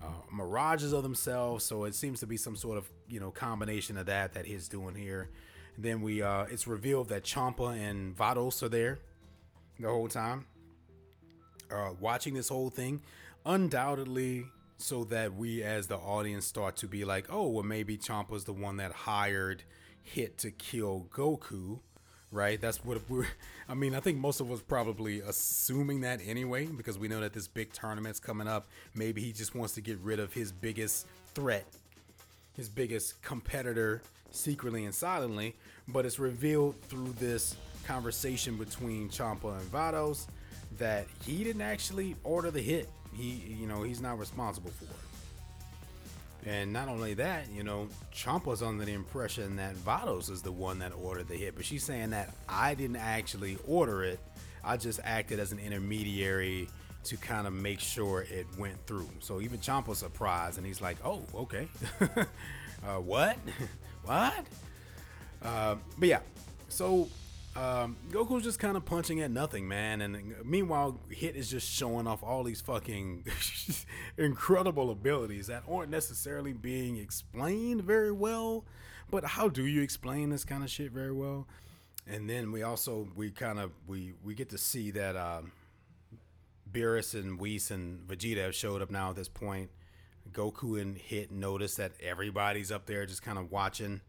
uh, 0.00 0.06
mirages 0.32 0.92
of 0.92 1.02
themselves. 1.02 1.64
So 1.64 1.84
it 1.84 1.94
seems 1.94 2.20
to 2.20 2.26
be 2.26 2.36
some 2.36 2.54
sort 2.54 2.78
of 2.78 2.88
you 3.08 3.18
know 3.18 3.32
combination 3.32 3.98
of 3.98 4.06
that 4.06 4.34
that 4.34 4.46
he's 4.46 4.68
doing 4.68 4.94
here. 4.94 5.30
And 5.74 5.84
then 5.84 6.00
we 6.00 6.22
uh, 6.22 6.44
it's 6.44 6.68
revealed 6.68 7.08
that 7.08 7.24
Champa 7.24 7.64
and 7.64 8.16
Vados 8.16 8.62
are 8.62 8.68
there 8.68 9.00
the 9.80 9.88
whole 9.88 10.08
time, 10.08 10.46
uh, 11.72 11.92
watching 12.00 12.34
this 12.34 12.48
whole 12.48 12.70
thing. 12.70 13.00
Undoubtedly, 13.44 14.46
so 14.82 15.04
that 15.04 15.34
we 15.34 15.62
as 15.62 15.86
the 15.86 15.96
audience 15.96 16.44
start 16.44 16.76
to 16.76 16.86
be 16.86 17.04
like, 17.04 17.26
oh, 17.30 17.48
well, 17.48 17.62
maybe 17.62 17.96
Champa's 17.96 18.44
the 18.44 18.52
one 18.52 18.76
that 18.78 18.92
hired 18.92 19.62
Hit 20.04 20.38
to 20.38 20.50
kill 20.50 21.06
Goku, 21.10 21.78
right? 22.32 22.60
That's 22.60 22.84
what 22.84 22.98
we're. 23.08 23.28
I 23.68 23.74
mean, 23.74 23.94
I 23.94 24.00
think 24.00 24.18
most 24.18 24.40
of 24.40 24.50
us 24.50 24.60
probably 24.60 25.20
assuming 25.20 26.00
that 26.00 26.20
anyway, 26.26 26.66
because 26.66 26.98
we 26.98 27.06
know 27.06 27.20
that 27.20 27.32
this 27.32 27.46
big 27.46 27.72
tournament's 27.72 28.18
coming 28.18 28.48
up. 28.48 28.66
Maybe 28.94 29.22
he 29.22 29.32
just 29.32 29.54
wants 29.54 29.74
to 29.74 29.80
get 29.80 29.98
rid 29.98 30.18
of 30.18 30.32
his 30.32 30.50
biggest 30.50 31.06
threat, 31.34 31.64
his 32.56 32.68
biggest 32.68 33.22
competitor, 33.22 34.02
secretly 34.32 34.84
and 34.84 34.94
silently. 34.94 35.54
But 35.86 36.04
it's 36.04 36.18
revealed 36.18 36.74
through 36.88 37.14
this 37.20 37.56
conversation 37.86 38.56
between 38.56 39.08
Champa 39.08 39.48
and 39.48 39.72
Vados 39.72 40.26
that 40.78 41.06
he 41.24 41.44
didn't 41.44 41.62
actually 41.62 42.16
order 42.24 42.50
the 42.50 42.62
hit 42.62 42.88
he 43.14 43.56
you 43.60 43.66
know 43.66 43.82
he's 43.82 44.00
not 44.00 44.18
responsible 44.18 44.70
for 44.70 44.84
it. 44.84 44.90
And 46.44 46.72
not 46.72 46.88
only 46.88 47.14
that, 47.14 47.44
you 47.52 47.62
know, 47.62 47.86
was 48.44 48.62
under 48.64 48.84
the 48.84 48.92
impression 48.92 49.56
that 49.56 49.76
Vados 49.76 50.28
is 50.28 50.42
the 50.42 50.50
one 50.50 50.80
that 50.80 50.92
ordered 50.92 51.28
the 51.28 51.36
hit, 51.36 51.54
but 51.54 51.64
she's 51.64 51.84
saying 51.84 52.10
that 52.10 52.34
I 52.48 52.74
didn't 52.74 52.96
actually 52.96 53.58
order 53.64 54.02
it. 54.02 54.18
I 54.64 54.76
just 54.76 54.98
acted 55.04 55.38
as 55.38 55.52
an 55.52 55.60
intermediary 55.60 56.68
to 57.04 57.16
kind 57.16 57.46
of 57.46 57.52
make 57.52 57.78
sure 57.78 58.22
it 58.22 58.46
went 58.58 58.84
through. 58.88 59.08
So 59.20 59.40
even 59.40 59.60
Champa's 59.60 59.98
surprised, 59.98 60.58
and 60.58 60.66
he's 60.66 60.80
like, 60.80 60.96
"Oh, 61.04 61.22
okay, 61.34 61.68
uh, 62.00 62.96
what, 62.96 63.36
what?" 64.04 64.44
Uh, 65.42 65.76
but 65.96 66.08
yeah, 66.08 66.20
so 66.68 67.08
um, 67.54 67.96
Goku's 68.10 68.44
just 68.44 68.58
kind 68.58 68.76
of 68.76 68.84
punching 68.84 69.20
at 69.20 69.30
nothing, 69.30 69.68
man. 69.68 70.00
And 70.00 70.34
meanwhile, 70.44 70.98
Hit 71.10 71.36
is 71.36 71.50
just 71.50 71.70
showing 71.70 72.06
off 72.06 72.22
all 72.22 72.44
these 72.44 72.62
fucking 72.62 73.26
incredible 74.16 74.90
abilities 74.90 75.48
that 75.48 75.62
aren't 75.70 75.90
necessarily 75.90 76.52
being 76.54 76.96
explained 76.96 77.82
very 77.82 78.12
well. 78.12 78.64
But 79.10 79.24
how 79.24 79.48
do 79.48 79.66
you 79.66 79.82
explain 79.82 80.30
this 80.30 80.44
kind 80.44 80.64
of 80.64 80.70
shit 80.70 80.92
very 80.92 81.12
well? 81.12 81.46
And 82.06 82.28
then 82.28 82.52
we 82.52 82.62
also 82.62 83.08
we 83.14 83.30
kind 83.30 83.60
of 83.60 83.70
we 83.86 84.14
we 84.24 84.34
get 84.34 84.48
to 84.50 84.58
see 84.58 84.90
that 84.92 85.14
um, 85.14 85.52
Beerus 86.70 87.14
and 87.14 87.38
Whis 87.38 87.70
and 87.70 88.00
Vegeta 88.08 88.38
have 88.38 88.54
showed 88.54 88.80
up 88.80 88.90
now 88.90 89.10
at 89.10 89.16
this 89.16 89.28
point. 89.28 89.70
Goku 90.32 90.80
and 90.80 90.96
Hit 90.96 91.30
notice 91.30 91.74
that 91.74 91.92
everybody's 92.02 92.72
up 92.72 92.86
there 92.86 93.04
just 93.04 93.22
kind 93.22 93.38
of 93.38 93.50
watching, 93.50 94.00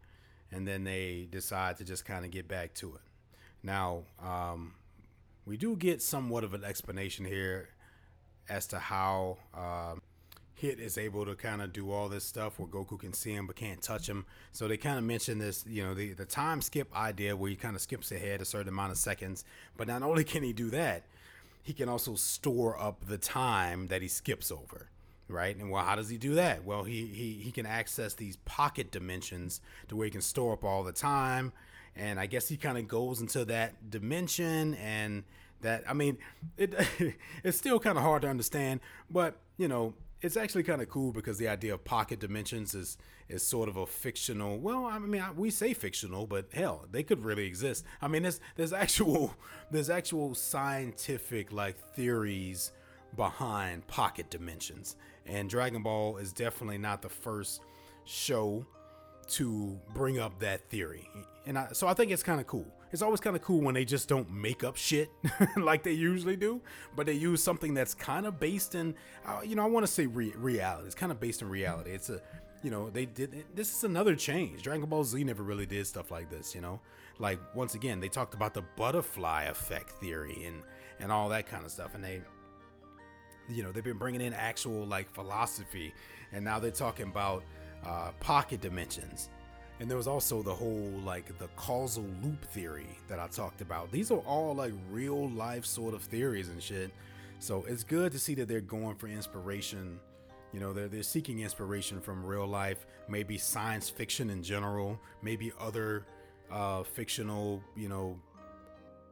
and 0.50 0.66
then 0.66 0.84
they 0.84 1.28
decide 1.30 1.76
to 1.76 1.84
just 1.84 2.06
kind 2.06 2.24
of 2.24 2.30
get 2.30 2.48
back 2.48 2.72
to 2.74 2.94
it. 2.94 3.00
Now, 3.64 4.02
um, 4.22 4.74
we 5.46 5.56
do 5.56 5.74
get 5.74 6.02
somewhat 6.02 6.44
of 6.44 6.52
an 6.52 6.62
explanation 6.62 7.24
here 7.24 7.70
as 8.48 8.66
to 8.68 8.78
how 8.78 9.38
uh, 9.54 9.94
Hit 10.54 10.78
is 10.78 10.98
able 10.98 11.24
to 11.24 11.34
kind 11.34 11.62
of 11.62 11.72
do 11.72 11.90
all 11.90 12.08
this 12.08 12.24
stuff 12.24 12.58
where 12.58 12.68
Goku 12.68 13.00
can 13.00 13.14
see 13.14 13.32
him 13.32 13.46
but 13.46 13.56
can't 13.56 13.82
touch 13.82 14.06
him. 14.06 14.26
So 14.52 14.68
they 14.68 14.76
kind 14.76 14.98
of 14.98 15.04
mention 15.04 15.38
this, 15.38 15.64
you 15.66 15.82
know, 15.82 15.94
the, 15.94 16.12
the 16.12 16.26
time 16.26 16.60
skip 16.60 16.94
idea 16.94 17.34
where 17.34 17.50
he 17.50 17.56
kind 17.56 17.74
of 17.74 17.82
skips 17.82 18.12
ahead 18.12 18.42
a 18.42 18.44
certain 18.44 18.68
amount 18.68 18.92
of 18.92 18.98
seconds. 18.98 19.44
But 19.76 19.88
not 19.88 20.02
only 20.02 20.24
can 20.24 20.42
he 20.42 20.52
do 20.52 20.68
that, 20.70 21.04
he 21.62 21.72
can 21.72 21.88
also 21.88 22.14
store 22.14 22.78
up 22.78 23.06
the 23.06 23.18
time 23.18 23.88
that 23.88 24.02
he 24.02 24.08
skips 24.08 24.52
over 24.52 24.88
right? 25.26 25.56
And 25.56 25.70
well, 25.70 25.82
how 25.82 25.96
does 25.96 26.10
he 26.10 26.18
do 26.18 26.34
that? 26.34 26.66
Well, 26.66 26.84
he 26.84 27.06
he 27.06 27.32
he 27.42 27.50
can 27.50 27.64
access 27.64 28.12
these 28.12 28.36
pocket 28.44 28.90
dimensions 28.90 29.62
to 29.88 29.96
where 29.96 30.04
he 30.04 30.10
can 30.10 30.20
store 30.20 30.52
up 30.52 30.62
all 30.62 30.84
the 30.84 30.92
time 30.92 31.50
and 31.96 32.18
I 32.18 32.26
guess 32.26 32.48
he 32.48 32.56
kind 32.56 32.78
of 32.78 32.88
goes 32.88 33.20
into 33.20 33.44
that 33.46 33.90
dimension 33.90 34.74
and 34.74 35.24
that 35.60 35.84
I 35.88 35.94
mean 35.94 36.18
it 36.56 36.74
it's 37.44 37.58
still 37.58 37.78
kind 37.80 37.96
of 37.98 38.04
hard 38.04 38.22
to 38.22 38.28
understand, 38.28 38.80
but 39.10 39.36
you 39.56 39.68
know 39.68 39.94
it's 40.20 40.38
actually 40.38 40.62
kind 40.62 40.80
of 40.80 40.88
cool 40.88 41.12
because 41.12 41.36
the 41.36 41.48
idea 41.48 41.74
of 41.74 41.84
pocket 41.84 42.18
dimensions 42.18 42.74
is 42.74 42.96
is 43.28 43.46
sort 43.46 43.68
of 43.68 43.76
a 43.76 43.86
fictional. 43.86 44.58
Well, 44.58 44.86
I 44.86 44.98
mean, 44.98 45.22
we 45.36 45.50
say 45.50 45.74
fictional, 45.74 46.26
but 46.26 46.46
hell, 46.52 46.86
they 46.90 47.02
could 47.02 47.24
really 47.24 47.46
exist. 47.46 47.84
I 48.00 48.08
mean, 48.08 48.22
there's 48.22 48.40
there's 48.56 48.72
actual 48.72 49.34
there's 49.70 49.90
actual 49.90 50.34
scientific 50.34 51.52
like 51.52 51.78
theories 51.94 52.72
behind 53.16 53.86
pocket 53.86 54.30
dimensions, 54.30 54.96
and 55.26 55.48
Dragon 55.48 55.82
Ball 55.82 56.16
is 56.16 56.32
definitely 56.32 56.78
not 56.78 57.02
the 57.02 57.08
first 57.08 57.60
show 58.04 58.64
to 59.24 59.78
bring 59.92 60.18
up 60.18 60.38
that 60.40 60.68
theory. 60.70 61.08
And 61.46 61.58
I, 61.58 61.68
so 61.72 61.86
I 61.86 61.94
think 61.94 62.10
it's 62.10 62.22
kind 62.22 62.40
of 62.40 62.46
cool. 62.46 62.66
It's 62.92 63.02
always 63.02 63.20
kind 63.20 63.34
of 63.34 63.42
cool 63.42 63.60
when 63.60 63.74
they 63.74 63.84
just 63.84 64.08
don't 64.08 64.30
make 64.30 64.62
up 64.62 64.76
shit 64.76 65.10
like 65.56 65.82
they 65.82 65.92
usually 65.92 66.36
do, 66.36 66.60
but 66.94 67.06
they 67.06 67.12
use 67.12 67.42
something 67.42 67.74
that's 67.74 67.92
kind 67.92 68.24
of 68.24 68.38
based 68.38 68.74
in, 68.76 68.94
uh, 69.26 69.40
you 69.44 69.56
know, 69.56 69.64
I 69.64 69.66
want 69.66 69.84
to 69.84 69.92
say 69.92 70.06
re- 70.06 70.32
reality. 70.36 70.86
It's 70.86 70.94
kind 70.94 71.10
of 71.10 71.18
based 71.18 71.42
in 71.42 71.48
reality. 71.48 71.90
It's 71.90 72.08
a, 72.08 72.20
you 72.62 72.70
know, 72.70 72.90
they 72.90 73.04
did, 73.06 73.44
this 73.54 73.74
is 73.74 73.84
another 73.84 74.14
change. 74.14 74.62
Dragon 74.62 74.88
Ball 74.88 75.04
Z 75.04 75.22
never 75.24 75.42
really 75.42 75.66
did 75.66 75.86
stuff 75.86 76.10
like 76.10 76.30
this, 76.30 76.54
you 76.54 76.60
know? 76.60 76.80
Like, 77.18 77.40
once 77.54 77.74
again, 77.74 78.00
they 78.00 78.08
talked 78.08 78.32
about 78.32 78.54
the 78.54 78.62
butterfly 78.76 79.44
effect 79.44 79.90
theory 79.90 80.44
and, 80.46 80.62
and 81.00 81.10
all 81.10 81.28
that 81.30 81.46
kind 81.46 81.64
of 81.64 81.70
stuff. 81.70 81.94
And 81.94 82.02
they, 82.02 82.22
you 83.48 83.62
know, 83.62 83.72
they've 83.72 83.84
been 83.84 83.98
bringing 83.98 84.20
in 84.20 84.32
actual 84.32 84.86
like 84.86 85.10
philosophy, 85.10 85.92
and 86.32 86.44
now 86.44 86.58
they're 86.58 86.70
talking 86.70 87.08
about 87.08 87.44
uh, 87.86 88.10
pocket 88.20 88.60
dimensions. 88.60 89.28
And 89.80 89.90
there 89.90 89.96
was 89.96 90.06
also 90.06 90.42
the 90.42 90.54
whole 90.54 90.92
like 91.04 91.36
the 91.38 91.48
causal 91.56 92.06
loop 92.22 92.44
theory 92.46 92.98
that 93.08 93.18
I 93.18 93.26
talked 93.26 93.60
about. 93.60 93.90
These 93.90 94.10
are 94.10 94.20
all 94.20 94.54
like 94.54 94.72
real 94.90 95.28
life 95.30 95.64
sort 95.66 95.94
of 95.94 96.02
theories 96.02 96.48
and 96.48 96.62
shit. 96.62 96.90
So 97.40 97.64
it's 97.68 97.82
good 97.82 98.12
to 98.12 98.18
see 98.18 98.34
that 98.36 98.48
they're 98.48 98.60
going 98.60 98.96
for 98.96 99.08
inspiration, 99.08 99.98
You 100.52 100.60
know, 100.60 100.72
they're 100.72 100.88
they're 100.88 101.02
seeking 101.02 101.40
inspiration 101.40 102.00
from 102.00 102.24
real 102.24 102.46
life, 102.46 102.86
maybe 103.08 103.36
science 103.36 103.90
fiction 103.90 104.30
in 104.30 104.42
general, 104.42 104.98
maybe 105.22 105.52
other 105.60 106.06
uh, 106.50 106.84
fictional, 106.84 107.62
you 107.74 107.88
know, 107.88 108.18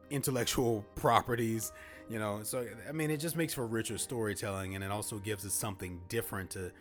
intellectual 0.09 0.85
properties. 0.95 1.73
You 2.09 2.19
know, 2.19 2.41
so 2.43 2.65
I 2.87 2.91
mean, 2.93 3.11
it 3.11 3.17
just 3.17 3.35
makes 3.35 3.53
for 3.53 3.67
richer 3.67 3.97
storytelling, 3.97 4.75
and 4.75 4.83
it 4.83 4.91
also 4.91 5.19
gives 5.19 5.45
us 5.45 5.53
something 5.53 6.01
different 6.09 6.49
to 6.51 6.71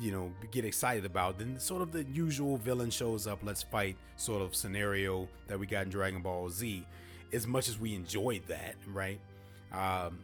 you 0.00 0.12
know 0.12 0.30
get 0.50 0.64
excited 0.64 1.04
about 1.04 1.38
then 1.38 1.58
sort 1.58 1.82
of 1.82 1.92
the 1.92 2.04
usual 2.04 2.56
villain 2.58 2.90
shows 2.90 3.26
up 3.26 3.38
let's 3.42 3.62
fight 3.62 3.96
sort 4.16 4.42
of 4.42 4.54
scenario 4.54 5.28
that 5.46 5.58
we 5.58 5.66
got 5.66 5.84
in 5.84 5.88
dragon 5.90 6.22
ball 6.22 6.48
z. 6.50 6.86
As 7.32 7.46
much 7.46 7.68
as 7.68 7.78
we 7.78 7.94
enjoyed 7.94 8.42
that 8.48 8.74
right? 8.92 9.20
Um 9.72 10.18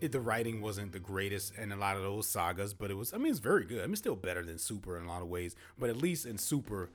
it, 0.00 0.12
the 0.12 0.20
writing 0.20 0.60
wasn't 0.60 0.92
the 0.92 1.00
greatest 1.00 1.56
in 1.56 1.72
a 1.72 1.76
lot 1.76 1.96
of 1.96 2.02
those 2.02 2.26
sagas 2.26 2.72
but 2.72 2.90
it 2.90 2.94
was 2.94 3.12
i 3.12 3.18
mean 3.18 3.30
it's 3.30 3.40
very 3.40 3.64
good. 3.64 3.82
I 3.82 3.86
mean 3.86 3.96
still 3.96 4.16
better 4.16 4.44
than 4.44 4.58
super 4.58 4.96
in 4.96 5.04
a 5.04 5.08
lot 5.08 5.22
of 5.22 5.28
ways 5.28 5.56
but 5.78 5.90
at 5.90 5.96
least 5.96 6.26
in 6.26 6.38
super 6.38 6.88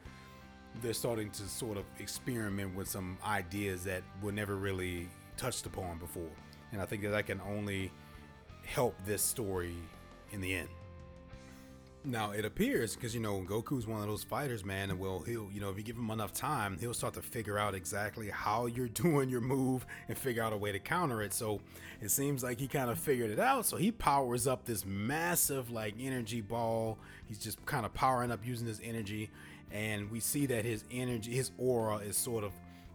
they're 0.82 0.94
starting 0.94 1.30
to 1.30 1.44
sort 1.44 1.78
of 1.78 1.84
experiment 2.00 2.76
with 2.76 2.88
some 2.88 3.18
ideas 3.24 3.84
that 3.84 4.02
were 4.24 4.32
never 4.32 4.56
really 4.56 5.08
touched 5.38 5.68
upon 5.68 6.00
before. 6.00 6.32
And 6.72 6.82
i 6.82 6.86
think 6.86 7.04
that 7.04 7.10
that 7.10 7.28
can 7.28 7.42
only 7.42 7.92
help 8.66 8.96
this 9.06 9.22
story 9.22 9.76
in 10.32 10.42
the 10.42 10.56
end 10.56 10.70
now 12.06 12.32
it 12.32 12.46
appears 12.46 12.96
because 12.96 13.14
you 13.14 13.22
know 13.22 13.42
Goku's 13.42 13.88
one 13.88 14.02
of 14.02 14.08
those 14.08 14.24
fighters, 14.24 14.66
man, 14.66 14.90
and 14.90 15.00
well, 15.00 15.20
he'll 15.20 15.50
you 15.52 15.62
know 15.62 15.70
if 15.70 15.78
you 15.78 15.84
give 15.84 15.98
him 15.98 16.10
enough 16.10 16.34
time, 16.34 16.78
he'll 16.80 16.94
start 16.94 17.14
to 17.16 17.22
figure 17.22 17.58
out 17.58 17.76
exactly 17.76 18.30
how 18.30 18.66
you're 18.66 18.88
doing 19.04 19.30
your 19.30 19.42
move 19.42 19.86
and 20.08 20.18
figure 20.18 20.44
out 20.44 20.54
a 20.54 20.58
way 20.58 20.72
to 20.72 20.80
counter 20.80 21.22
it. 21.22 21.34
So 21.34 21.62
it 22.02 22.12
seems 22.12 22.44
like 22.44 22.60
he 22.60 22.68
kind 22.68 22.90
of 22.90 23.00
figured 23.00 23.32
it 23.32 23.40
out. 23.40 23.66
So 23.66 23.78
he 23.78 23.92
powers 23.92 24.48
up 24.48 24.66
this 24.66 24.86
massive 24.86 25.72
like 25.72 25.96
energy 26.00 26.42
ball. 26.42 26.98
He's 27.28 27.40
just 27.40 27.64
kind 27.66 27.86
of 27.86 27.94
powering 27.94 28.32
up 28.32 28.46
using 28.46 28.68
his 28.68 28.82
energy, 28.84 29.30
and 29.72 30.12
we 30.12 30.20
see 30.20 30.46
that 30.48 30.66
his 30.66 30.84
energy, 30.92 31.34
his 31.34 31.52
aura, 31.58 31.98
is 31.98 32.18
sort 32.18 32.44
of 32.44 32.52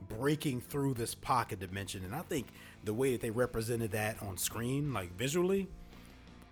breaking 0.08 0.60
through 0.60 0.94
this 0.94 1.14
pocket 1.14 1.60
dimension. 1.60 2.04
And 2.04 2.14
I 2.14 2.20
think 2.20 2.46
the 2.84 2.94
way 2.94 3.12
that 3.12 3.20
they 3.20 3.30
represented 3.30 3.92
that 3.92 4.22
on 4.22 4.36
screen, 4.36 4.92
like 4.92 5.16
visually 5.16 5.68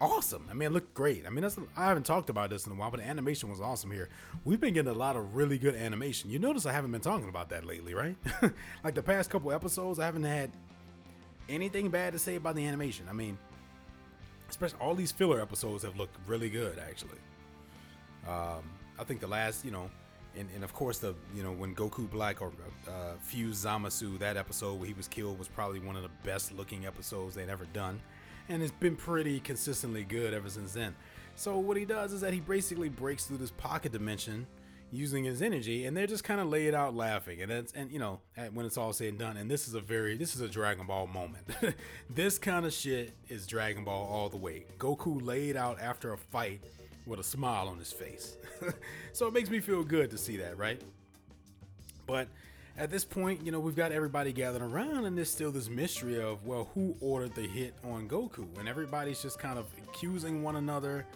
awesome. 0.00 0.46
I 0.50 0.54
mean, 0.54 0.68
it 0.68 0.72
looked 0.72 0.94
great. 0.94 1.26
I 1.26 1.30
mean, 1.30 1.42
that's 1.42 1.58
I 1.76 1.86
haven't 1.86 2.04
talked 2.04 2.30
about 2.30 2.50
this 2.50 2.66
in 2.66 2.72
a 2.72 2.74
while, 2.74 2.90
but 2.90 3.00
the 3.00 3.06
animation 3.06 3.50
was 3.50 3.60
awesome 3.60 3.90
here. 3.90 4.08
We've 4.44 4.60
been 4.60 4.74
getting 4.74 4.92
a 4.92 4.96
lot 4.96 5.16
of 5.16 5.34
really 5.34 5.58
good 5.58 5.74
animation. 5.74 6.30
You 6.30 6.38
notice 6.38 6.66
I 6.66 6.72
haven't 6.72 6.92
been 6.92 7.00
talking 7.00 7.28
about 7.28 7.48
that 7.50 7.64
lately, 7.64 7.94
right? 7.94 8.16
like 8.84 8.94
the 8.94 9.02
past 9.02 9.30
couple 9.30 9.52
episodes, 9.52 9.98
I 9.98 10.04
haven't 10.04 10.24
had 10.24 10.50
anything 11.48 11.88
bad 11.90 12.12
to 12.12 12.18
say 12.18 12.36
about 12.36 12.56
the 12.56 12.66
animation. 12.66 13.06
I 13.08 13.12
mean, 13.12 13.38
especially 14.50 14.78
all 14.80 14.94
these 14.94 15.12
filler 15.12 15.40
episodes 15.40 15.82
have 15.84 15.96
looked 15.96 16.16
really 16.26 16.50
good, 16.50 16.78
actually. 16.78 17.18
Um, 18.28 18.62
I 18.98 19.04
think 19.04 19.20
the 19.20 19.28
last, 19.28 19.64
you 19.64 19.70
know, 19.70 19.90
and, 20.36 20.48
and 20.54 20.64
of 20.64 20.74
course 20.74 20.98
the 20.98 21.14
you 21.34 21.42
know 21.42 21.52
when 21.52 21.74
Goku 21.74 22.10
Black 22.10 22.42
or 22.42 22.52
uh, 22.86 23.14
Fuse 23.20 23.64
Zamasu 23.64 24.18
that 24.18 24.36
episode 24.36 24.78
where 24.78 24.86
he 24.86 24.92
was 24.92 25.08
killed 25.08 25.38
was 25.38 25.48
probably 25.48 25.80
one 25.80 25.96
of 25.96 26.02
the 26.02 26.10
best 26.24 26.52
looking 26.52 26.86
episodes 26.86 27.34
they'd 27.34 27.48
ever 27.48 27.64
done 27.72 28.00
and 28.48 28.62
it's 28.62 28.72
been 28.72 28.96
pretty 28.96 29.40
consistently 29.40 30.04
good 30.04 30.34
ever 30.34 30.48
since 30.48 30.72
then. 30.72 30.94
So 31.34 31.58
what 31.58 31.76
he 31.76 31.84
does 31.84 32.12
is 32.12 32.20
that 32.22 32.32
he 32.32 32.40
basically 32.40 32.88
breaks 32.88 33.24
through 33.26 33.38
this 33.38 33.50
pocket 33.50 33.92
dimension 33.92 34.46
using 34.92 35.24
his 35.24 35.42
energy, 35.42 35.84
and 35.84 35.96
they're 35.96 36.06
just 36.06 36.24
kind 36.24 36.40
of 36.40 36.48
laid 36.48 36.74
out 36.74 36.94
laughing, 36.94 37.42
and 37.42 37.50
that's 37.50 37.72
and 37.72 37.90
you 37.90 37.98
know 37.98 38.20
when 38.52 38.64
it's 38.66 38.78
all 38.78 38.92
said 38.92 39.08
and 39.08 39.18
done. 39.18 39.36
And 39.36 39.50
this 39.50 39.68
is 39.68 39.74
a 39.74 39.80
very 39.80 40.16
this 40.16 40.34
is 40.34 40.40
a 40.40 40.48
Dragon 40.48 40.86
Ball 40.86 41.06
moment. 41.06 41.44
this 42.10 42.38
kind 42.38 42.64
of 42.64 42.72
shit 42.72 43.14
is 43.28 43.46
Dragon 43.46 43.84
Ball 43.84 44.06
all 44.06 44.28
the 44.28 44.36
way. 44.36 44.66
Goku 44.78 45.24
laid 45.24 45.56
out 45.56 45.80
after 45.80 46.12
a 46.12 46.18
fight 46.18 46.62
with 47.04 47.20
a 47.20 47.24
smile 47.24 47.68
on 47.68 47.78
his 47.78 47.92
face, 47.92 48.36
so 49.12 49.26
it 49.26 49.34
makes 49.34 49.50
me 49.50 49.60
feel 49.60 49.84
good 49.84 50.10
to 50.10 50.18
see 50.18 50.38
that, 50.38 50.56
right? 50.56 50.80
But 52.06 52.28
at 52.78 52.90
this 52.90 53.04
point, 53.04 53.44
you 53.44 53.52
know, 53.52 53.60
we've 53.60 53.76
got 53.76 53.92
everybody 53.92 54.32
gathered 54.32 54.62
around, 54.62 55.06
and 55.06 55.16
there's 55.16 55.30
still 55.30 55.50
this 55.50 55.68
mystery 55.68 56.20
of, 56.20 56.44
well, 56.44 56.68
who 56.74 56.94
ordered 57.00 57.34
the 57.34 57.46
hit 57.46 57.74
on 57.82 58.08
Goku? 58.08 58.46
And 58.58 58.68
everybody's 58.68 59.22
just 59.22 59.38
kind 59.38 59.58
of 59.58 59.66
accusing 59.88 60.42
one 60.42 60.56
another. 60.56 61.06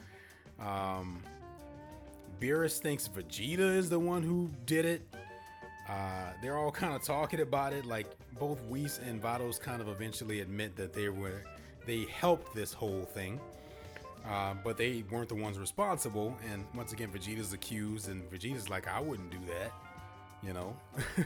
Um, 0.59 1.23
Beerus 2.41 2.79
thinks 2.79 3.09
Vegeta 3.09 3.77
is 3.77 3.91
the 3.91 3.99
one 3.99 4.23
who 4.23 4.51
did 4.65 4.87
it. 4.87 5.03
Uh, 5.89 6.33
they're 6.41 6.57
all 6.57 6.71
kind 6.71 6.95
of 6.95 7.03
talking 7.03 7.41
about 7.41 7.73
it. 7.73 7.85
Like 7.85 8.07
both 8.39 8.63
Whis 8.63 9.01
and 9.05 9.23
Vados 9.23 9.61
kind 9.61 9.83
of 9.83 9.89
eventually 9.89 10.41
admit 10.41 10.77
that 10.77 10.93
they 10.93 11.09
were 11.09 11.43
they 11.87 12.05
helped 12.05 12.55
this 12.55 12.73
whole 12.73 13.03
thing, 13.03 13.41
uh, 14.29 14.55
but 14.63 14.77
they 14.77 15.03
weren't 15.11 15.29
the 15.29 15.35
ones 15.35 15.59
responsible. 15.59 16.37
And 16.51 16.65
once 16.75 16.93
again, 16.93 17.11
Vegeta's 17.11 17.53
accused, 17.53 18.09
and 18.09 18.23
Vegeta's 18.31 18.69
like, 18.69 18.87
"I 18.87 19.01
wouldn't 19.01 19.31
do 19.31 19.39
that." 19.49 19.73
You 20.43 20.53
know. 20.53 20.77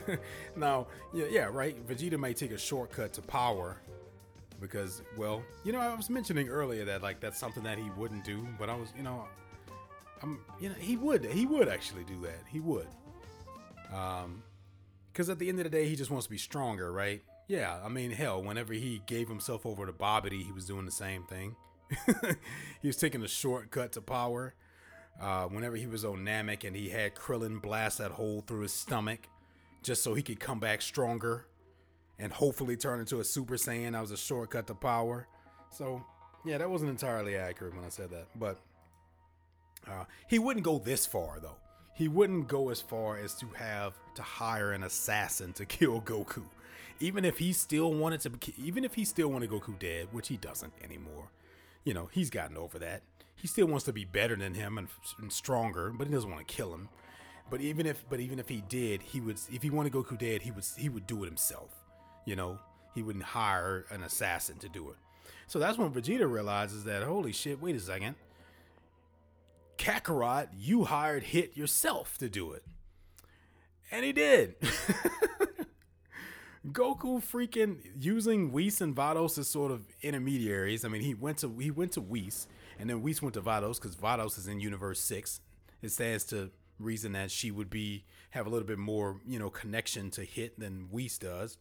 now, 0.56 0.86
yeah, 1.12 1.26
yeah, 1.30 1.48
right. 1.50 1.86
Vegeta 1.86 2.18
may 2.18 2.32
take 2.32 2.50
a 2.50 2.58
shortcut 2.58 3.12
to 3.14 3.22
power 3.22 3.76
because, 4.60 5.02
well, 5.16 5.42
you 5.64 5.72
know, 5.72 5.80
I 5.80 5.94
was 5.94 6.10
mentioning 6.10 6.48
earlier 6.48 6.84
that 6.84 7.02
like 7.02 7.20
that's 7.20 7.38
something 7.38 7.62
that 7.64 7.78
he 7.78 7.90
wouldn't 7.96 8.24
do, 8.24 8.46
but 8.58 8.68
I 8.68 8.74
was, 8.74 8.88
you 8.96 9.02
know, 9.02 9.26
I'm, 10.22 10.40
you 10.60 10.68
know, 10.68 10.74
he 10.78 10.96
would, 10.96 11.24
he 11.24 11.46
would 11.46 11.68
actually 11.68 12.04
do 12.04 12.20
that. 12.22 12.40
He 12.48 12.60
would, 12.60 12.88
um, 13.92 14.42
because 15.12 15.28
at 15.28 15.38
the 15.38 15.48
end 15.48 15.58
of 15.60 15.64
the 15.64 15.70
day, 15.70 15.88
he 15.88 15.96
just 15.96 16.10
wants 16.10 16.26
to 16.26 16.30
be 16.30 16.38
stronger, 16.38 16.92
right? 16.92 17.22
Yeah, 17.46 17.78
I 17.84 17.88
mean, 17.88 18.10
hell, 18.10 18.42
whenever 18.42 18.72
he 18.72 19.02
gave 19.06 19.28
himself 19.28 19.66
over 19.66 19.86
to 19.86 19.92
Babidi, 19.92 20.44
he 20.44 20.50
was 20.50 20.64
doing 20.64 20.86
the 20.86 20.92
same 20.92 21.24
thing. 21.24 21.54
he 22.82 22.88
was 22.88 22.96
taking 22.96 23.22
a 23.22 23.28
shortcut 23.28 23.92
to 23.92 24.00
power. 24.00 24.54
Uh, 25.20 25.44
whenever 25.44 25.76
he 25.76 25.86
was 25.86 26.04
on 26.04 26.24
Namek 26.24 26.64
and 26.64 26.74
he 26.74 26.88
had 26.88 27.14
Krillin 27.14 27.62
blast 27.62 27.98
that 27.98 28.10
hole 28.10 28.42
through 28.46 28.62
his 28.62 28.72
stomach 28.72 29.28
just 29.82 30.02
so 30.02 30.14
he 30.14 30.22
could 30.22 30.40
come 30.40 30.58
back 30.58 30.82
stronger 30.82 31.46
and 32.18 32.32
hopefully 32.32 32.76
turn 32.76 33.00
into 33.00 33.20
a 33.20 33.24
Super 33.24 33.54
Saiyan. 33.54 33.92
That 33.92 34.00
was 34.00 34.10
a 34.10 34.16
shortcut 34.16 34.66
to 34.68 34.74
power. 34.74 35.28
So, 35.70 36.04
yeah, 36.44 36.58
that 36.58 36.68
wasn't 36.68 36.90
entirely 36.90 37.36
accurate 37.36 37.74
when 37.74 37.84
I 37.84 37.90
said 37.90 38.10
that. 38.10 38.26
But 38.36 38.58
uh, 39.88 40.04
he 40.28 40.38
wouldn't 40.38 40.64
go 40.64 40.78
this 40.78 41.06
far, 41.06 41.38
though. 41.40 41.56
He 41.94 42.08
wouldn't 42.08 42.48
go 42.48 42.70
as 42.70 42.80
far 42.80 43.18
as 43.18 43.34
to 43.36 43.46
have 43.56 43.94
to 44.16 44.22
hire 44.22 44.72
an 44.72 44.82
assassin 44.82 45.52
to 45.54 45.64
kill 45.66 46.00
Goku. 46.00 46.42
Even 47.00 47.24
if 47.24 47.38
he 47.38 47.52
still 47.52 47.92
wanted 47.92 48.20
to, 48.20 48.32
even 48.56 48.84
if 48.84 48.94
he 48.94 49.04
still 49.04 49.28
wanted 49.28 49.50
Goku 49.50 49.78
dead, 49.78 50.08
which 50.12 50.28
he 50.28 50.36
doesn't 50.36 50.72
anymore. 50.82 51.30
You 51.84 51.92
know, 51.92 52.08
he's 52.10 52.30
gotten 52.30 52.56
over 52.56 52.78
that 52.78 53.02
he 53.34 53.48
still 53.48 53.66
wants 53.66 53.84
to 53.86 53.92
be 53.92 54.04
better 54.04 54.36
than 54.36 54.54
him 54.54 54.78
and, 54.78 54.88
and 55.20 55.32
stronger, 55.32 55.90
but 55.90 56.06
he 56.06 56.12
doesn't 56.12 56.30
want 56.30 56.46
to 56.46 56.54
kill 56.54 56.72
him. 56.72 56.88
But 57.50 57.60
even 57.60 57.86
if 57.86 58.04
but 58.08 58.20
even 58.20 58.38
if 58.38 58.48
he 58.48 58.62
did, 58.68 59.02
he 59.02 59.20
would 59.20 59.38
if 59.52 59.62
he 59.62 59.70
wanted 59.70 59.92
Goku 59.92 60.18
dead, 60.18 60.42
he 60.42 60.50
would 60.50 60.64
he 60.76 60.88
would 60.88 61.06
do 61.06 61.22
it 61.22 61.26
himself. 61.26 61.70
You 62.24 62.36
know, 62.36 62.58
he 62.94 63.02
wouldn't 63.02 63.24
hire 63.24 63.84
an 63.90 64.02
assassin 64.02 64.58
to 64.58 64.68
do 64.68 64.90
it. 64.90 64.96
So 65.46 65.58
that's 65.58 65.76
when 65.76 65.90
Vegeta 65.92 66.30
realizes 66.30 66.84
that 66.84 67.02
holy 67.02 67.32
shit, 67.32 67.60
wait 67.60 67.76
a 67.76 67.80
second. 67.80 68.14
Kakarot, 69.76 70.48
you 70.56 70.84
hired 70.84 71.24
Hit 71.24 71.56
yourself 71.56 72.16
to 72.18 72.28
do 72.28 72.52
it. 72.52 72.64
And 73.90 74.04
he 74.04 74.12
did. 74.12 74.54
Goku 76.66 77.22
freaking 77.22 77.76
using 78.00 78.50
Whis 78.50 78.80
and 78.80 78.96
Vados 78.96 79.36
as 79.38 79.48
sort 79.48 79.70
of 79.70 79.82
intermediaries. 80.00 80.84
I 80.84 80.88
mean, 80.88 81.02
he 81.02 81.12
went 81.12 81.38
to 81.38 81.58
he 81.58 81.70
went 81.70 81.92
to 81.92 82.00
Whis, 82.00 82.46
and 82.78 82.90
then 82.90 83.02
Whis 83.02 83.22
went 83.22 83.34
to 83.34 83.42
Vados 83.42 83.80
because 83.80 83.96
Vados 83.96 84.38
is 84.38 84.46
in 84.46 84.60
Universe 84.60 85.00
Six. 85.00 85.40
It 85.82 85.90
stands 85.90 86.24
to 86.24 86.50
reason 86.78 87.12
that 87.12 87.30
she 87.30 87.50
would 87.50 87.70
be 87.70 88.04
have 88.30 88.46
a 88.46 88.50
little 88.50 88.66
bit 88.66 88.78
more 88.78 89.20
you 89.26 89.38
know 89.38 89.50
connection 89.50 90.10
to 90.12 90.24
Hit 90.24 90.58
than 90.58 90.88
Whis 90.90 91.18
does. 91.18 91.58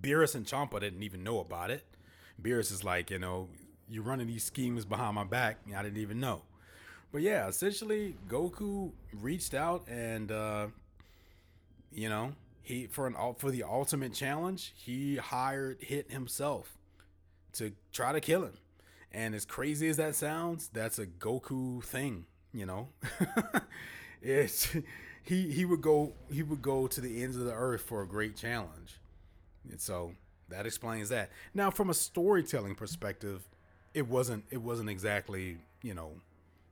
Beerus 0.00 0.34
and 0.34 0.46
Champa 0.46 0.80
didn't 0.80 1.02
even 1.02 1.22
know 1.22 1.40
about 1.40 1.70
it. 1.70 1.84
Beerus 2.40 2.72
is 2.72 2.82
like, 2.82 3.10
you 3.10 3.18
know, 3.18 3.48
you're 3.88 4.02
running 4.02 4.26
these 4.26 4.44
schemes 4.44 4.84
behind 4.84 5.14
my 5.14 5.24
back. 5.24 5.58
I 5.76 5.82
didn't 5.82 5.98
even 6.00 6.20
know. 6.20 6.42
But 7.12 7.22
yeah, 7.22 7.48
essentially, 7.48 8.16
Goku 8.28 8.92
reached 9.12 9.52
out 9.52 9.84
and, 9.88 10.30
uh, 10.30 10.68
you 11.92 12.08
know, 12.08 12.32
he 12.62 12.86
for 12.86 13.06
an 13.06 13.16
for 13.36 13.50
the 13.50 13.64
ultimate 13.64 14.14
challenge, 14.14 14.72
he 14.76 15.16
hired 15.16 15.78
Hit 15.80 16.10
himself 16.12 16.76
to 17.54 17.72
try 17.92 18.12
to 18.12 18.20
kill 18.20 18.44
him. 18.44 18.52
And 19.12 19.34
as 19.34 19.44
crazy 19.44 19.88
as 19.88 19.96
that 19.96 20.14
sounds, 20.14 20.68
that's 20.72 20.98
a 20.98 21.06
Goku 21.06 21.82
thing, 21.82 22.26
you 22.52 22.66
know. 22.66 22.88
it's 24.22 24.76
he 25.22 25.50
he 25.50 25.64
would 25.64 25.80
go 25.80 26.12
he 26.30 26.42
would 26.42 26.62
go 26.62 26.86
to 26.86 27.00
the 27.00 27.22
ends 27.22 27.36
of 27.36 27.44
the 27.44 27.52
earth 27.52 27.82
for 27.82 28.02
a 28.02 28.06
great 28.06 28.36
challenge. 28.36 29.00
And 29.68 29.80
so 29.80 30.12
that 30.48 30.66
explains 30.66 31.08
that. 31.08 31.30
Now 31.54 31.70
from 31.70 31.90
a 31.90 31.94
storytelling 31.94 32.76
perspective, 32.76 33.48
it 33.94 34.06
wasn't 34.08 34.44
it 34.50 34.62
wasn't 34.62 34.90
exactly, 34.90 35.58
you 35.82 35.94
know, 35.94 36.12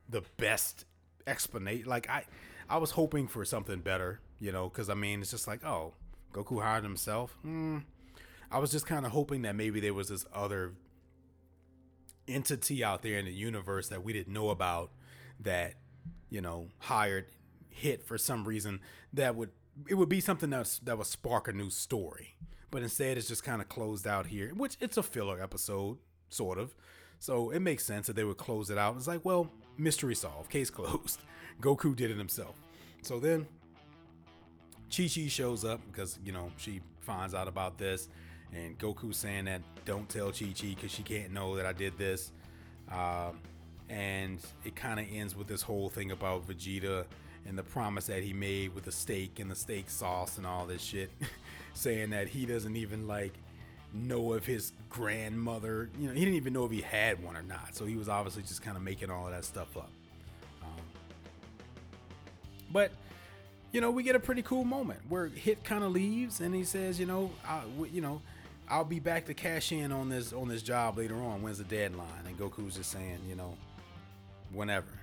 the 0.08 0.22
best 0.36 0.84
explanation. 1.26 1.88
Like 1.88 2.08
I 2.08 2.24
I 2.68 2.78
was 2.78 2.92
hoping 2.92 3.26
for 3.26 3.44
something 3.44 3.80
better 3.80 4.20
you 4.40 4.52
know, 4.52 4.68
because 4.68 4.88
I 4.88 4.94
mean, 4.94 5.20
it's 5.20 5.30
just 5.30 5.46
like, 5.46 5.64
oh, 5.64 5.94
Goku 6.32 6.62
hired 6.62 6.84
himself. 6.84 7.36
Mm. 7.44 7.84
I 8.50 8.58
was 8.58 8.70
just 8.70 8.86
kind 8.86 9.04
of 9.04 9.12
hoping 9.12 9.42
that 9.42 9.56
maybe 9.56 9.80
there 9.80 9.94
was 9.94 10.08
this 10.08 10.24
other 10.32 10.72
entity 12.28 12.84
out 12.84 13.02
there 13.02 13.18
in 13.18 13.24
the 13.24 13.32
universe 13.32 13.88
that 13.88 14.04
we 14.04 14.12
didn't 14.12 14.32
know 14.32 14.50
about 14.50 14.90
that 15.40 15.74
you 16.30 16.40
know 16.40 16.68
hired 16.78 17.26
hit 17.68 18.04
for 18.04 18.18
some 18.18 18.44
reason 18.44 18.80
that 19.12 19.36
would 19.36 19.50
it 19.88 19.94
would 19.94 20.08
be 20.08 20.20
something 20.20 20.50
that's 20.50 20.78
that 20.80 20.98
would 20.98 21.06
spark 21.06 21.48
a 21.48 21.52
new 21.52 21.70
story. 21.70 22.34
But 22.70 22.82
instead 22.82 23.16
it's 23.16 23.28
just 23.28 23.44
kind 23.44 23.62
of 23.62 23.68
closed 23.68 24.06
out 24.06 24.26
here 24.26 24.52
which 24.54 24.76
it's 24.80 24.96
a 24.96 25.02
filler 25.02 25.40
episode 25.40 25.98
sort 26.28 26.58
of. 26.58 26.74
So 27.20 27.50
it 27.50 27.60
makes 27.60 27.84
sense 27.84 28.06
that 28.06 28.16
they 28.16 28.24
would 28.24 28.36
close 28.36 28.70
it 28.70 28.78
out. 28.78 28.96
It's 28.96 29.06
like 29.06 29.24
well 29.24 29.50
mystery 29.76 30.14
solved 30.14 30.50
case 30.50 30.70
closed. 30.78 31.20
Goku 31.60 31.94
did 31.94 32.10
it 32.10 32.18
himself. 32.18 32.60
So 33.02 33.18
then 33.18 33.46
chi 34.94 35.04
chi 35.04 35.28
shows 35.28 35.64
up 35.64 35.80
because 35.90 36.18
you 36.24 36.32
know 36.32 36.50
she 36.56 36.80
finds 37.00 37.34
out 37.34 37.48
about 37.48 37.78
this 37.78 38.08
and 38.54 38.78
Goku 38.78 39.14
saying 39.14 39.46
that 39.46 39.62
don't 39.84 40.08
tell 40.08 40.30
Chi 40.30 40.46
Chi 40.58 40.68
because 40.74 40.90
she 40.90 41.02
can't 41.02 41.32
know 41.32 41.56
that 41.56 41.66
I 41.66 41.72
did 41.72 41.98
this. 41.98 42.32
Um, 42.90 43.40
and 43.88 44.38
it 44.64 44.76
kind 44.76 45.00
of 45.00 45.06
ends 45.12 45.36
with 45.36 45.46
this 45.46 45.62
whole 45.62 45.88
thing 45.88 46.10
about 46.10 46.46
Vegeta 46.46 47.04
and 47.46 47.56
the 47.56 47.62
promise 47.62 48.06
that 48.06 48.22
he 48.22 48.32
made 48.32 48.74
with 48.74 48.84
the 48.84 48.92
steak 48.92 49.38
and 49.38 49.50
the 49.50 49.54
steak 49.54 49.88
sauce 49.88 50.38
and 50.38 50.46
all 50.46 50.66
this 50.66 50.82
shit, 50.82 51.10
saying 51.74 52.10
that 52.10 52.28
he 52.28 52.46
doesn't 52.46 52.76
even 52.76 53.06
like 53.06 53.32
know 53.94 54.34
if 54.34 54.44
his 54.44 54.72
grandmother, 54.90 55.88
you 55.98 56.08
know, 56.08 56.14
he 56.14 56.20
didn't 56.20 56.34
even 56.34 56.52
know 56.52 56.64
if 56.64 56.70
he 56.70 56.82
had 56.82 57.22
one 57.22 57.36
or 57.36 57.42
not. 57.42 57.74
So 57.74 57.86
he 57.86 57.96
was 57.96 58.08
obviously 58.08 58.42
just 58.42 58.62
kind 58.62 58.76
of 58.76 58.82
making 58.82 59.10
all 59.10 59.26
of 59.26 59.32
that 59.32 59.44
stuff 59.44 59.76
up. 59.76 59.90
Um, 60.62 60.82
but 62.70 62.90
you 63.72 63.80
know, 63.80 63.90
we 63.90 64.02
get 64.02 64.16
a 64.16 64.20
pretty 64.20 64.42
cool 64.42 64.64
moment 64.64 65.00
where 65.08 65.26
Hit 65.26 65.62
kind 65.62 65.84
of 65.84 65.92
leaves 65.92 66.40
and 66.40 66.54
he 66.54 66.64
says, 66.64 66.98
you 66.98 67.06
know, 67.06 67.30
you 67.92 68.00
know, 68.00 68.22
I'll 68.70 68.84
be 68.84 69.00
back 69.00 69.26
to 69.26 69.34
cash 69.34 69.72
in 69.72 69.92
on 69.92 70.08
this 70.08 70.32
on 70.32 70.48
this 70.48 70.62
job 70.62 70.98
later 70.98 71.16
on. 71.16 71.42
When's 71.42 71.58
the 71.58 71.64
deadline? 71.64 72.08
And 72.26 72.38
Goku's 72.38 72.76
just 72.76 72.90
saying, 72.90 73.20
you 73.28 73.34
know, 73.34 73.56
whenever. 74.52 75.00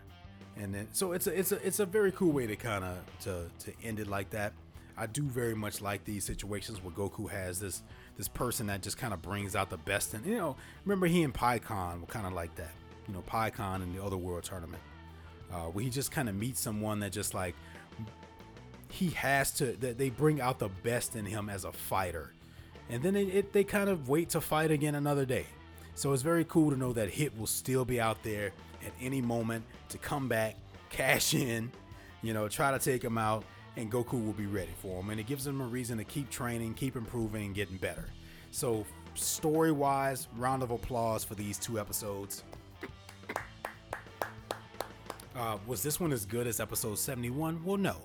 And 0.57 0.73
then 0.73 0.87
so 0.91 1.11
it's 1.11 1.27
a 1.27 1.37
it's 1.37 1.51
a 1.51 1.67
it's 1.67 1.79
a 1.79 1.85
very 1.85 2.11
cool 2.11 2.31
way 2.31 2.47
to 2.47 2.55
kind 2.55 2.83
of 2.83 2.97
to 3.21 3.49
to 3.65 3.73
end 3.83 3.99
it 3.99 4.07
like 4.07 4.29
that. 4.31 4.53
I 4.97 5.07
do 5.07 5.23
very 5.23 5.55
much 5.55 5.81
like 5.81 6.05
these 6.05 6.23
situations 6.23 6.81
where 6.81 6.93
Goku 6.93 7.29
has 7.29 7.59
this 7.59 7.83
this 8.17 8.27
person 8.27 8.67
that 8.67 8.81
just 8.81 8.97
kind 8.97 9.13
of 9.13 9.21
brings 9.21 9.55
out 9.55 9.69
the 9.69 9.77
best 9.77 10.13
and 10.13 10.25
you 10.25 10.37
know 10.37 10.55
remember 10.85 11.05
he 11.05 11.23
and 11.23 11.33
Pikkon 11.33 11.99
were 11.99 12.07
kind 12.07 12.25
of 12.25 12.33
like 12.33 12.55
that 12.55 12.71
you 13.07 13.13
know 13.13 13.21
Pikkon 13.27 13.83
in 13.83 13.93
the 13.93 14.01
other 14.01 14.15
world 14.15 14.43
tournament 14.43 14.81
uh, 15.51 15.65
where 15.65 15.83
he 15.83 15.89
just 15.89 16.11
kind 16.11 16.29
of 16.29 16.35
meets 16.35 16.61
someone 16.61 16.99
that 17.01 17.11
just 17.11 17.33
like 17.33 17.55
he 18.89 19.09
has 19.09 19.51
to 19.51 19.73
that 19.77 19.97
they 19.97 20.09
bring 20.09 20.39
out 20.39 20.59
the 20.59 20.69
best 20.69 21.15
in 21.15 21.25
him 21.25 21.49
as 21.49 21.65
a 21.65 21.71
fighter 21.73 22.31
and 22.89 23.01
then 23.01 23.15
it, 23.15 23.27
it, 23.29 23.53
they 23.53 23.63
kind 23.63 23.89
of 23.89 24.09
wait 24.09 24.29
to 24.29 24.41
fight 24.41 24.71
again 24.71 24.95
another 24.95 25.25
day. 25.25 25.45
So 25.95 26.11
it's 26.13 26.23
very 26.23 26.45
cool 26.45 26.71
to 26.71 26.77
know 26.77 26.93
that 26.93 27.09
Hit 27.09 27.37
will 27.37 27.47
still 27.47 27.85
be 27.85 27.99
out 28.01 28.21
there 28.23 28.51
at 28.85 28.91
any 29.01 29.21
moment 29.21 29.63
to 29.89 29.97
come 29.97 30.27
back, 30.27 30.55
cash 30.89 31.33
in, 31.33 31.71
you 32.21 32.33
know, 32.33 32.47
try 32.47 32.71
to 32.71 32.79
take 32.79 33.03
him 33.03 33.17
out, 33.17 33.43
and 33.77 33.91
Goku 33.91 34.23
will 34.23 34.33
be 34.33 34.45
ready 34.45 34.73
for 34.81 34.99
him. 35.01 35.09
And 35.09 35.19
it 35.19 35.25
gives 35.25 35.47
him 35.47 35.61
a 35.61 35.65
reason 35.65 35.97
to 35.97 36.03
keep 36.03 36.29
training, 36.29 36.73
keep 36.73 36.95
improving, 36.95 37.45
and 37.45 37.55
getting 37.55 37.77
better. 37.77 38.05
So, 38.51 38.85
story 39.15 39.71
wise, 39.71 40.27
round 40.37 40.63
of 40.63 40.71
applause 40.71 41.23
for 41.23 41.35
these 41.35 41.57
two 41.57 41.79
episodes. 41.79 42.43
Uh, 45.35 45.57
was 45.67 45.83
this 45.83 45.99
one 45.99 46.13
as 46.13 46.25
good 46.25 46.47
as 46.47 46.59
episode 46.59 46.97
71? 46.97 47.63
Well, 47.65 47.77
no, 47.77 47.97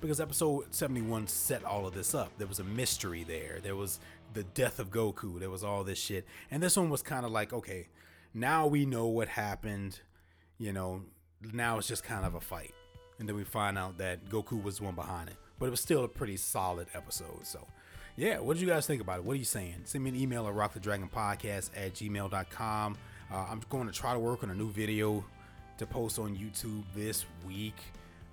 because 0.00 0.20
episode 0.20 0.74
71 0.74 1.26
set 1.26 1.64
all 1.64 1.86
of 1.86 1.94
this 1.94 2.14
up. 2.14 2.30
There 2.38 2.46
was 2.46 2.60
a 2.60 2.64
mystery 2.64 3.24
there. 3.24 3.58
There 3.62 3.76
was 3.76 4.00
the 4.32 4.44
death 4.44 4.78
of 4.78 4.90
Goku. 4.90 5.38
There 5.38 5.50
was 5.50 5.64
all 5.64 5.84
this 5.84 5.98
shit. 5.98 6.26
And 6.50 6.62
this 6.62 6.76
one 6.76 6.90
was 6.90 7.02
kind 7.02 7.24
of 7.24 7.32
like, 7.32 7.52
okay, 7.52 7.88
now 8.34 8.66
we 8.66 8.86
know 8.86 9.06
what 9.06 9.28
happened. 9.28 10.00
You 10.58 10.72
know, 10.72 11.02
now 11.52 11.78
it's 11.78 11.88
just 11.88 12.04
kind 12.04 12.24
of 12.24 12.34
a 12.34 12.40
fight. 12.40 12.74
And 13.18 13.28
then 13.28 13.36
we 13.36 13.44
find 13.44 13.76
out 13.76 13.98
that 13.98 14.28
Goku 14.28 14.62
was 14.62 14.78
the 14.78 14.84
one 14.84 14.94
behind 14.94 15.28
it. 15.28 15.36
But 15.58 15.66
it 15.66 15.70
was 15.70 15.80
still 15.80 16.04
a 16.04 16.08
pretty 16.08 16.36
solid 16.36 16.86
episode. 16.94 17.44
So, 17.44 17.66
yeah, 18.16 18.38
what 18.38 18.54
did 18.54 18.62
you 18.62 18.68
guys 18.68 18.86
think 18.86 19.02
about 19.02 19.18
it? 19.18 19.24
What 19.24 19.34
are 19.34 19.36
you 19.36 19.44
Saiyan? 19.44 19.86
Send 19.86 20.04
me 20.04 20.10
an 20.10 20.16
email 20.16 20.46
at 20.46 20.54
rockthedragonpodcast 20.54 21.70
at 21.76 21.94
gmail.com. 21.94 22.96
Uh, 23.32 23.46
I'm 23.50 23.60
going 23.68 23.86
to 23.86 23.92
try 23.92 24.12
to 24.12 24.18
work 24.18 24.44
on 24.44 24.50
a 24.50 24.54
new 24.54 24.70
video 24.70 25.24
to 25.78 25.86
post 25.86 26.18
on 26.18 26.36
YouTube 26.36 26.84
this 26.94 27.24
week. 27.46 27.76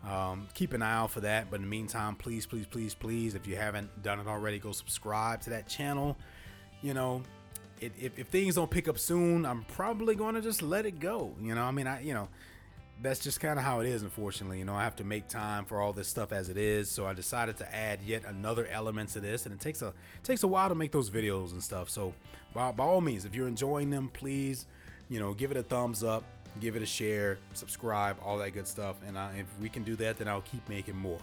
Um, 0.03 0.47
keep 0.53 0.73
an 0.73 0.81
eye 0.81 0.95
out 0.95 1.11
for 1.11 1.21
that. 1.21 1.49
But 1.49 1.57
in 1.57 1.61
the 1.63 1.67
meantime, 1.67 2.15
please, 2.15 2.45
please, 2.45 2.65
please, 2.67 2.93
please, 2.93 3.35
if 3.35 3.47
you 3.47 3.55
haven't 3.55 4.03
done 4.03 4.19
it 4.19 4.27
already, 4.27 4.59
go 4.59 4.71
subscribe 4.71 5.41
to 5.41 5.49
that 5.51 5.67
channel. 5.67 6.15
You 6.81 6.93
know, 6.93 7.23
it, 7.81 7.91
if, 7.99 8.19
if 8.19 8.27
things 8.27 8.55
don't 8.55 8.69
pick 8.69 8.87
up 8.87 8.99
soon, 8.99 9.45
I'm 9.45 9.63
probably 9.65 10.15
going 10.15 10.35
to 10.35 10.41
just 10.41 10.61
let 10.61 10.85
it 10.85 10.99
go. 10.99 11.33
You 11.41 11.55
know, 11.55 11.63
I 11.63 11.71
mean, 11.71 11.87
I, 11.87 12.01
you 12.01 12.13
know, 12.13 12.27
that's 13.01 13.19
just 13.19 13.39
kind 13.39 13.59
of 13.59 13.65
how 13.65 13.79
it 13.81 13.87
is, 13.87 14.03
unfortunately. 14.03 14.59
You 14.59 14.65
know, 14.65 14.75
I 14.75 14.83
have 14.83 14.95
to 14.97 15.03
make 15.03 15.27
time 15.27 15.65
for 15.65 15.81
all 15.81 15.91
this 15.91 16.07
stuff 16.07 16.31
as 16.31 16.49
it 16.49 16.57
is. 16.57 16.89
So 16.89 17.05
I 17.05 17.13
decided 17.13 17.57
to 17.57 17.75
add 17.75 17.99
yet 18.05 18.23
another 18.25 18.67
element 18.67 19.09
to 19.11 19.19
this, 19.19 19.45
and 19.45 19.53
it 19.53 19.59
takes 19.59 19.81
a 19.81 19.93
takes 20.23 20.43
a 20.43 20.47
while 20.47 20.69
to 20.69 20.75
make 20.75 20.91
those 20.91 21.09
videos 21.09 21.51
and 21.51 21.61
stuff. 21.61 21.89
So 21.89 22.13
by, 22.53 22.71
by 22.71 22.83
all 22.83 23.01
means, 23.01 23.25
if 23.25 23.35
you're 23.35 23.47
enjoying 23.47 23.89
them, 23.89 24.09
please, 24.13 24.65
you 25.09 25.19
know, 25.19 25.33
give 25.33 25.51
it 25.51 25.57
a 25.57 25.63
thumbs 25.63 26.03
up 26.03 26.23
give 26.59 26.75
it 26.75 26.81
a 26.81 26.85
share, 26.85 27.37
subscribe, 27.53 28.17
all 28.23 28.37
that 28.37 28.51
good 28.51 28.67
stuff. 28.67 28.95
And 29.07 29.17
I, 29.17 29.37
if 29.37 29.45
we 29.61 29.69
can 29.69 29.83
do 29.83 29.95
that, 29.97 30.17
then 30.17 30.27
I'll 30.27 30.41
keep 30.41 30.67
making 30.69 30.95
more. 30.95 31.19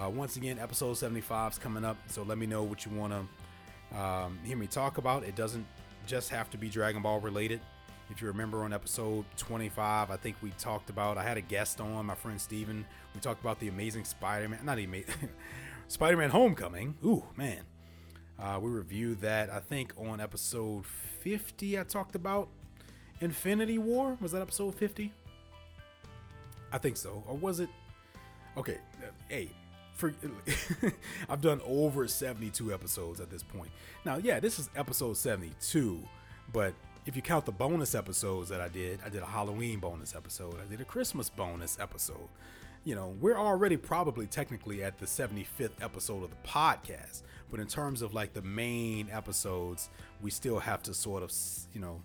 Uh, 0.00 0.08
once 0.08 0.36
again, 0.36 0.58
episode 0.58 0.94
75 0.94 1.52
is 1.52 1.58
coming 1.58 1.84
up, 1.84 1.96
so 2.06 2.22
let 2.22 2.38
me 2.38 2.46
know 2.46 2.62
what 2.62 2.86
you 2.86 2.92
want 2.92 3.12
to 3.12 3.98
um, 3.98 4.38
hear 4.44 4.56
me 4.56 4.66
talk 4.66 4.98
about. 4.98 5.22
It 5.24 5.36
doesn't 5.36 5.66
just 6.06 6.30
have 6.30 6.50
to 6.50 6.58
be 6.58 6.68
Dragon 6.68 7.02
Ball 7.02 7.20
related. 7.20 7.60
If 8.10 8.20
you 8.20 8.28
remember 8.28 8.62
on 8.64 8.72
episode 8.72 9.24
25, 9.36 10.10
I 10.10 10.16
think 10.16 10.36
we 10.42 10.50
talked 10.58 10.90
about, 10.90 11.18
I 11.18 11.22
had 11.22 11.36
a 11.36 11.42
guest 11.42 11.80
on, 11.80 12.06
my 12.06 12.14
friend 12.14 12.40
Steven. 12.40 12.84
We 13.14 13.20
talked 13.20 13.40
about 13.40 13.58
the 13.60 13.68
amazing 13.68 14.04
Spider 14.04 14.48
Man, 14.48 14.60
not 14.64 14.78
even 14.78 15.04
Spider 15.88 16.16
Man 16.16 16.30
Homecoming. 16.30 16.96
Ooh, 17.04 17.24
man. 17.36 17.60
Uh, 18.38 18.58
we 18.60 18.70
reviewed 18.70 19.20
that, 19.20 19.50
I 19.50 19.60
think, 19.60 19.92
on 19.96 20.20
episode 20.20 20.84
50. 20.86 21.78
I 21.78 21.84
talked 21.84 22.14
about 22.14 22.48
Infinity 23.22 23.78
War? 23.78 24.18
Was 24.20 24.32
that 24.32 24.42
episode 24.42 24.74
50? 24.74 25.12
I 26.72 26.78
think 26.78 26.96
so. 26.96 27.22
Or 27.28 27.36
was 27.36 27.60
it? 27.60 27.68
Okay, 28.56 28.78
hey, 29.28 29.48
for 29.94 30.12
I've 31.28 31.40
done 31.40 31.60
over 31.64 32.08
72 32.08 32.74
episodes 32.74 33.20
at 33.20 33.30
this 33.30 33.42
point. 33.42 33.70
Now, 34.04 34.16
yeah, 34.16 34.40
this 34.40 34.58
is 34.58 34.68
episode 34.76 35.16
72, 35.16 36.00
but 36.52 36.74
if 37.06 37.14
you 37.14 37.22
count 37.22 37.46
the 37.46 37.52
bonus 37.52 37.94
episodes 37.94 38.48
that 38.48 38.60
I 38.60 38.68
did, 38.68 38.98
I 39.06 39.08
did 39.08 39.22
a 39.22 39.26
Halloween 39.26 39.78
bonus 39.78 40.14
episode, 40.14 40.56
I 40.60 40.68
did 40.68 40.80
a 40.80 40.84
Christmas 40.84 41.30
bonus 41.30 41.78
episode. 41.80 42.28
You 42.84 42.96
know, 42.96 43.14
we're 43.20 43.38
already 43.38 43.76
probably 43.76 44.26
technically 44.26 44.82
at 44.82 44.98
the 44.98 45.06
75th 45.06 45.80
episode 45.80 46.24
of 46.24 46.30
the 46.30 46.48
podcast, 46.48 47.22
but 47.50 47.60
in 47.60 47.68
terms 47.68 48.02
of 48.02 48.12
like 48.12 48.32
the 48.32 48.42
main 48.42 49.08
episodes, 49.12 49.88
we 50.20 50.30
still 50.30 50.58
have 50.58 50.82
to 50.82 50.94
sort 50.94 51.22
of, 51.22 51.32
you 51.72 51.80
know, 51.80 52.02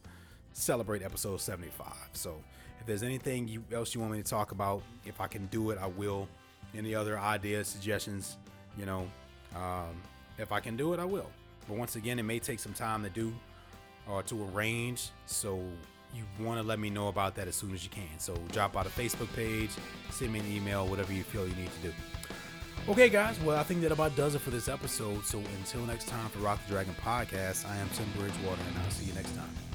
celebrate 0.57 1.03
episode 1.03 1.39
75. 1.39 1.87
So 2.13 2.35
if 2.79 2.85
there's 2.85 3.03
anything 3.03 3.47
you, 3.47 3.63
else 3.71 3.93
you 3.93 4.01
want 4.01 4.13
me 4.13 4.21
to 4.21 4.29
talk 4.29 4.51
about, 4.51 4.81
if 5.05 5.21
I 5.21 5.27
can 5.27 5.45
do 5.47 5.71
it, 5.71 5.77
I 5.77 5.87
will. 5.87 6.27
Any 6.75 6.95
other 6.95 7.17
ideas, 7.17 7.67
suggestions, 7.67 8.37
you 8.77 8.85
know, 8.85 9.07
um, 9.55 10.01
if 10.37 10.51
I 10.51 10.59
can 10.59 10.75
do 10.75 10.93
it, 10.93 10.99
I 10.99 11.05
will. 11.05 11.29
But 11.67 11.77
once 11.77 11.95
again, 11.95 12.19
it 12.19 12.23
may 12.23 12.39
take 12.39 12.59
some 12.59 12.73
time 12.73 13.03
to 13.03 13.09
do 13.09 13.33
or 14.09 14.23
to 14.23 14.49
arrange. 14.51 15.09
So 15.25 15.61
you 16.13 16.23
want 16.39 16.59
to 16.59 16.67
let 16.67 16.79
me 16.79 16.89
know 16.89 17.07
about 17.07 17.35
that 17.35 17.47
as 17.47 17.55
soon 17.55 17.73
as 17.73 17.83
you 17.83 17.89
can. 17.89 18.17
So 18.17 18.35
drop 18.51 18.75
out 18.75 18.85
a 18.85 18.89
Facebook 18.89 19.33
page, 19.35 19.71
send 20.11 20.33
me 20.33 20.39
an 20.39 20.51
email, 20.51 20.87
whatever 20.87 21.13
you 21.13 21.23
feel 21.23 21.47
you 21.47 21.55
need 21.55 21.71
to 21.81 21.89
do. 21.89 21.93
Okay, 22.89 23.09
guys. 23.09 23.39
Well, 23.41 23.57
I 23.57 23.63
think 23.63 23.81
that 23.81 23.91
about 23.91 24.15
does 24.15 24.35
it 24.35 24.39
for 24.39 24.49
this 24.49 24.69
episode. 24.69 25.25
So 25.25 25.41
until 25.59 25.81
next 25.81 26.07
time 26.07 26.29
for 26.29 26.39
Rock 26.39 26.59
the 26.65 26.73
Dragon 26.73 26.95
podcast, 27.03 27.67
I 27.69 27.75
am 27.77 27.89
Tim 27.89 28.07
Bridgewater, 28.15 28.61
and 28.67 28.77
I'll 28.83 28.91
see 28.91 29.05
you 29.05 29.13
next 29.13 29.35
time. 29.35 29.66